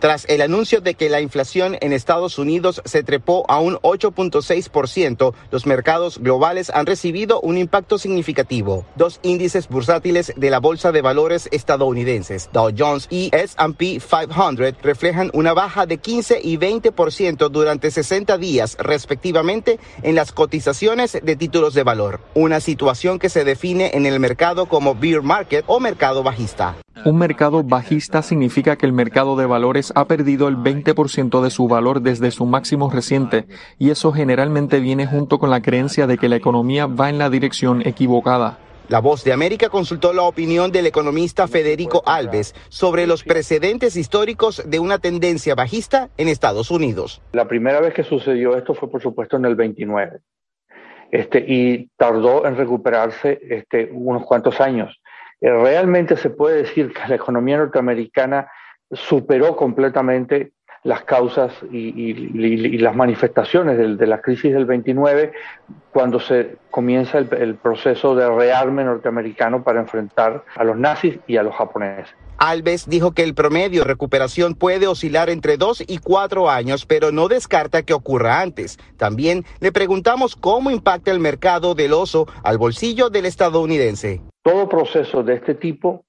Tras 0.00 0.26
el 0.28 0.42
anuncio 0.42 0.80
de 0.80 0.94
que 0.94 1.08
la 1.08 1.20
inflación 1.20 1.76
en 1.80 1.92
Estados 1.92 2.38
Unidos 2.38 2.82
se 2.84 3.02
trepó 3.02 3.44
a 3.48 3.58
un 3.58 3.76
8.6%, 3.76 5.34
los 5.50 5.66
mercados 5.66 6.18
globales 6.18 6.70
han 6.70 6.86
recibido 6.86 7.40
un 7.40 7.56
impacto 7.56 7.98
significativo. 7.98 8.84
Dos 8.96 9.20
índices 9.22 9.68
bursátiles 9.68 10.32
de 10.36 10.50
la 10.50 10.60
Bolsa 10.60 10.92
de 10.92 11.02
Valores 11.02 11.48
estadounidenses, 11.52 12.50
Dow 12.52 12.70
Jones 12.76 13.06
y 13.10 13.30
S&P 13.32 14.00
500, 14.00 14.82
reflejan 14.82 15.30
una 15.32 15.54
baja 15.54 15.86
de 15.86 15.98
15 15.98 16.40
y 16.42 16.58
20% 16.58 17.48
durante 17.48 17.90
60 17.90 18.36
días, 18.38 18.76
respectivamente, 18.78 19.78
en 20.02 20.14
las 20.14 20.32
cotizaciones 20.32 21.18
de 21.22 21.36
títulos 21.36 21.74
de 21.74 21.82
valor. 21.82 22.20
Una 22.34 22.60
situación 22.60 23.18
que 23.18 23.28
se 23.28 23.44
define 23.44 23.92
en 23.94 24.06
el 24.06 24.20
mercado 24.20 24.66
como 24.66 24.94
bear 24.94 25.22
market 25.22 25.64
o 25.66 25.80
mercado 25.80 26.22
bajista. 26.22 26.76
Un 27.04 27.18
mercado 27.18 27.62
bajista 27.62 28.22
significa 28.22 28.76
que 28.76 28.86
el 28.86 28.92
mercado 28.92 29.36
de 29.36 29.46
valores 29.46 29.83
ha 29.94 30.06
perdido 30.06 30.48
el 30.48 30.56
20% 30.56 31.42
de 31.42 31.50
su 31.50 31.68
valor 31.68 32.00
desde 32.00 32.30
su 32.30 32.46
máximo 32.46 32.90
reciente 32.90 33.46
y 33.78 33.90
eso 33.90 34.12
generalmente 34.12 34.80
viene 34.80 35.06
junto 35.06 35.38
con 35.38 35.50
la 35.50 35.62
creencia 35.62 36.06
de 36.06 36.18
que 36.18 36.28
la 36.28 36.36
economía 36.36 36.86
va 36.86 37.10
en 37.10 37.18
la 37.18 37.30
dirección 37.30 37.86
equivocada. 37.86 38.58
La 38.88 39.00
Voz 39.00 39.24
de 39.24 39.32
América 39.32 39.70
consultó 39.70 40.12
la 40.12 40.24
opinión 40.24 40.70
del 40.70 40.86
economista 40.86 41.48
Federico 41.48 42.02
Alves 42.04 42.54
sobre 42.68 43.06
los 43.06 43.24
precedentes 43.24 43.96
históricos 43.96 44.62
de 44.66 44.78
una 44.78 44.98
tendencia 44.98 45.54
bajista 45.54 46.10
en 46.18 46.28
Estados 46.28 46.70
Unidos. 46.70 47.22
La 47.32 47.48
primera 47.48 47.80
vez 47.80 47.94
que 47.94 48.04
sucedió 48.04 48.56
esto 48.56 48.74
fue 48.74 48.90
por 48.90 49.00
supuesto 49.00 49.38
en 49.38 49.46
el 49.46 49.54
29 49.54 50.20
este, 51.10 51.44
y 51.46 51.88
tardó 51.96 52.46
en 52.46 52.56
recuperarse 52.56 53.40
este, 53.48 53.88
unos 53.90 54.26
cuantos 54.26 54.60
años. 54.60 55.00
Eh, 55.40 55.50
realmente 55.50 56.16
se 56.16 56.28
puede 56.28 56.58
decir 56.58 56.92
que 56.92 57.08
la 57.08 57.14
economía 57.14 57.56
norteamericana 57.56 58.48
superó 58.94 59.56
completamente 59.56 60.52
las 60.84 61.02
causas 61.04 61.52
y, 61.72 62.78
las 62.78 62.94
manifestaciones 62.94 63.98
de, 63.98 64.06
la 64.06 64.20
crisis 64.20 64.52
del 64.52 64.66
29 64.66 65.32
cuando 65.90 66.20
se 66.20 66.56
comienza 66.70 67.18
el, 67.18 67.28
el, 67.32 67.54
proceso 67.54 68.14
de 68.14 68.28
rearme 68.28 68.84
norteamericano 68.84 69.64
para 69.64 69.80
enfrentar 69.80 70.44
a 70.54 70.62
los 70.62 70.76
nazis 70.76 71.18
y 71.26 71.38
a 71.38 71.42
los 71.42 71.54
japoneses. 71.54 72.14
Alves 72.36 72.86
dijo 72.86 73.12
que 73.12 73.22
el 73.22 73.34
promedio 73.34 73.82
de 73.82 73.88
recuperación 73.88 74.54
puede 74.54 74.86
oscilar 74.86 75.30
entre 75.30 75.56
dos 75.56 75.82
y 75.86 75.98
cuatro 75.98 76.50
años, 76.50 76.84
pero 76.84 77.12
no 77.12 77.28
descarta 77.28 77.82
que 77.82 77.94
ocurra 77.94 78.42
antes. 78.42 78.78
También 78.98 79.44
le 79.60 79.72
preguntamos 79.72 80.36
cómo 80.36 80.70
impacta 80.70 81.10
el 81.12 81.20
mercado 81.20 81.74
del 81.74 81.94
oso 81.94 82.26
al 82.42 82.58
bolsillo 82.58 83.08
del 83.08 83.24
estadounidense. 83.24 84.20
Todo 84.42 84.68
proceso 84.68 85.22
de 85.22 85.34
este 85.34 85.54
tipo 85.54 86.04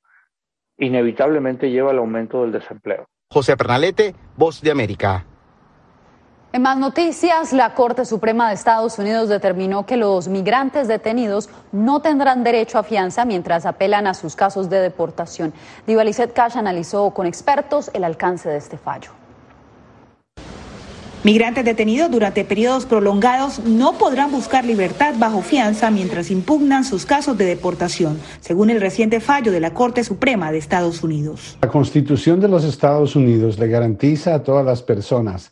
inevitablemente 0.78 1.69
lleva 1.69 1.91
al 1.91 1.97
aumento 1.97 2.41
del 2.41 2.51
desempleo. 2.51 3.05
José 3.32 3.57
Pernalete, 3.57 4.15
Voz 4.38 4.61
de 4.61 4.71
América. 4.71 5.26
En 6.53 6.61
más 6.61 6.78
noticias, 6.78 7.51
la 7.51 7.73
Corte 7.73 8.05
Suprema 8.05 8.47
de 8.47 8.55
Estados 8.55 8.97
Unidos 8.97 9.28
determinó 9.28 9.86
que 9.86 9.97
los 9.97 10.30
migrantes 10.30 10.88
detenidos 10.88 11.49
no 11.73 12.01
tendrán 12.01 12.45
derecho 12.45 12.80
a 12.80 12.84
fianza 12.84 13.26
mientras 13.26 13.65
apelan 13.65 14.07
a 14.07 14.13
sus 14.13 14.38
casos 14.38 14.69
de 14.69 14.80
deportación. 14.80 15.51
Divalicet 15.86 16.32
Cash 16.32 16.55
analizó 16.55 17.11
con 17.11 17.26
expertos 17.26 17.91
el 17.93 18.05
alcance 18.05 18.47
de 18.47 18.55
este 18.55 18.78
fallo. 18.78 19.11
Migrantes 21.26 21.65
detenidos 21.65 22.11
durante 22.11 22.45
periodos 22.45 22.86
prolongados 22.86 23.57
no 23.65 23.97
podrán 23.97 24.32
buscar 24.32 24.63
libertad 24.63 25.15
bajo 25.17 25.41
fianza 25.41 25.89
mientras 25.89 26.30
impugnan 26.30 26.84
sus 26.84 27.07
casos 27.07 27.36
de 27.36 27.45
deportación, 27.45 28.19
según 28.41 28.69
el 28.69 28.80
reciente 28.80 29.19
fallo 29.19 29.51
de 29.51 29.59
la 29.59 29.73
Corte 29.73 30.03
Suprema 30.03 30.51
de 30.51 30.59
Estados 30.59 31.01
Unidos. 31.01 31.57
La 31.63 31.69
Constitución 31.69 32.39
de 32.39 32.47
los 32.47 32.63
Estados 32.63 33.15
Unidos 33.15 33.57
le 33.57 33.67
garantiza 33.67 34.36
a 34.36 34.43
todas 34.43 34.63
las 34.63 34.84
personas 34.84 35.51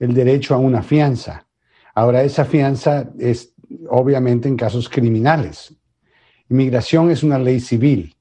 el 0.00 0.12
derecho 0.12 0.56
a 0.56 0.58
una 0.58 0.82
fianza. 0.82 1.46
Ahora, 1.94 2.24
esa 2.24 2.44
fianza 2.44 3.08
es 3.16 3.54
obviamente 3.90 4.48
en 4.48 4.56
casos 4.56 4.88
criminales. 4.88 5.72
Inmigración 6.48 7.12
es 7.12 7.22
una 7.22 7.38
ley 7.38 7.60
civil 7.60 8.16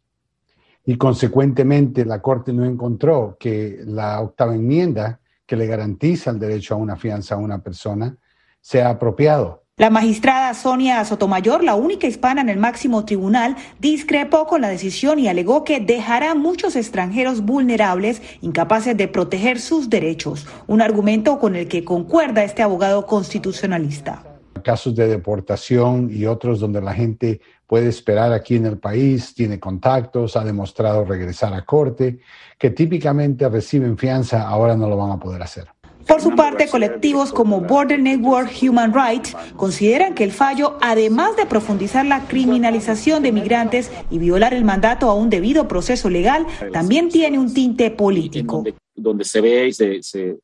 y 0.85 0.97
consecuentemente 0.97 2.05
la 2.05 2.21
Corte 2.21 2.53
no 2.53 2.63
encontró 2.63 3.37
que 3.39 3.79
la 3.87 4.21
octava 4.21 4.53
enmienda 4.53 5.20
que 5.51 5.57
le 5.57 5.67
garantiza 5.67 6.31
el 6.31 6.39
derecho 6.39 6.75
a 6.75 6.77
una 6.77 6.95
fianza 6.95 7.35
a 7.35 7.37
una 7.37 7.61
persona 7.61 8.15
sea 8.61 8.87
apropiado. 8.87 9.65
La 9.75 9.89
magistrada 9.89 10.53
Sonia 10.53 11.03
Sotomayor, 11.03 11.61
la 11.61 11.75
única 11.75 12.07
hispana 12.07 12.39
en 12.39 12.47
el 12.47 12.57
máximo 12.57 13.03
tribunal, 13.03 13.57
discrepó 13.77 14.47
con 14.47 14.61
la 14.61 14.69
decisión 14.69 15.19
y 15.19 15.27
alegó 15.27 15.65
que 15.65 15.81
dejará 15.81 16.31
a 16.31 16.35
muchos 16.35 16.77
extranjeros 16.77 17.41
vulnerables 17.41 18.21
incapaces 18.39 18.95
de 18.95 19.09
proteger 19.09 19.59
sus 19.59 19.89
derechos, 19.89 20.47
un 20.67 20.81
argumento 20.81 21.37
con 21.37 21.57
el 21.57 21.67
que 21.67 21.83
concuerda 21.83 22.45
este 22.45 22.63
abogado 22.63 23.05
constitucionalista. 23.05 24.30
Casos 24.61 24.95
de 24.95 25.07
deportación 25.07 26.09
y 26.11 26.25
otros 26.25 26.59
donde 26.59 26.81
la 26.81 26.93
gente 26.93 27.41
puede 27.67 27.87
esperar 27.87 28.33
aquí 28.33 28.55
en 28.55 28.65
el 28.65 28.77
país, 28.77 29.33
tiene 29.33 29.59
contactos, 29.59 30.35
ha 30.35 30.43
demostrado 30.43 31.05
regresar 31.05 31.53
a 31.53 31.63
corte, 31.63 32.19
que 32.57 32.69
típicamente 32.69 33.47
reciben 33.47 33.97
fianza, 33.97 34.47
ahora 34.47 34.75
no 34.75 34.89
lo 34.89 34.97
van 34.97 35.11
a 35.11 35.19
poder 35.19 35.41
hacer. 35.41 35.67
Por 36.07 36.21
su 36.21 36.35
parte, 36.35 36.67
colectivos 36.67 37.31
como 37.31 37.61
Border 37.61 37.99
Network 37.99 38.51
Human 38.61 38.93
Rights 38.93 39.35
consideran 39.55 40.13
que 40.13 40.23
el 40.23 40.31
fallo, 40.31 40.77
además 40.81 41.35
de 41.37 41.45
profundizar 41.45 42.05
la 42.05 42.27
criminalización 42.27 43.23
de 43.23 43.31
migrantes 43.31 43.91
y 44.09 44.17
violar 44.17 44.53
el 44.53 44.65
mandato 44.65 45.09
a 45.09 45.13
un 45.13 45.29
debido 45.29 45.67
proceso 45.67 46.09
legal, 46.09 46.45
también 46.73 47.09
tiene 47.09 47.39
un 47.39 47.53
tinte 47.53 47.91
político. 47.91 48.63
Donde, 48.95 49.23
se 49.23 49.41
ve 49.41 49.67
y 49.67 49.73
se, 49.73 50.03
se, 50.03 50.37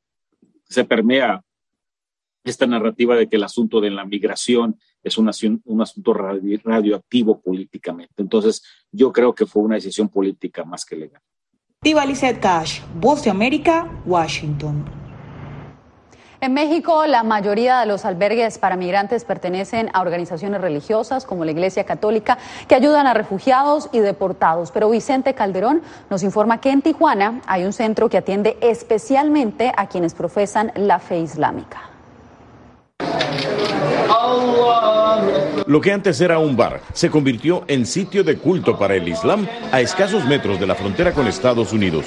se 0.63 0.83
permea 0.85 1.41
esta 2.49 2.67
narrativa 2.67 3.15
de 3.15 3.27
que 3.27 3.35
el 3.35 3.43
asunto 3.43 3.81
de 3.81 3.89
la 3.89 4.05
migración 4.05 4.77
es 5.03 5.17
un, 5.17 5.31
un 5.65 5.81
asunto 5.81 6.13
radio, 6.13 6.59
radioactivo 6.63 7.41
políticamente. 7.41 8.13
Entonces, 8.17 8.63
yo 8.91 9.11
creo 9.11 9.33
que 9.33 9.45
fue 9.45 9.63
una 9.63 9.75
decisión 9.75 10.09
política 10.09 10.63
más 10.63 10.85
que 10.85 10.95
legal. 10.95 11.21
Diva 11.81 12.03
Cash, 12.41 12.81
Voz 12.99 13.23
de 13.23 13.29
América, 13.29 14.01
Washington. 14.05 14.85
En 16.39 16.53
México, 16.53 17.07
la 17.07 17.23
mayoría 17.23 17.79
de 17.79 17.87
los 17.87 18.05
albergues 18.05 18.59
para 18.59 18.75
migrantes 18.75 19.25
pertenecen 19.25 19.89
a 19.93 20.01
organizaciones 20.01 20.61
religiosas 20.61 21.25
como 21.25 21.45
la 21.45 21.51
Iglesia 21.51 21.83
Católica 21.83 22.37
que 22.67 22.75
ayudan 22.75 23.07
a 23.07 23.15
refugiados 23.15 23.89
y 23.91 23.99
deportados. 23.99 24.71
Pero 24.71 24.89
Vicente 24.89 25.33
Calderón 25.33 25.81
nos 26.11 26.21
informa 26.21 26.61
que 26.61 26.69
en 26.69 26.83
Tijuana 26.83 27.41
hay 27.47 27.63
un 27.63 27.73
centro 27.73 28.07
que 28.07 28.17
atiende 28.17 28.57
especialmente 28.61 29.71
a 29.75 29.87
quienes 29.87 30.13
profesan 30.13 30.71
la 30.75 30.99
fe 30.99 31.19
islámica. 31.19 31.86
Lo 35.67 35.81
que 35.81 35.91
antes 35.91 36.21
era 36.21 36.39
un 36.39 36.55
bar 36.55 36.81
se 36.93 37.09
convirtió 37.09 37.65
en 37.67 37.85
sitio 37.85 38.23
de 38.23 38.37
culto 38.37 38.77
para 38.79 38.95
el 38.95 39.07
Islam 39.07 39.47
a 39.71 39.81
escasos 39.81 40.23
metros 40.25 40.59
de 40.59 40.67
la 40.67 40.75
frontera 40.75 41.11
con 41.11 41.27
Estados 41.27 41.73
Unidos. 41.73 42.05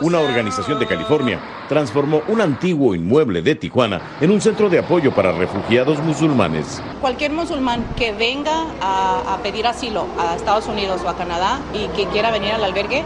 Una 0.00 0.20
organización 0.20 0.78
de 0.78 0.86
California 0.86 1.40
transformó 1.68 2.22
un 2.28 2.40
antiguo 2.40 2.94
inmueble 2.94 3.42
de 3.42 3.54
Tijuana 3.56 4.00
en 4.20 4.30
un 4.30 4.40
centro 4.40 4.68
de 4.68 4.78
apoyo 4.78 5.12
para 5.12 5.32
refugiados 5.32 5.98
musulmanes. 6.00 6.80
Cualquier 7.00 7.32
musulmán 7.32 7.84
que 7.96 8.12
venga 8.12 8.66
a, 8.80 9.38
pedir 9.42 9.66
asilo 9.66 10.06
a 10.18 10.36
Estados 10.36 10.66
Unidos 10.66 11.00
o 11.04 11.08
a 11.08 11.16
Canadá 11.16 11.60
y 11.74 11.88
que 11.96 12.06
quiera 12.06 12.30
venir 12.30 12.52
al 12.52 12.62
albergue, 12.62 13.02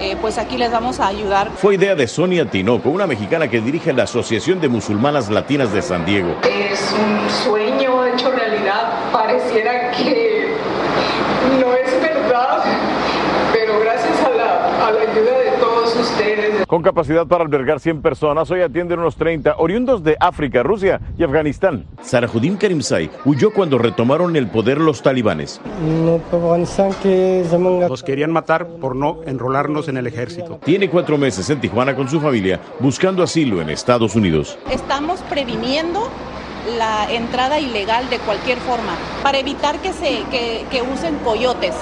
eh, 0.00 0.16
pues 0.20 0.38
aquí 0.38 0.56
les 0.56 0.70
vamos 0.70 1.00
a 1.00 1.06
ayudar. 1.08 1.50
Fue 1.56 1.74
idea 1.74 1.94
de 1.94 2.06
Sonia 2.06 2.48
Tinoco, 2.50 2.90
una 2.90 3.06
mexicana 3.06 3.48
que 3.48 3.60
dirige 3.60 3.92
la 3.92 4.04
Asociación 4.04 4.60
de 4.60 4.68
Musulmanas 4.68 5.30
Latinas 5.30 5.72
de 5.72 5.82
San 5.82 6.04
Diego. 6.04 6.36
Es 6.42 6.80
un 6.92 7.30
sueño 7.44 8.04
hecho 8.06 8.30
realidad. 8.30 8.92
Pareciera 9.12 9.90
que 9.92 10.48
no 11.60 11.74
es 11.74 12.00
verdad, 12.00 12.64
pero 13.52 13.80
gracias 13.80 14.24
a 14.24 14.30
la, 14.30 14.86
a 14.86 14.90
la 14.92 15.00
ayuda 15.00 15.38
de 15.38 15.47
ustedes. 15.98 16.66
Con 16.66 16.82
capacidad 16.82 17.26
para 17.26 17.44
albergar 17.44 17.80
100 17.80 18.02
personas, 18.02 18.50
hoy 18.50 18.62
atienden 18.62 18.98
unos 18.98 19.16
30, 19.16 19.56
oriundos 19.58 20.02
de 20.02 20.16
África, 20.20 20.62
Rusia 20.62 21.00
y 21.18 21.24
Afganistán. 21.24 21.86
Sarajuddin 22.02 22.56
Karimzai 22.56 23.10
huyó 23.24 23.52
cuando 23.52 23.78
retomaron 23.78 24.36
el 24.36 24.48
poder 24.48 24.78
los 24.78 25.02
talibanes. 25.02 25.60
Nos 27.88 28.02
querían 28.02 28.32
matar 28.32 28.66
por 28.66 28.96
no 28.96 29.20
enrolarnos 29.26 29.88
en 29.88 29.96
el 29.96 30.06
ejército. 30.06 30.60
Tiene 30.64 30.88
cuatro 30.88 31.18
meses 31.18 31.48
en 31.50 31.60
Tijuana 31.60 31.94
con 31.94 32.08
su 32.08 32.20
familia, 32.20 32.60
buscando 32.80 33.22
asilo 33.22 33.60
en 33.60 33.70
Estados 33.70 34.14
Unidos. 34.14 34.58
Estamos 34.70 35.20
previniendo 35.22 36.08
la 36.76 37.10
entrada 37.10 37.58
ilegal 37.58 38.08
de 38.10 38.18
cualquier 38.18 38.58
forma 38.58 38.96
para 39.22 39.38
evitar 39.38 39.78
que 39.80 39.92
se 39.92 40.24
que 40.30 40.82
usen 40.82 41.16
coyotes. 41.24 41.74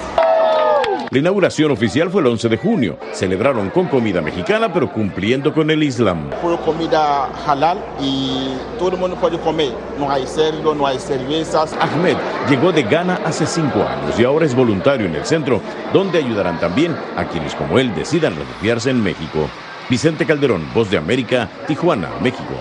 La 1.10 1.20
inauguración 1.20 1.70
oficial 1.70 2.10
fue 2.10 2.20
el 2.20 2.26
11 2.26 2.48
de 2.48 2.56
junio. 2.56 2.98
Celebraron 3.12 3.70
con 3.70 3.86
comida 3.86 4.20
mexicana, 4.20 4.72
pero 4.72 4.92
cumpliendo 4.92 5.54
con 5.54 5.70
el 5.70 5.82
Islam. 5.84 6.30
Puro 6.42 6.60
comida 6.60 7.30
halal 7.46 7.78
y 8.00 8.56
todo 8.76 8.90
el 8.90 8.96
mundo 8.96 9.16
puede 9.16 9.38
comer. 9.38 9.72
No 10.00 10.10
hay 10.10 10.26
cerdo, 10.26 10.74
no 10.74 10.84
hay 10.84 10.98
cervezas. 10.98 11.74
Ahmed 11.80 12.16
llegó 12.50 12.72
de 12.72 12.82
Ghana 12.82 13.20
hace 13.24 13.46
cinco 13.46 13.84
años 13.84 14.18
y 14.18 14.24
ahora 14.24 14.46
es 14.46 14.54
voluntario 14.54 15.06
en 15.06 15.14
el 15.14 15.24
centro, 15.24 15.60
donde 15.92 16.18
ayudarán 16.18 16.58
también 16.58 16.96
a 17.16 17.24
quienes 17.24 17.54
como 17.54 17.78
él 17.78 17.94
decidan 17.94 18.34
refugiarse 18.34 18.90
en 18.90 19.00
México. 19.00 19.48
Vicente 19.88 20.26
Calderón, 20.26 20.68
Voz 20.74 20.90
de 20.90 20.98
América, 20.98 21.48
Tijuana, 21.68 22.10
México. 22.20 22.54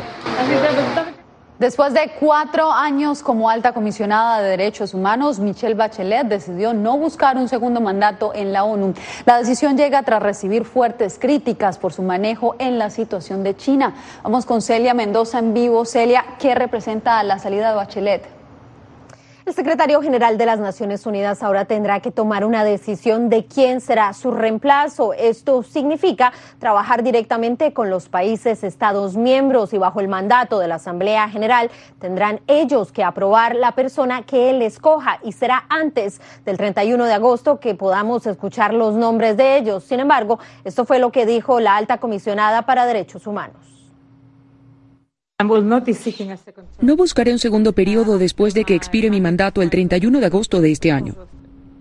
Después 1.60 1.94
de 1.94 2.12
cuatro 2.20 2.70
años 2.70 3.24
como 3.24 3.50
alta 3.50 3.72
comisionada 3.72 4.42
de 4.42 4.50
derechos 4.50 4.94
humanos, 4.94 5.40
Michelle 5.40 5.74
Bachelet 5.74 6.28
decidió 6.28 6.74
no 6.74 6.98
buscar 6.98 7.38
un 7.38 7.48
segundo 7.48 7.80
mandato 7.80 8.34
en 8.36 8.52
la 8.52 8.66
ONU. 8.66 8.94
La 9.26 9.38
decisión 9.38 9.78
llega 9.78 10.04
tras 10.04 10.22
recibir 10.22 10.66
fuertes 10.66 11.18
críticas 11.18 11.78
por 11.78 11.94
su 11.94 12.02
manejo 12.02 12.58
en 12.60 12.78
la 12.78 12.90
situación 12.90 13.44
de 13.44 13.56
China. 13.56 13.94
Vamos 14.22 14.46
con 14.46 14.62
Celia 14.62 14.94
Mendoza 14.94 15.40
en 15.40 15.54
vivo. 15.54 15.86
Celia, 15.86 16.26
¿qué 16.40 16.56
representa 16.56 17.24
la 17.24 17.40
salida 17.40 17.70
de 17.70 17.76
Bachelet? 17.76 18.45
El 19.46 19.54
secretario 19.54 20.02
general 20.02 20.40
de 20.40 20.48
las 20.48 20.60
Naciones 20.60 21.06
Unidas 21.06 21.44
ahora 21.44 21.66
tendrá 21.66 22.00
que 22.00 22.10
tomar 22.10 22.46
una 22.46 22.64
decisión 22.64 23.30
de 23.30 23.46
quién 23.46 23.80
será 23.80 24.12
su 24.14 24.32
reemplazo. 24.32 25.14
Esto 25.14 25.62
significa 25.62 26.34
trabajar 26.58 27.04
directamente 27.04 27.72
con 27.72 27.92
los 27.92 28.10
países 28.10 28.64
Estados 28.64 29.16
miembros 29.16 29.72
y 29.74 29.78
bajo 29.78 30.00
el 30.00 30.08
mandato 30.08 30.58
de 30.58 30.68
la 30.68 30.76
Asamblea 30.76 31.30
General 31.30 31.70
tendrán 32.00 32.42
ellos 32.48 32.92
que 32.92 33.04
aprobar 33.04 33.56
la 33.56 33.74
persona 33.74 34.24
que 34.24 34.50
él 34.50 34.64
escoja 34.64 35.20
y 35.22 35.32
será 35.32 35.66
antes 35.70 36.22
del 36.44 36.58
31 36.58 37.06
de 37.06 37.14
agosto 37.14 37.60
que 37.60 37.76
podamos 37.76 38.26
escuchar 38.26 38.74
los 38.74 38.96
nombres 38.96 39.38
de 39.38 39.58
ellos. 39.58 39.84
Sin 39.84 40.00
embargo, 40.00 40.40
esto 40.64 40.86
fue 40.86 40.98
lo 40.98 41.12
que 41.12 41.28
dijo 41.28 41.60
la 41.60 41.76
alta 41.76 42.00
comisionada 42.00 42.64
para 42.64 42.88
derechos 42.88 43.28
humanos. 43.28 43.75
No 46.80 46.96
buscaré 46.96 47.34
un 47.34 47.40
segundo 47.40 47.74
periodo 47.74 48.18
después 48.18 48.54
de 48.54 48.64
que 48.64 48.74
expire 48.74 49.10
mi 49.10 49.20
mandato 49.20 49.62
el 49.62 49.70
31 49.70 50.22
de 50.22 50.26
agosto 50.26 50.62
de 50.62 50.72
este 50.72 50.92
año. 50.94 51.14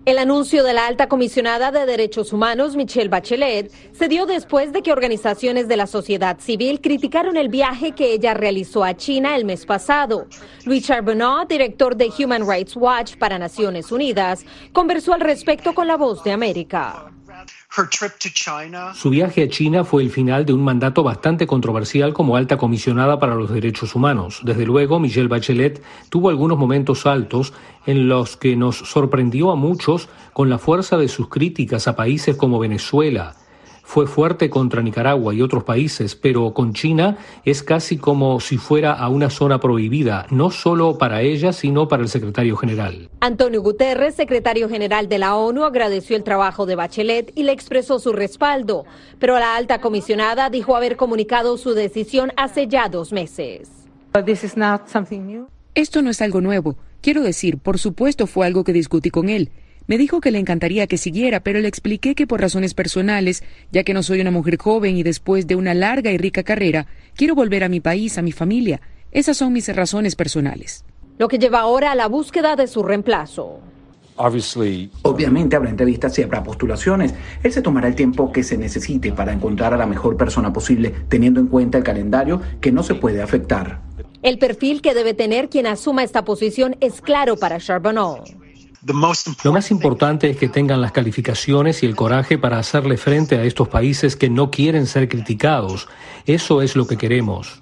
El 0.03 0.17
anuncio 0.17 0.61
de 0.65 0.73
la 0.73 0.85
alta 0.85 1.07
comisionada 1.07 1.71
de 1.71 1.85
derechos 1.85 2.33
humanos, 2.33 2.75
Michelle 2.75 3.07
Bachelet, 3.07 3.71
se 3.93 4.09
dio 4.09 4.25
después 4.25 4.73
de 4.73 4.81
que 4.81 4.91
organizaciones 4.91 5.69
de 5.69 5.77
la 5.77 5.87
sociedad 5.87 6.37
civil 6.39 6.81
criticaron 6.81 7.37
el 7.37 7.47
viaje 7.47 7.93
que 7.93 8.11
ella 8.11 8.33
realizó 8.33 8.83
a 8.83 8.97
China 8.97 9.37
el 9.37 9.45
mes 9.45 9.65
pasado. 9.65 10.27
Luis 10.65 10.85
Charbonneau, 10.85 11.47
director 11.47 11.95
de 11.95 12.11
Human 12.19 12.45
Rights 12.45 12.75
Watch 12.75 13.15
para 13.15 13.39
Naciones 13.39 13.89
Unidas, 13.89 14.45
conversó 14.73 15.13
al 15.13 15.21
respecto 15.21 15.73
con 15.73 15.87
la 15.87 15.95
voz 15.95 16.25
de 16.25 16.33
América. 16.33 17.14
Su 18.93 19.09
viaje 19.09 19.43
a 19.43 19.49
China 19.49 19.83
fue 19.83 20.03
el 20.03 20.09
final 20.09 20.45
de 20.45 20.53
un 20.53 20.63
mandato 20.63 21.03
bastante 21.03 21.45
controversial 21.45 22.13
como 22.13 22.37
alta 22.37 22.57
comisionada 22.57 23.19
para 23.19 23.35
los 23.35 23.51
derechos 23.51 23.95
humanos. 23.95 24.41
Desde 24.43 24.65
luego, 24.65 24.99
Michelle 24.99 25.27
Bachelet 25.27 25.83
tuvo 26.09 26.29
algunos 26.29 26.57
momentos 26.57 27.05
altos 27.05 27.53
en 27.85 28.07
los 28.07 28.37
que 28.37 28.55
nos 28.55 28.77
sorprendió 28.77 29.51
a 29.51 29.55
muchos 29.55 30.07
con 30.31 30.49
la 30.49 30.57
fuerza 30.57 30.97
de 30.97 31.09
sus 31.09 31.27
críticas 31.27 31.87
a 31.87 31.95
países 31.95 32.37
como 32.37 32.59
Venezuela, 32.59 33.35
fue 33.85 34.07
fuerte 34.07 34.49
contra 34.49 34.81
Nicaragua 34.81 35.33
y 35.33 35.41
otros 35.41 35.63
países, 35.63 36.15
pero 36.15 36.53
con 36.53 36.73
China 36.73 37.17
es 37.45 37.61
casi 37.61 37.97
como 37.97 38.39
si 38.39 38.57
fuera 38.57 38.93
a 38.93 39.07
una 39.09 39.29
zona 39.29 39.59
prohibida, 39.59 40.25
no 40.31 40.49
solo 40.49 40.97
para 40.97 41.21
ella, 41.21 41.53
sino 41.53 41.87
para 41.87 42.01
el 42.01 42.09
secretario 42.09 42.57
general. 42.57 43.09
Antonio 43.21 43.61
Guterres, 43.61 44.15
secretario 44.15 44.67
general 44.67 45.07
de 45.07 45.19
la 45.19 45.35
ONU, 45.35 45.63
agradeció 45.63 46.17
el 46.17 46.23
trabajo 46.23 46.65
de 46.65 46.75
Bachelet 46.75 47.31
y 47.35 47.43
le 47.43 47.51
expresó 47.51 47.99
su 47.99 48.11
respaldo, 48.11 48.85
pero 49.19 49.37
la 49.39 49.55
alta 49.55 49.79
comisionada 49.79 50.49
dijo 50.49 50.75
haber 50.75 50.97
comunicado 50.97 51.57
su 51.57 51.73
decisión 51.73 52.31
hace 52.37 52.67
ya 52.67 52.89
dos 52.89 53.13
meses. 53.13 53.69
Esto 55.75 56.01
no 56.01 56.09
es 56.09 56.21
algo 56.21 56.41
nuevo. 56.41 56.75
Quiero 57.01 57.21
decir, 57.21 57.59
por 57.59 57.77
supuesto 57.77 58.25
fue 58.25 58.47
algo 58.47 58.63
que 58.63 58.73
discutí 58.73 59.11
con 59.11 59.29
él. 59.29 59.51
Me 59.87 59.99
dijo 59.99 60.19
que 60.19 60.31
le 60.31 60.39
encantaría 60.39 60.87
que 60.87 60.97
siguiera, 60.97 61.41
pero 61.41 61.59
le 61.59 61.67
expliqué 61.67 62.15
que 62.15 62.25
por 62.25 62.41
razones 62.41 62.73
personales, 62.73 63.43
ya 63.71 63.83
que 63.83 63.93
no 63.93 64.01
soy 64.01 64.19
una 64.19 64.31
mujer 64.31 64.57
joven 64.57 64.97
y 64.97 65.03
después 65.03 65.45
de 65.45 65.55
una 65.55 65.75
larga 65.75 66.11
y 66.11 66.17
rica 66.17 66.41
carrera, 66.41 66.87
quiero 67.15 67.35
volver 67.35 67.63
a 67.63 67.69
mi 67.69 67.81
país, 67.81 68.17
a 68.17 68.23
mi 68.23 68.31
familia. 68.31 68.81
Esas 69.11 69.37
son 69.37 69.53
mis 69.53 69.73
razones 69.75 70.15
personales. 70.15 70.85
Lo 71.19 71.27
que 71.27 71.37
lleva 71.37 71.59
ahora 71.59 71.91
a 71.91 71.95
la 71.95 72.07
búsqueda 72.07 72.55
de 72.55 72.67
su 72.67 72.81
reemplazo. 72.81 73.59
Obviamente 74.17 75.55
habrá 75.55 75.69
entrevistas 75.69 76.17
y 76.17 76.23
habrá 76.23 76.43
postulaciones. 76.43 77.13
Él 77.43 77.51
se 77.51 77.61
tomará 77.61 77.87
el 77.87 77.95
tiempo 77.95 78.31
que 78.31 78.43
se 78.43 78.57
necesite 78.57 79.11
para 79.11 79.33
encontrar 79.33 79.73
a 79.73 79.77
la 79.77 79.85
mejor 79.85 80.17
persona 80.17 80.51
posible, 80.51 80.93
teniendo 81.09 81.39
en 81.39 81.47
cuenta 81.47 81.77
el 81.77 81.83
calendario 81.83 82.41
que 82.59 82.71
no 82.71 82.81
se 82.81 82.95
puede 82.95 83.21
afectar. 83.21 83.81
El 84.23 84.39
perfil 84.39 84.81
que 84.81 84.95
debe 84.95 85.13
tener 85.13 85.49
quien 85.49 85.67
asuma 85.67 86.03
esta 86.03 86.25
posición 86.25 86.75
es 86.79 87.01
claro 87.01 87.37
para 87.37 87.59
Charbonneau. 87.59 88.23
Lo 88.87 89.51
más 89.51 89.71
importante 89.71 90.29
es 90.29 90.37
que 90.37 90.47
tengan 90.47 90.79
las 90.79 90.91
calificaciones 90.91 91.81
y 91.81 91.87
el 91.87 91.95
coraje 91.95 92.37
para 92.37 92.59
hacerle 92.59 92.97
frente 92.97 93.35
a 93.35 93.43
estos 93.43 93.67
países 93.67 94.15
que 94.15 94.29
no 94.29 94.51
quieren 94.51 94.85
ser 94.85 95.09
criticados. 95.09 95.87
Eso 96.27 96.61
es 96.61 96.75
lo 96.75 96.85
que 96.85 96.95
queremos. 96.95 97.59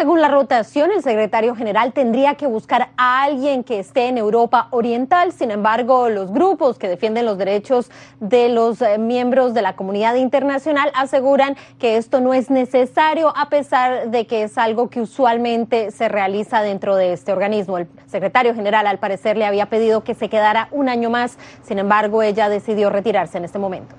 Según 0.00 0.22
la 0.22 0.28
rotación, 0.28 0.90
el 0.92 1.02
secretario 1.02 1.54
general 1.54 1.92
tendría 1.92 2.34
que 2.34 2.46
buscar 2.46 2.88
a 2.96 3.22
alguien 3.22 3.62
que 3.62 3.80
esté 3.80 4.08
en 4.08 4.16
Europa 4.16 4.68
Oriental. 4.70 5.30
Sin 5.30 5.50
embargo, 5.50 6.08
los 6.08 6.32
grupos 6.32 6.78
que 6.78 6.88
defienden 6.88 7.26
los 7.26 7.36
derechos 7.36 7.90
de 8.18 8.48
los 8.48 8.80
eh, 8.80 8.96
miembros 8.96 9.52
de 9.52 9.60
la 9.60 9.76
comunidad 9.76 10.14
internacional 10.14 10.90
aseguran 10.94 11.54
que 11.78 11.98
esto 11.98 12.22
no 12.22 12.32
es 12.32 12.48
necesario, 12.48 13.30
a 13.36 13.50
pesar 13.50 14.10
de 14.10 14.26
que 14.26 14.44
es 14.44 14.56
algo 14.56 14.88
que 14.88 15.02
usualmente 15.02 15.90
se 15.90 16.08
realiza 16.08 16.62
dentro 16.62 16.96
de 16.96 17.12
este 17.12 17.32
organismo. 17.32 17.76
El 17.76 17.86
secretario 18.06 18.54
general, 18.54 18.86
al 18.86 19.00
parecer, 19.00 19.36
le 19.36 19.44
había 19.44 19.66
pedido 19.66 20.02
que 20.02 20.14
se 20.14 20.30
quedara 20.30 20.68
un 20.70 20.88
año 20.88 21.10
más. 21.10 21.36
Sin 21.62 21.78
embargo, 21.78 22.22
ella 22.22 22.48
decidió 22.48 22.88
retirarse 22.88 23.36
en 23.36 23.44
este 23.44 23.58
momento. 23.58 23.96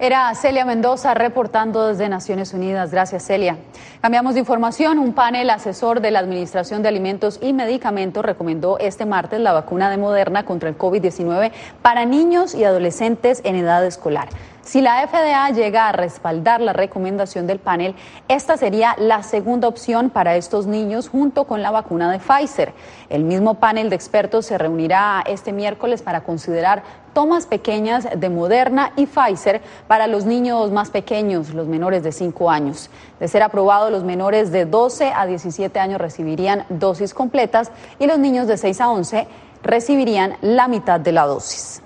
Era 0.00 0.34
Celia 0.34 0.64
Mendoza 0.64 1.14
reportando 1.14 1.86
desde 1.86 2.08
Naciones 2.08 2.52
Unidas. 2.52 2.90
Gracias, 2.90 3.24
Celia. 3.24 3.58
Cambiamos 4.00 4.34
de 4.34 4.40
información. 4.40 4.98
Un 4.98 5.12
panel 5.12 5.48
asesor 5.50 6.00
de 6.00 6.10
la 6.10 6.18
Administración 6.18 6.82
de 6.82 6.88
Alimentos 6.88 7.38
y 7.40 7.52
Medicamentos 7.52 8.24
recomendó 8.24 8.76
este 8.80 9.06
martes 9.06 9.38
la 9.38 9.52
vacuna 9.52 9.90
de 9.90 9.96
Moderna 9.96 10.44
contra 10.44 10.68
el 10.68 10.76
COVID-19 10.76 11.52
para 11.80 12.06
niños 12.06 12.56
y 12.56 12.64
adolescentes 12.64 13.40
en 13.44 13.54
edad 13.54 13.86
escolar. 13.86 14.28
Si 14.62 14.80
la 14.80 15.06
FDA 15.06 15.50
llega 15.50 15.88
a 15.88 15.92
respaldar 15.92 16.60
la 16.60 16.72
recomendación 16.72 17.46
del 17.46 17.58
panel, 17.58 17.94
esta 18.28 18.56
sería 18.56 18.96
la 18.98 19.22
segunda 19.22 19.68
opción 19.68 20.08
para 20.10 20.36
estos 20.36 20.66
niños 20.66 21.08
junto 21.08 21.44
con 21.44 21.62
la 21.62 21.70
vacuna 21.70 22.10
de 22.10 22.18
Pfizer. 22.18 22.72
El 23.10 23.24
mismo 23.24 23.54
panel 23.54 23.90
de 23.90 23.96
expertos 23.96 24.46
se 24.46 24.56
reunirá 24.56 25.22
este 25.26 25.52
miércoles 25.52 26.02
para 26.02 26.22
considerar 26.22 26.82
tomas 27.14 27.46
pequeñas 27.46 28.06
de 28.14 28.28
Moderna 28.28 28.92
y 28.96 29.06
Pfizer 29.06 29.62
para 29.86 30.06
los 30.06 30.26
niños 30.26 30.70
más 30.72 30.90
pequeños, 30.90 31.54
los 31.54 31.68
menores 31.68 32.02
de 32.02 32.12
5 32.12 32.50
años. 32.50 32.90
De 33.18 33.28
ser 33.28 33.42
aprobado, 33.42 33.90
los 33.90 34.04
menores 34.04 34.52
de 34.52 34.66
12 34.66 35.12
a 35.14 35.24
17 35.24 35.78
años 35.78 36.00
recibirían 36.00 36.66
dosis 36.68 37.14
completas 37.14 37.70
y 37.98 38.06
los 38.06 38.18
niños 38.18 38.46
de 38.46 38.58
6 38.58 38.80
a 38.80 38.90
11 38.90 39.28
recibirían 39.62 40.36
la 40.42 40.68
mitad 40.68 41.00
de 41.00 41.12
la 41.12 41.24
dosis. 41.24 41.80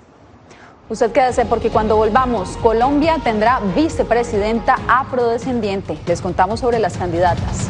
Usted 0.89 1.11
quédese 1.11 1.45
porque 1.45 1.69
cuando 1.69 1.95
volvamos, 1.95 2.57
Colombia 2.57 3.17
tendrá 3.23 3.59
vicepresidenta 3.75 4.77
afrodescendiente. 4.87 5.99
Les 6.07 6.19
contamos 6.19 6.61
sobre 6.61 6.79
las 6.79 6.97
candidatas. 6.97 7.69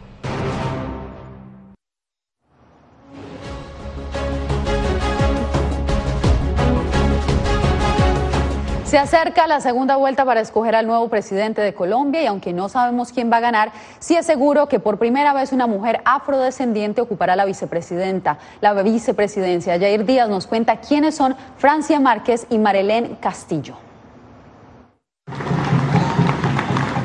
Se 8.91 8.97
acerca 8.97 9.47
la 9.47 9.61
segunda 9.61 9.95
vuelta 9.95 10.25
para 10.25 10.41
escoger 10.41 10.75
al 10.75 10.85
nuevo 10.85 11.07
presidente 11.07 11.61
de 11.61 11.73
Colombia 11.73 12.23
y 12.23 12.25
aunque 12.25 12.51
no 12.51 12.67
sabemos 12.67 13.13
quién 13.13 13.31
va 13.31 13.37
a 13.37 13.39
ganar, 13.39 13.71
sí 13.99 14.17
es 14.17 14.25
seguro 14.25 14.67
que 14.67 14.81
por 14.81 14.99
primera 14.99 15.31
vez 15.33 15.53
una 15.53 15.65
mujer 15.65 16.01
afrodescendiente 16.03 16.99
ocupará 16.99 17.37
la 17.37 17.45
vicepresidenta, 17.45 18.37
la 18.59 18.73
vicepresidencia. 18.83 19.79
Jair 19.79 20.03
Díaz 20.03 20.27
nos 20.27 20.45
cuenta 20.45 20.81
quiénes 20.81 21.15
son 21.15 21.37
Francia 21.55 22.01
Márquez 22.01 22.47
y 22.49 22.57
Marilén 22.57 23.15
Castillo. 23.21 23.77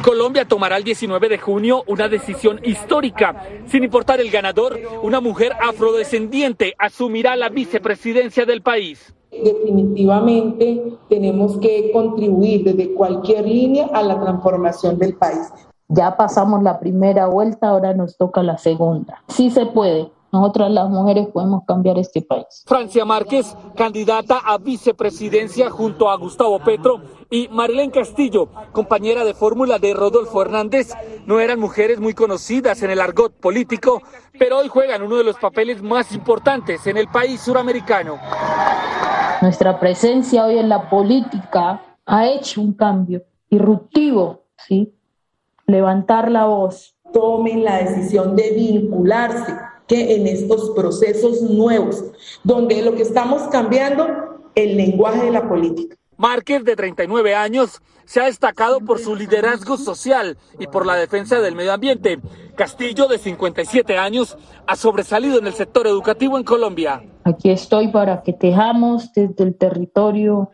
Colombia 0.03 0.45
tomará 0.45 0.79
el 0.79 0.83
19 0.83 1.29
de 1.29 1.39
junio 1.39 1.85
una 1.87 2.09
decisión 2.09 2.59
histórica. 2.65 3.45
Sin 3.69 3.85
importar 3.85 4.21
el 4.21 4.33
ganador, 4.33 4.77
una 5.03 5.21
mujer 5.21 5.53
afrodescendiente 5.63 6.75
asumirá 6.79 7.37
la 7.37 7.49
vicepresidencia 7.49 8.45
del 8.45 8.63
país. 8.63 9.15
Definitivamente 9.45 10.99
tenemos 11.09 11.59
que 11.59 11.91
contribuir 11.93 12.65
desde 12.65 12.95
cualquier 12.95 13.47
línea 13.47 13.89
a 13.93 14.03
la 14.03 14.21
transformación 14.21 14.99
del 14.99 15.17
país. 15.17 15.53
Ya 15.89 16.17
pasamos 16.17 16.63
la 16.63 16.81
primera 16.81 17.27
vuelta, 17.27 17.69
ahora 17.69 17.95
nos 17.95 18.17
toca 18.17 18.43
la 18.43 18.59
segunda. 18.59 19.23
Sí 19.29 19.51
se 19.51 19.67
puede. 19.67 20.11
Nosotras 20.33 20.71
las 20.71 20.91
mujeres 20.91 21.29
podemos 21.29 21.63
cambiar 21.67 21.99
este 21.99 22.21
país. 22.21 22.65
Francia 22.67 23.05
Márquez, 23.05 23.57
candidata 23.77 24.39
a 24.45 24.59
vicepresidencia 24.59 25.71
junto 25.71 26.11
a 26.11 26.17
Gustavo 26.17 26.59
Petro 26.59 27.01
y 27.31 27.49
Marilén 27.49 27.91
Castillo, 27.91 28.49
compañera 28.73 29.25
de 29.25 29.35
fórmula 29.35 29.79
de 29.79 29.95
Rodolfo 29.95 30.43
Hernández, 30.43 30.93
no 31.27 31.41
eran 31.41 31.61
mujeres 31.61 32.01
muy 32.01 32.13
conocidas 32.13 32.83
en 32.83 32.91
el 32.91 33.01
argot 33.01 33.33
político, 33.33 34.03
pero 34.39 34.59
hoy 34.59 34.69
juegan 34.69 35.03
uno 35.03 35.17
de 35.17 35.25
los 35.25 35.37
papeles 35.37 35.83
más 35.83 36.13
importantes 36.13 36.87
en 36.87 36.97
el 36.97 37.09
país 37.09 37.41
suramericano. 37.41 38.19
Nuestra 39.43 39.79
presencia 39.79 40.47
hoy 40.47 40.59
en 40.59 40.69
la 40.69 40.89
política 40.89 41.83
ha 42.07 42.27
hecho 42.27 42.61
un 42.61 42.73
cambio 42.73 43.23
irruptivo, 43.51 44.45
¿sí? 44.57 44.95
Levantar 45.67 46.31
la 46.31 46.47
voz. 46.47 46.97
Tomen 47.13 47.65
la 47.65 47.79
decisión 47.79 48.35
de 48.35 48.53
vincularse 48.53 49.55
que 49.87 50.17
en 50.17 50.27
estos 50.27 50.71
procesos 50.71 51.43
nuevos, 51.43 52.05
donde 52.45 52.83
lo 52.83 52.95
que 52.95 53.03
estamos 53.03 53.43
cambiando, 53.49 54.07
el 54.55 54.77
lenguaje 54.77 55.27
de 55.27 55.31
la 55.31 55.49
política. 55.49 55.97
Márquez, 56.17 56.65
de 56.65 56.75
39 56.75 57.35
años, 57.35 57.83
se 58.07 58.21
ha 58.21 58.25
destacado 58.25 58.81
por 58.81 58.99
su 58.99 59.15
liderazgo 59.15 59.77
social 59.77 60.39
y 60.59 60.67
por 60.67 60.87
la 60.87 60.95
defensa 60.95 61.41
del 61.41 61.55
medio 61.55 61.75
ambiente. 61.75 62.19
Castillo, 62.55 63.07
de 63.07 63.19
57 63.19 63.99
años, 63.99 64.39
ha 64.67 64.77
sobresalido 64.77 65.39
en 65.39 65.47
el 65.47 65.53
sector 65.53 65.87
educativo 65.87 66.39
en 66.39 66.45
Colombia. 66.45 67.03
Aquí 67.25 67.51
estoy 67.51 67.89
para 67.89 68.23
que 68.23 68.33
tejamos 68.33 69.13
desde 69.13 69.45
el 69.45 69.55
territorio 69.57 70.51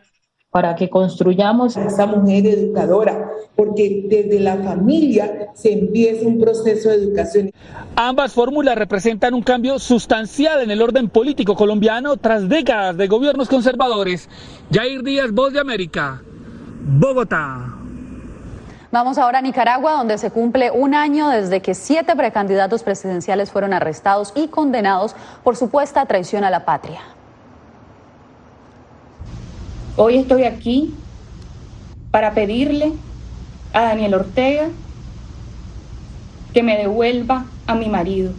para 0.53 0.75
que 0.75 0.87
construyamos 0.87 1.77
a 1.77 1.85
esa 1.85 2.05
mujer 2.05 2.45
educadora, 2.45 3.31
porque 3.55 4.05
desde 4.07 4.39
la 4.39 4.55
familia 4.57 5.49
se 5.55 5.73
empieza 5.73 6.27
un 6.27 6.39
proceso 6.39 6.89
de 6.89 6.95
educación. 6.95 7.51
Ambas 7.95 8.33
fórmulas 8.33 8.77
representan 8.77 9.33
un 9.33 9.41
cambio 9.41 9.79
sustancial 9.79 10.61
en 10.61 10.69
el 10.69 10.83
orden 10.83 11.09
político 11.09 11.55
colombiano 11.55 12.17
tras 12.17 12.47
décadas 12.47 12.95
de 12.97 13.07
gobiernos 13.07 13.49
conservadores. 13.49 14.29
Jair 14.71 15.01
Díaz, 15.01 15.31
Voz 15.31 15.53
de 15.53 15.59
América, 15.59 16.21
Bogotá. 16.85 17.69
Vamos 18.91 19.17
ahora 19.17 19.39
a 19.39 19.41
Nicaragua, 19.41 19.93
donde 19.93 20.17
se 20.17 20.31
cumple 20.31 20.69
un 20.69 20.93
año 20.93 21.29
desde 21.29 21.61
que 21.61 21.73
siete 21.73 22.13
precandidatos 22.15 22.83
presidenciales 22.83 23.51
fueron 23.51 23.73
arrestados 23.73 24.33
y 24.35 24.49
condenados 24.49 25.15
por 25.43 25.55
supuesta 25.55 26.05
traición 26.05 26.43
a 26.43 26.49
la 26.49 26.65
patria. 26.65 26.99
Hoy 29.95 30.17
estoy 30.17 30.43
aquí 30.43 30.93
para 32.11 32.33
pedirle 32.33 32.91
a 33.71 33.83
Daniel 33.83 34.15
Ortega 34.15 34.67
que 36.53 36.63
me 36.63 36.77
devuelva 36.77 37.45
a 37.65 37.75
mi 37.75 37.87
marido. 37.87 38.33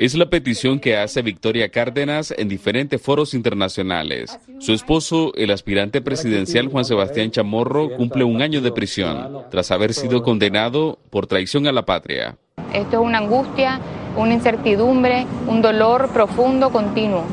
Es 0.00 0.14
la 0.14 0.30
petición 0.30 0.80
que 0.80 0.96
hace 0.96 1.20
Victoria 1.20 1.68
Cárdenas 1.68 2.32
en 2.34 2.48
diferentes 2.48 3.02
foros 3.02 3.34
internacionales. 3.34 4.40
Su 4.58 4.72
esposo, 4.72 5.34
el 5.34 5.50
aspirante 5.50 6.00
presidencial 6.00 6.68
Juan 6.68 6.86
Sebastián 6.86 7.30
Chamorro, 7.30 7.94
cumple 7.98 8.24
un 8.24 8.40
año 8.40 8.62
de 8.62 8.72
prisión 8.72 9.44
tras 9.50 9.70
haber 9.70 9.92
sido 9.92 10.22
condenado 10.22 10.98
por 11.10 11.26
traición 11.26 11.66
a 11.66 11.72
la 11.72 11.84
patria. 11.84 12.38
Esto 12.72 13.02
es 13.02 13.06
una 13.06 13.18
angustia, 13.18 13.78
una 14.16 14.32
incertidumbre, 14.32 15.26
un 15.46 15.60
dolor 15.60 16.10
profundo 16.14 16.70
continuo. 16.70 17.26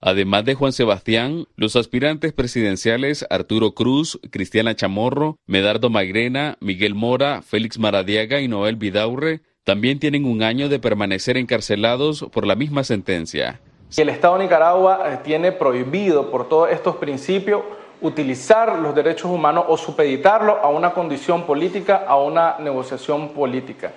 Además 0.00 0.44
de 0.44 0.54
Juan 0.54 0.72
Sebastián, 0.72 1.46
los 1.56 1.74
aspirantes 1.74 2.32
presidenciales 2.32 3.26
Arturo 3.30 3.74
Cruz, 3.74 4.20
Cristiana 4.30 4.76
Chamorro, 4.76 5.38
Medardo 5.46 5.90
Magrena, 5.90 6.56
Miguel 6.60 6.94
Mora, 6.94 7.42
Félix 7.42 7.80
Maradiaga 7.80 8.40
y 8.40 8.46
Noel 8.46 8.76
Vidaurre 8.76 9.42
también 9.64 10.00
tienen 10.00 10.24
un 10.24 10.42
año 10.42 10.68
de 10.68 10.80
permanecer 10.80 11.36
encarcelados 11.36 12.26
por 12.32 12.46
la 12.46 12.56
misma 12.56 12.82
sentencia. 12.82 13.60
El 13.96 14.08
Estado 14.08 14.38
de 14.38 14.44
Nicaragua 14.44 15.02
eh, 15.06 15.18
tiene 15.22 15.52
prohibido 15.52 16.30
por 16.30 16.48
todos 16.48 16.70
estos 16.70 16.96
principios 16.96 17.62
utilizar 18.00 18.78
los 18.78 18.94
derechos 18.94 19.30
humanos 19.30 19.64
o 19.68 19.76
supeditarlos 19.76 20.56
a 20.62 20.68
una 20.68 20.92
condición 20.92 21.44
política, 21.44 22.04
a 22.08 22.16
una 22.16 22.56
negociación 22.58 23.28
política. 23.28 23.92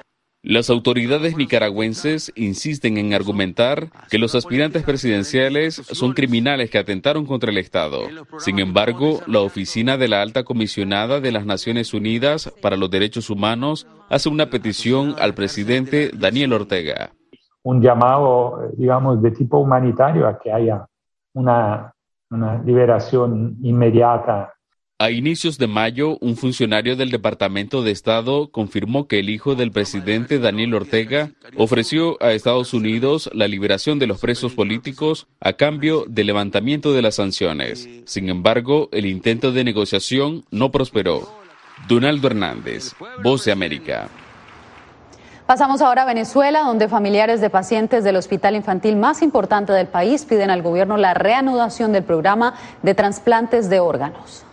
Las 0.48 0.70
autoridades 0.70 1.36
nicaragüenses 1.38 2.32
insisten 2.36 3.00
en 3.00 3.16
argumentar 3.16 3.88
que 4.12 4.20
los 4.20 4.36
aspirantes 4.36 4.84
presidenciales 4.84 5.74
son 5.74 6.14
criminales 6.14 6.70
que 6.70 6.78
atentaron 6.78 7.26
contra 7.26 7.50
el 7.50 7.58
Estado. 7.58 8.02
Sin 8.38 8.60
embargo, 8.60 9.22
la 9.26 9.40
oficina 9.40 9.98
de 9.98 10.08
la 10.08 10.22
alta 10.22 10.44
comisionada 10.44 11.20
de 11.20 11.32
las 11.32 11.48
Naciones 11.48 11.96
Unidas 11.96 12.54
para 12.62 12.78
los 12.78 12.92
Derechos 12.92 13.32
Humanos 13.32 13.88
hace 14.08 14.30
una 14.30 14.52
petición 14.52 15.16
al 15.20 15.34
presidente 15.34 16.12
Daniel 16.16 16.54
Ortega. 16.54 17.10
Un 17.64 17.82
llamado, 17.82 18.70
digamos, 18.78 19.24
de 19.24 19.32
tipo 19.32 19.58
humanitario 19.58 20.28
a 20.28 20.38
que 20.38 20.52
haya 20.52 20.86
una, 21.34 21.92
liberación 22.66 23.58
inmediata 23.64 24.54
a 24.98 25.12
inicios 25.12 25.58
de 25.58 25.68
mayo, 25.68 26.18
un 26.22 26.38
funcionario 26.38 26.96
del 26.96 27.12
Departamento 27.12 27.84
de 27.84 27.92
Estado 27.92 28.50
confirmó 28.50 29.08
que 29.08 29.20
el 29.20 29.30
hijo 29.30 29.56
del 29.56 29.72
presidente 29.72 30.40
Daniel 30.40 30.74
Ortega 30.74 31.32
ofreció 31.58 32.18
a 32.24 32.32
Estados 32.32 32.74
Unidos 32.74 33.30
la 33.34 33.50
liberación 33.50 34.00
de 34.00 34.08
los 34.08 34.22
presos 34.22 34.54
políticos 34.54 35.28
a 35.42 35.52
cambio 35.54 36.06
del 36.08 36.28
levantamiento 36.28 36.94
de 36.94 37.02
las 37.02 37.16
sanciones. 37.16 37.90
Sin 38.06 38.30
embargo, 38.30 38.88
el 38.94 39.06
intento 39.06 39.52
de 39.52 39.66
negociación 39.66 40.46
no 40.50 40.72
prosperó. 40.72 41.28
Donaldo 41.90 42.28
Hernández, 42.28 42.94
Voz 43.22 43.44
de 43.44 43.52
América. 43.52 44.08
Pasamos 45.46 45.82
ahora 45.82 46.04
a 46.04 46.06
Venezuela, 46.06 46.62
donde 46.62 46.88
familiares 46.88 47.42
de 47.42 47.50
pacientes 47.50 48.06
del 48.06 48.16
hospital 48.16 48.56
infantil 48.56 48.96
más 48.96 49.22
importante 49.22 49.74
del 49.74 49.88
país 49.88 50.24
piden 50.24 50.50
al 50.52 50.62
gobierno 50.62 50.96
la 50.96 51.14
reanudación 51.14 51.92
del 51.92 52.06
programa 52.06 52.56
de 52.82 52.96
trasplantes 52.96 53.70
de 53.70 53.82
órganos. 53.82 54.45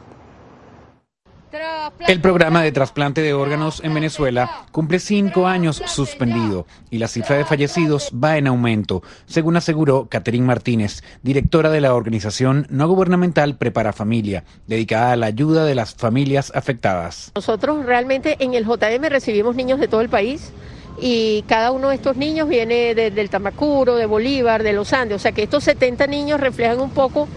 El 2.08 2.20
programa 2.20 2.62
de 2.62 2.72
trasplante 2.72 3.20
de 3.20 3.34
órganos 3.34 3.82
en 3.84 3.92
Venezuela 3.92 4.66
cumple 4.72 4.98
cinco 4.98 5.46
años 5.46 5.82
suspendido 5.86 6.66
y 6.90 6.96
la 6.96 7.08
cifra 7.08 7.36
de 7.36 7.44
fallecidos 7.44 8.10
va 8.12 8.38
en 8.38 8.46
aumento, 8.46 9.02
según 9.26 9.56
aseguró 9.56 10.08
Catherine 10.08 10.46
Martínez, 10.46 11.02
directora 11.22 11.68
de 11.70 11.82
la 11.82 11.94
organización 11.94 12.66
no 12.70 12.88
gubernamental 12.88 13.56
Prepara 13.56 13.92
Familia, 13.92 14.44
dedicada 14.66 15.12
a 15.12 15.16
la 15.16 15.26
ayuda 15.26 15.66
de 15.66 15.74
las 15.74 15.94
familias 15.94 16.52
afectadas. 16.54 17.32
Nosotros 17.34 17.84
realmente 17.84 18.36
en 18.40 18.54
el 18.54 18.64
JM 18.64 19.04
recibimos 19.10 19.54
niños 19.54 19.78
de 19.78 19.88
todo 19.88 20.00
el 20.00 20.08
país 20.08 20.52
y 21.00 21.42
cada 21.48 21.70
uno 21.70 21.90
de 21.90 21.96
estos 21.96 22.16
niños 22.16 22.48
viene 22.48 22.94
del 22.94 23.30
Tamacuro, 23.30 23.96
de 23.96 24.06
Bolívar, 24.06 24.62
de 24.62 24.72
los 24.72 24.92
Andes, 24.94 25.16
o 25.16 25.18
sea 25.18 25.32
que 25.32 25.42
estos 25.42 25.64
70 25.64 26.06
niños 26.06 26.40
reflejan 26.40 26.80
un 26.80 26.90
poco 26.90 27.28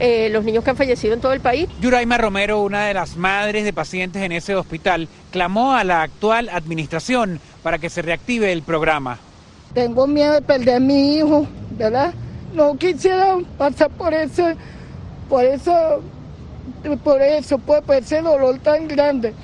eh, 0.00 0.28
los 0.30 0.44
niños 0.44 0.64
que 0.64 0.70
han 0.70 0.76
fallecido 0.76 1.14
en 1.14 1.20
todo 1.20 1.32
el 1.32 1.40
país. 1.40 1.68
Yuraima 1.80 2.18
Romero, 2.18 2.62
una 2.62 2.86
de 2.86 2.94
las 2.94 3.16
madres 3.16 3.64
de 3.64 3.72
pacientes 3.72 4.22
en 4.22 4.32
ese 4.32 4.54
hospital, 4.54 5.08
clamó 5.30 5.74
a 5.74 5.84
la 5.84 6.02
actual 6.02 6.48
administración 6.48 7.40
para 7.62 7.78
que 7.78 7.90
se 7.90 8.02
reactive 8.02 8.52
el 8.52 8.62
programa. 8.62 9.18
Tengo 9.74 10.06
miedo 10.06 10.34
de 10.34 10.42
perder 10.42 10.76
a 10.76 10.80
mi 10.80 11.16
hijo, 11.16 11.46
¿verdad? 11.70 12.14
No 12.54 12.76
quisiera 12.76 13.36
pasar 13.58 13.90
por 13.90 14.14
ese, 14.14 14.56
por 15.28 15.44
eso, 15.44 16.02
por 17.04 17.20
eso, 17.20 17.58
pues, 17.58 17.82
por 17.82 17.96
ese 17.96 18.22
dolor 18.22 18.58
tan 18.60 18.88
grande 18.88 19.34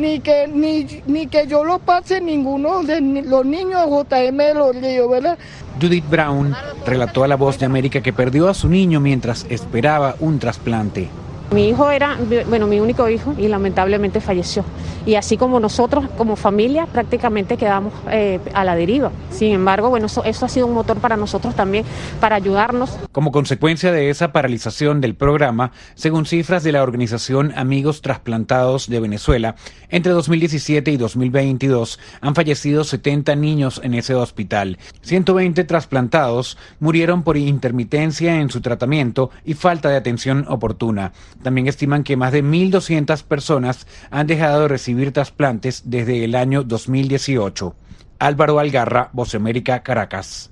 ni 0.00 0.20
que, 0.20 0.48
ni, 0.48 1.02
ni 1.06 1.26
que 1.26 1.46
yo 1.46 1.62
lo 1.64 1.78
pase 1.78 2.20
ninguno 2.20 2.82
de 2.82 3.00
los 3.00 3.44
niños 3.44 3.84
de 4.08 4.32
JM 4.32 4.58
los 4.58 4.74
ríos, 4.74 5.10
¿verdad? 5.10 5.38
Judith 5.80 6.08
Brown 6.08 6.54
relató 6.86 7.24
a 7.24 7.28
La 7.28 7.36
Voz 7.36 7.58
de 7.58 7.66
América 7.66 8.00
que 8.00 8.12
perdió 8.12 8.48
a 8.48 8.54
su 8.54 8.68
niño 8.68 9.00
mientras 9.00 9.46
esperaba 9.50 10.16
un 10.20 10.38
trasplante. 10.38 11.08
Mi 11.52 11.68
hijo 11.68 11.90
era, 11.90 12.16
bueno, 12.48 12.68
mi 12.68 12.78
único 12.78 13.08
hijo 13.08 13.34
y 13.36 13.48
lamentablemente 13.48 14.20
falleció. 14.20 14.64
Y 15.04 15.16
así 15.16 15.36
como 15.36 15.58
nosotros, 15.58 16.04
como 16.16 16.36
familia, 16.36 16.86
prácticamente 16.86 17.56
quedamos 17.56 17.92
eh, 18.10 18.38
a 18.54 18.64
la 18.64 18.76
deriva. 18.76 19.10
Sin 19.30 19.52
embargo, 19.52 19.88
bueno, 19.90 20.06
eso, 20.06 20.22
eso 20.24 20.46
ha 20.46 20.48
sido 20.48 20.66
un 20.66 20.74
motor 20.74 20.98
para 20.98 21.16
nosotros 21.16 21.56
también, 21.56 21.84
para 22.20 22.36
ayudarnos. 22.36 22.98
Como 23.10 23.32
consecuencia 23.32 23.90
de 23.90 24.10
esa 24.10 24.32
paralización 24.32 25.00
del 25.00 25.16
programa, 25.16 25.72
según 25.94 26.26
cifras 26.26 26.62
de 26.62 26.72
la 26.72 26.82
organización 26.82 27.52
Amigos 27.56 28.02
Trasplantados 28.02 28.88
de 28.88 29.00
Venezuela, 29.00 29.56
entre 29.88 30.12
2017 30.12 30.90
y 30.92 30.96
2022 30.98 31.98
han 32.20 32.34
fallecido 32.34 32.84
70 32.84 33.34
niños 33.36 33.80
en 33.82 33.94
ese 33.94 34.14
hospital. 34.14 34.78
120 35.02 35.64
trasplantados 35.64 36.58
murieron 36.78 37.22
por 37.24 37.36
intermitencia 37.36 38.36
en 38.36 38.50
su 38.50 38.60
tratamiento 38.60 39.30
y 39.44 39.54
falta 39.54 39.88
de 39.88 39.96
atención 39.96 40.44
oportuna. 40.48 41.12
También 41.42 41.66
estiman 41.68 42.04
que 42.04 42.16
más 42.16 42.32
de 42.32 42.44
1.200 42.44 43.22
personas 43.24 43.86
han 44.10 44.26
dejado 44.26 44.62
de 44.62 44.68
recibir 44.68 45.12
trasplantes 45.12 45.82
desde 45.86 46.24
el 46.24 46.34
año 46.34 46.62
2018. 46.62 47.74
Álvaro 48.18 48.58
Algarra, 48.58 49.08
Voz 49.12 49.34
América, 49.34 49.82
Caracas. 49.82 50.50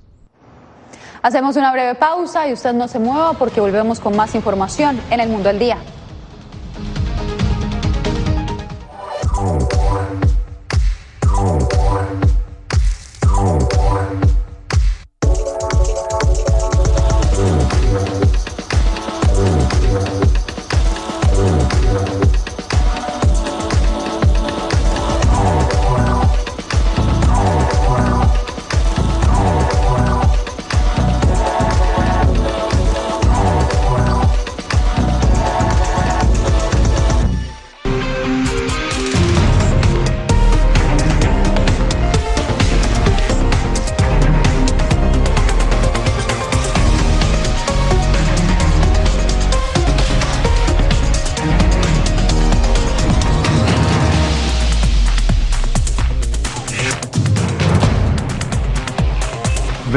Hacemos 1.20 1.56
una 1.56 1.72
breve 1.72 1.94
pausa 1.94 2.48
y 2.48 2.52
usted 2.52 2.72
no 2.72 2.88
se 2.88 2.98
mueva 2.98 3.34
porque 3.34 3.60
volvemos 3.60 4.00
con 4.00 4.16
más 4.16 4.34
información 4.34 5.00
en 5.10 5.20
el 5.20 5.28
Mundo 5.28 5.50
al 5.50 5.58
Día. 5.58 5.78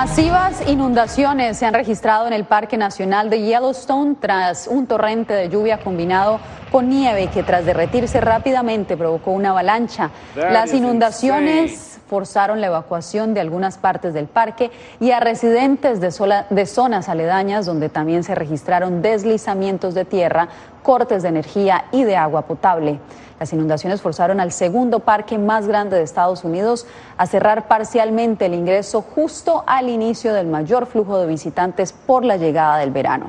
Masivas 0.00 0.66
inundaciones 0.66 1.58
se 1.58 1.66
han 1.66 1.74
registrado 1.74 2.26
en 2.26 2.32
el 2.32 2.44
Parque 2.44 2.78
Nacional 2.78 3.28
de 3.28 3.42
Yellowstone 3.42 4.16
tras 4.18 4.66
un 4.66 4.86
torrente 4.86 5.34
de 5.34 5.50
lluvia 5.50 5.76
combinado 5.76 6.40
con 6.72 6.88
nieve 6.88 7.26
que 7.26 7.42
tras 7.42 7.66
derretirse 7.66 8.18
rápidamente 8.18 8.96
provocó 8.96 9.32
una 9.32 9.50
avalancha. 9.50 10.08
Las 10.34 10.72
inundaciones 10.72 12.00
forzaron 12.08 12.62
la 12.62 12.68
evacuación 12.68 13.34
de 13.34 13.40
algunas 13.40 13.76
partes 13.76 14.14
del 14.14 14.26
parque 14.26 14.70
y 15.00 15.10
a 15.10 15.20
residentes 15.20 16.00
de, 16.00 16.44
de 16.48 16.64
zonas 16.64 17.10
aledañas 17.10 17.66
donde 17.66 17.90
también 17.90 18.24
se 18.24 18.34
registraron 18.34 19.02
deslizamientos 19.02 19.92
de 19.92 20.06
tierra, 20.06 20.48
cortes 20.82 21.22
de 21.22 21.28
energía 21.28 21.84
y 21.92 22.04
de 22.04 22.16
agua 22.16 22.46
potable. 22.46 23.00
Las 23.40 23.54
inundaciones 23.54 24.02
forzaron 24.02 24.38
al 24.38 24.52
segundo 24.52 25.00
parque 25.00 25.38
más 25.38 25.66
grande 25.66 25.96
de 25.96 26.02
Estados 26.02 26.44
Unidos 26.44 26.86
a 27.16 27.26
cerrar 27.26 27.68
parcialmente 27.68 28.44
el 28.44 28.52
ingreso 28.52 29.00
justo 29.00 29.64
al 29.66 29.88
inicio 29.88 30.34
del 30.34 30.46
mayor 30.46 30.84
flujo 30.84 31.18
de 31.18 31.26
visitantes 31.26 31.94
por 31.94 32.22
la 32.22 32.36
llegada 32.36 32.76
del 32.76 32.90
verano. 32.90 33.28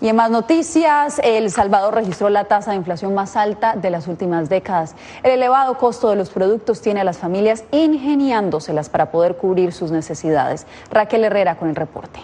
Y 0.00 0.08
en 0.08 0.16
más 0.16 0.32
noticias, 0.32 1.20
El 1.22 1.52
Salvador 1.52 1.94
registró 1.94 2.28
la 2.30 2.46
tasa 2.46 2.72
de 2.72 2.78
inflación 2.78 3.14
más 3.14 3.36
alta 3.36 3.76
de 3.76 3.90
las 3.90 4.08
últimas 4.08 4.48
décadas. 4.48 4.96
El 5.22 5.30
elevado 5.30 5.78
costo 5.78 6.10
de 6.10 6.16
los 6.16 6.30
productos 6.30 6.80
tiene 6.80 7.02
a 7.02 7.04
las 7.04 7.18
familias 7.18 7.62
ingeniándoselas 7.70 8.88
para 8.88 9.12
poder 9.12 9.36
cubrir 9.36 9.72
sus 9.72 9.92
necesidades. 9.92 10.66
Raquel 10.90 11.22
Herrera 11.22 11.54
con 11.54 11.68
el 11.68 11.76
reporte. 11.76 12.18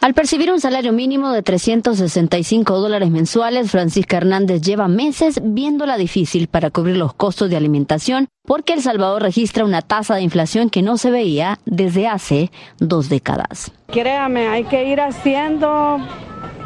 Al 0.00 0.14
percibir 0.14 0.52
un 0.52 0.60
salario 0.60 0.92
mínimo 0.92 1.32
de 1.32 1.42
365 1.42 2.78
dólares 2.78 3.10
mensuales, 3.10 3.68
Francisca 3.68 4.18
Hernández 4.18 4.62
lleva 4.62 4.86
meses 4.86 5.40
viéndola 5.42 5.96
difícil 5.96 6.46
para 6.46 6.70
cubrir 6.70 6.96
los 6.96 7.14
costos 7.14 7.50
de 7.50 7.56
alimentación 7.56 8.28
porque 8.46 8.74
El 8.74 8.82
Salvador 8.82 9.22
registra 9.22 9.64
una 9.64 9.82
tasa 9.82 10.14
de 10.14 10.22
inflación 10.22 10.70
que 10.70 10.82
no 10.82 10.98
se 10.98 11.10
veía 11.10 11.58
desde 11.64 12.06
hace 12.06 12.52
dos 12.78 13.08
décadas. 13.08 13.72
Créame, 13.88 14.46
hay 14.46 14.64
que 14.64 14.84
ir 14.84 15.00
haciendo 15.00 15.98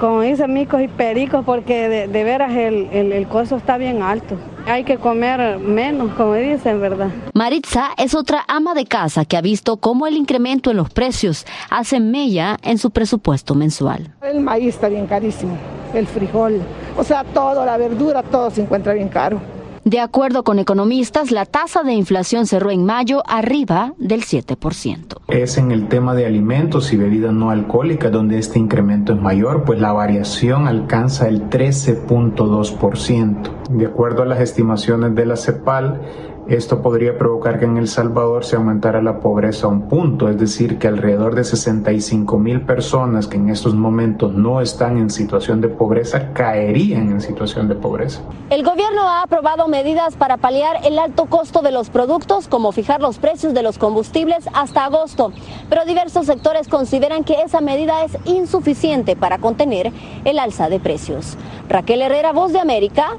como 0.02 0.22
dicen 0.22 0.52
micos 0.52 0.82
y 0.82 0.88
pericos, 0.88 1.44
porque 1.44 1.88
de, 1.88 2.24
veras 2.24 2.50
el, 2.56 2.88
el, 2.92 3.28
costo 3.28 3.54
está 3.54 3.76
bien 3.76 4.02
alto. 4.02 4.36
Hay 4.66 4.82
que 4.82 4.98
comer 4.98 5.60
menos, 5.60 6.12
como 6.14 6.34
dicen, 6.34 6.80
¿verdad? 6.80 7.06
Maritza 7.34 7.90
es 7.96 8.12
otra 8.16 8.44
ama 8.48 8.74
de 8.74 8.84
casa 8.84 9.24
que 9.24 9.36
ha 9.36 9.40
visto 9.40 9.76
cómo 9.76 10.08
el 10.08 10.16
incremento 10.16 10.72
en 10.72 10.78
los 10.78 10.90
precios 10.90 11.46
hace 11.70 12.00
mella 12.00 12.56
en 12.64 12.78
su 12.78 12.90
presupuesto 12.90 13.54
mensual. 13.54 14.12
El 14.22 14.40
maíz 14.40 14.74
está 14.74 14.88
bien 14.88 15.06
carísimo, 15.06 15.56
el 15.94 16.08
frijol, 16.08 16.60
o 16.98 17.04
sea, 17.04 17.22
todo, 17.22 17.64
la 17.64 17.76
verdura, 17.76 18.24
todo 18.24 18.50
se 18.50 18.62
encuentra 18.62 18.94
bien 18.94 19.08
caro. 19.08 19.40
De 19.84 19.98
acuerdo 19.98 20.44
con 20.44 20.60
economistas, 20.60 21.32
la 21.32 21.44
tasa 21.44 21.82
de 21.82 21.92
inflación 21.92 22.46
cerró 22.46 22.70
en 22.70 22.84
mayo 22.84 23.24
arriba 23.26 23.94
del 23.98 24.22
7%. 24.22 25.16
Es 25.26 25.58
en 25.58 25.72
el 25.72 25.88
tema 25.88 26.14
de 26.14 26.24
alimentos 26.24 26.92
y 26.92 26.96
bebidas 26.96 27.32
no 27.32 27.50
alcohólicas 27.50 28.12
donde 28.12 28.38
este 28.38 28.60
incremento 28.60 29.12
es 29.12 29.20
mayor, 29.20 29.64
pues 29.64 29.80
la 29.80 29.92
variación 29.92 30.68
alcanza 30.68 31.26
el 31.26 31.50
13.2%. 31.50 33.70
De 33.70 33.86
acuerdo 33.86 34.22
a 34.22 34.26
las 34.26 34.40
estimaciones 34.40 35.16
de 35.16 35.26
la 35.26 35.34
CEPAL, 35.34 36.00
esto 36.48 36.82
podría 36.82 37.16
provocar 37.16 37.58
que 37.58 37.64
en 37.64 37.76
El 37.76 37.88
Salvador 37.88 38.44
se 38.44 38.56
aumentara 38.56 39.00
la 39.00 39.20
pobreza 39.20 39.66
a 39.66 39.70
un 39.70 39.88
punto, 39.88 40.28
es 40.28 40.38
decir, 40.38 40.78
que 40.78 40.88
alrededor 40.88 41.34
de 41.34 41.44
65 41.44 42.38
mil 42.38 42.62
personas 42.62 43.28
que 43.28 43.36
en 43.36 43.48
estos 43.48 43.74
momentos 43.74 44.34
no 44.34 44.60
están 44.60 44.98
en 44.98 45.10
situación 45.10 45.60
de 45.60 45.68
pobreza 45.68 46.32
caerían 46.32 47.10
en 47.10 47.20
situación 47.20 47.68
de 47.68 47.76
pobreza. 47.76 48.22
El 48.50 48.64
gobierno 48.64 49.02
ha 49.02 49.22
aprobado 49.22 49.68
medidas 49.68 50.16
para 50.16 50.36
paliar 50.36 50.80
el 50.84 50.98
alto 50.98 51.26
costo 51.26 51.62
de 51.62 51.70
los 51.70 51.90
productos, 51.90 52.48
como 52.48 52.72
fijar 52.72 53.00
los 53.00 53.18
precios 53.18 53.54
de 53.54 53.62
los 53.62 53.78
combustibles 53.78 54.48
hasta 54.52 54.84
agosto, 54.84 55.32
pero 55.68 55.84
diversos 55.84 56.26
sectores 56.26 56.68
consideran 56.68 57.24
que 57.24 57.42
esa 57.42 57.60
medida 57.60 58.04
es 58.04 58.18
insuficiente 58.24 59.16
para 59.16 59.38
contener 59.38 59.92
el 60.24 60.38
alza 60.38 60.68
de 60.68 60.80
precios. 60.80 61.36
Raquel 61.68 62.02
Herrera, 62.02 62.32
Voz 62.32 62.52
de 62.52 62.60
América, 62.60 63.16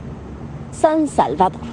San 0.72 1.08
Salvador. 1.08 1.73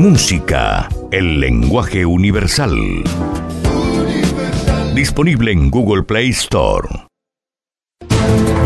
Música, 0.00 0.88
el 1.10 1.40
lenguaje 1.40 2.06
universal. 2.06 3.04
Disponible 4.94 5.52
en 5.52 5.70
Google 5.70 6.04
Play 6.04 6.30
Store. 6.30 6.88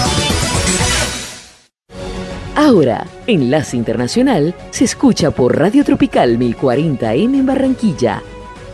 Ahora, 2.61 3.05
Enlace 3.25 3.75
Internacional 3.75 4.53
se 4.69 4.83
escucha 4.83 5.31
por 5.31 5.57
Radio 5.57 5.83
Tropical 5.83 6.37
1040M 6.37 7.39
en 7.39 7.45
Barranquilla. 7.47 8.21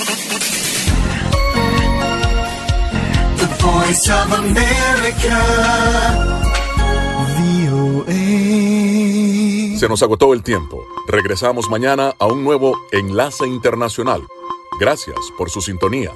Se 9.85 9.89
nos 9.91 10.03
agotó 10.03 10.33
el 10.33 10.43
tiempo. 10.43 10.83
Regresamos 11.07 11.69
mañana 11.69 12.15
a 12.19 12.25
un 12.25 12.43
nuevo 12.43 12.75
Enlace 12.91 13.47
Internacional. 13.47 14.23
Gracias 14.81 15.19
por 15.37 15.51
su 15.51 15.61
sintonía. 15.61 16.11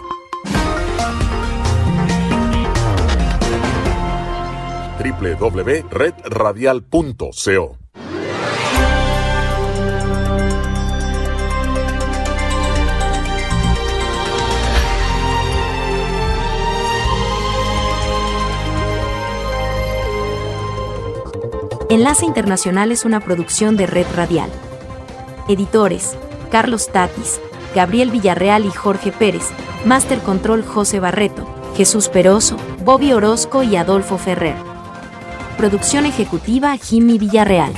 www.redradial.co 5.05 7.88
Enlace 21.91 22.27
Internacional 22.27 22.93
es 22.93 23.07
una 23.07 23.19
producción 23.19 23.79
de 23.79 23.87
Red 23.87 24.09
Radial. 24.15 24.51
Editores, 25.49 26.19
Carlos 26.51 26.93
Tatis, 26.93 27.41
Gabriel 27.75 28.11
Villarreal 28.11 28.67
y 28.67 28.71
Jorge 28.71 29.11
Pérez, 29.11 29.49
Master 29.87 30.19
Control 30.19 30.63
José 30.63 31.01
Barreto, 31.01 31.49
Jesús 31.79 32.11
Peroso, 32.11 32.59
Bobby 32.85 33.15
Orozco 33.15 33.63
y 33.63 33.77
Adolfo 33.77 34.19
Ferrer. 34.19 34.57
Producción 35.57 36.05
ejecutiva 36.05 36.77
Jimmy 36.77 37.19
Villarreal. 37.19 37.73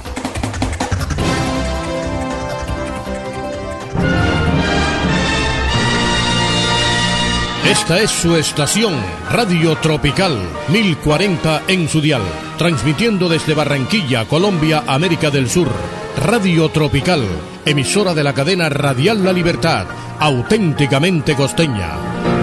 Esta 7.71 8.01
es 8.01 8.11
su 8.11 8.35
estación, 8.35 8.93
Radio 9.31 9.77
Tropical 9.77 10.37
1040 10.73 11.63
en 11.69 11.89
su 11.89 12.01
dial, 12.01 12.23
transmitiendo 12.59 13.29
desde 13.29 13.55
Barranquilla, 13.55 14.25
Colombia, 14.25 14.83
América 14.89 15.31
del 15.31 15.49
Sur. 15.49 15.69
Radio 16.17 16.69
Tropical, 16.71 17.25
emisora 17.65 18.13
de 18.13 18.25
la 18.25 18.35
cadena 18.35 18.69
Radial 18.71 19.25
La 19.25 19.33
Libertad, 19.33 19.87
auténticamente 20.19 21.37
costeña. 21.37 22.40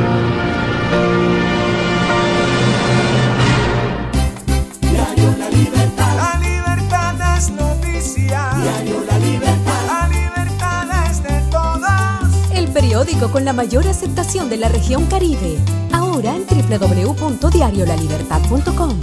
Periódico 12.97 13.31
con 13.31 13.45
la 13.45 13.53
mayor 13.53 13.87
aceptación 13.87 14.49
de 14.49 14.57
la 14.57 14.69
región 14.69 15.05
Caribe. 15.05 15.59
Ahora 15.91 16.35
en 16.35 16.47
www.diariolalibertad.com. 16.47 18.99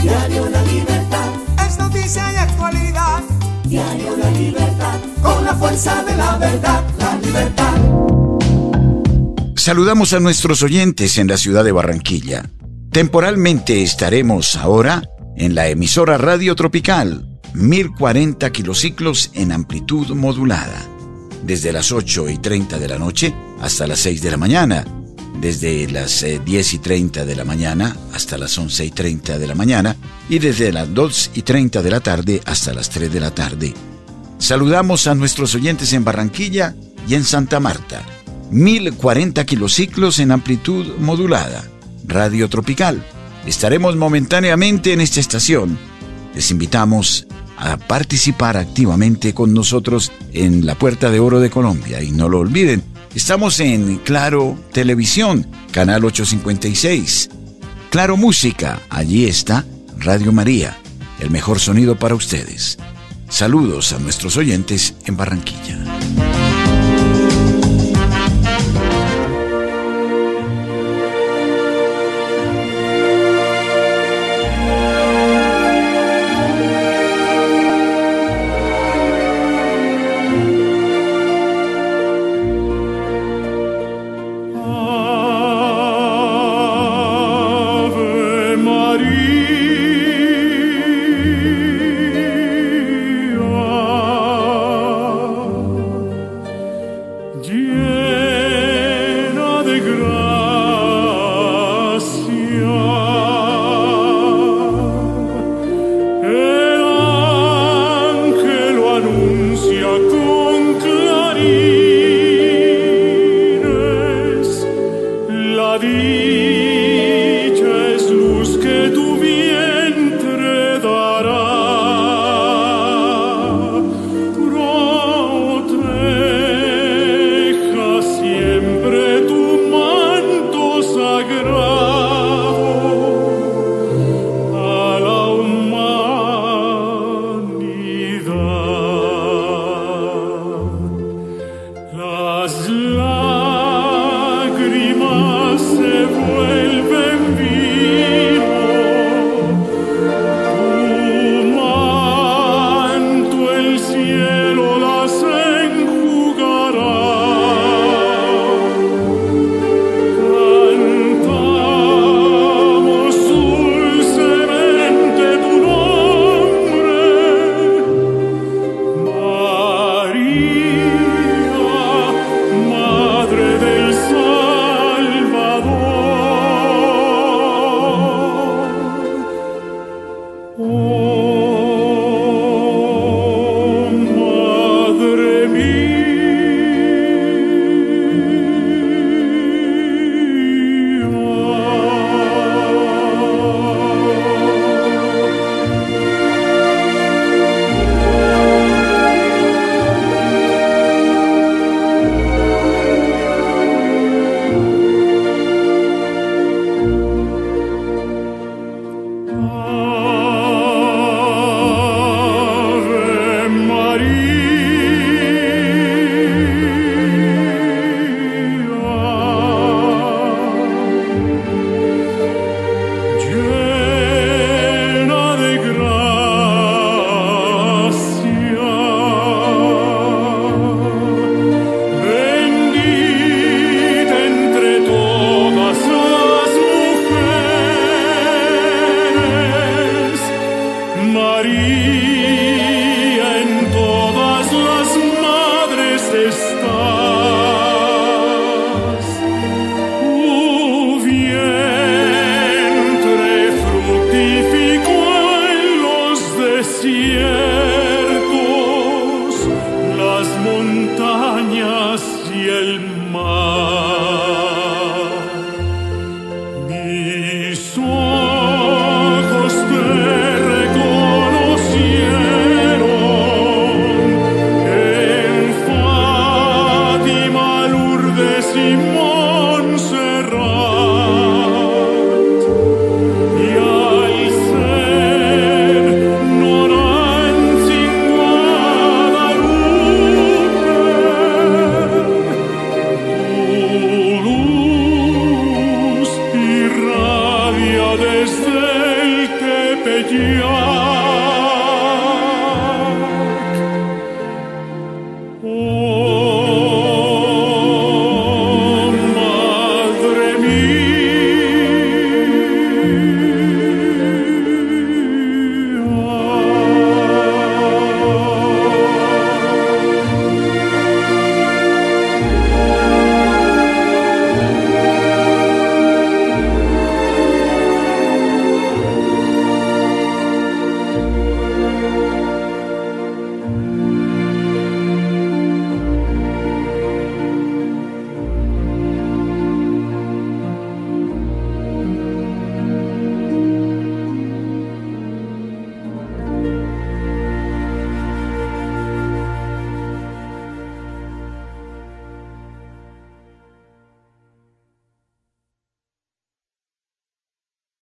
Diario 0.00 0.48
La 0.50 0.62
Libertad 0.62 1.30
es 1.66 1.76
noticia 1.76 2.32
y 2.32 2.36
actualidad. 2.36 3.24
Diario 3.64 4.16
La 4.16 4.30
Libertad 4.30 5.00
con 5.20 5.44
la 5.44 5.52
fuerza 5.56 6.04
de 6.04 6.16
la 6.16 6.38
verdad, 6.38 6.84
la 6.96 7.16
libertad. 7.16 7.74
Saludamos 9.56 10.12
a 10.12 10.20
nuestros 10.20 10.62
oyentes 10.62 11.18
en 11.18 11.26
la 11.26 11.36
ciudad 11.36 11.64
de 11.64 11.72
Barranquilla. 11.72 12.48
Temporalmente 12.92 13.82
estaremos 13.82 14.54
ahora 14.54 15.02
en 15.36 15.56
la 15.56 15.66
emisora 15.66 16.18
Radio 16.18 16.54
Tropical, 16.54 17.26
1040 17.52 18.52
kilociclos 18.52 19.32
en 19.34 19.50
amplitud 19.50 20.10
modulada 20.10 20.93
desde 21.44 21.72
las 21.72 21.92
8 21.92 22.28
y 22.30 22.38
30 22.38 22.78
de 22.78 22.88
la 22.88 22.98
noche 22.98 23.34
hasta 23.60 23.86
las 23.86 24.00
6 24.00 24.22
de 24.22 24.30
la 24.30 24.36
mañana, 24.36 24.84
desde 25.40 25.88
las 25.90 26.24
10 26.44 26.72
eh, 26.72 26.76
y 26.76 26.78
30 26.78 27.24
de 27.24 27.36
la 27.36 27.44
mañana 27.44 27.96
hasta 28.12 28.38
las 28.38 28.56
11 28.56 28.84
y 28.84 28.90
30 28.90 29.38
de 29.38 29.46
la 29.46 29.54
mañana 29.54 29.96
y 30.28 30.38
desde 30.38 30.72
las 30.72 30.92
2 30.92 31.30
y 31.34 31.42
30 31.42 31.82
de 31.82 31.90
la 31.90 32.00
tarde 32.00 32.40
hasta 32.44 32.72
las 32.72 32.88
3 32.90 33.12
de 33.12 33.20
la 33.20 33.30
tarde. 33.30 33.74
Saludamos 34.38 35.06
a 35.06 35.14
nuestros 35.14 35.54
oyentes 35.54 35.92
en 35.92 36.04
Barranquilla 36.04 36.74
y 37.08 37.14
en 37.14 37.24
Santa 37.24 37.60
Marta. 37.60 38.04
1040 38.50 39.44
kilociclos 39.44 40.18
en 40.18 40.30
amplitud 40.30 40.96
modulada. 40.98 41.64
Radio 42.06 42.48
Tropical. 42.48 43.04
Estaremos 43.46 43.96
momentáneamente 43.96 44.92
en 44.92 45.00
esta 45.00 45.20
estación. 45.20 45.78
Les 46.34 46.50
invitamos 46.50 47.26
a 47.56 47.76
participar 47.76 48.56
activamente 48.56 49.34
con 49.34 49.54
nosotros 49.54 50.12
en 50.32 50.66
la 50.66 50.74
Puerta 50.74 51.10
de 51.10 51.20
Oro 51.20 51.40
de 51.40 51.50
Colombia. 51.50 52.02
Y 52.02 52.10
no 52.10 52.28
lo 52.28 52.40
olviden, 52.40 52.82
estamos 53.14 53.60
en 53.60 53.98
Claro 53.98 54.58
Televisión, 54.72 55.46
canal 55.70 56.04
856. 56.04 57.30
Claro 57.90 58.16
Música, 58.16 58.80
allí 58.90 59.26
está 59.26 59.64
Radio 59.98 60.32
María, 60.32 60.76
el 61.20 61.30
mejor 61.30 61.60
sonido 61.60 61.96
para 61.96 62.14
ustedes. 62.14 62.78
Saludos 63.28 63.92
a 63.92 63.98
nuestros 63.98 64.36
oyentes 64.36 64.94
en 65.06 65.16
Barranquilla. 65.16 65.78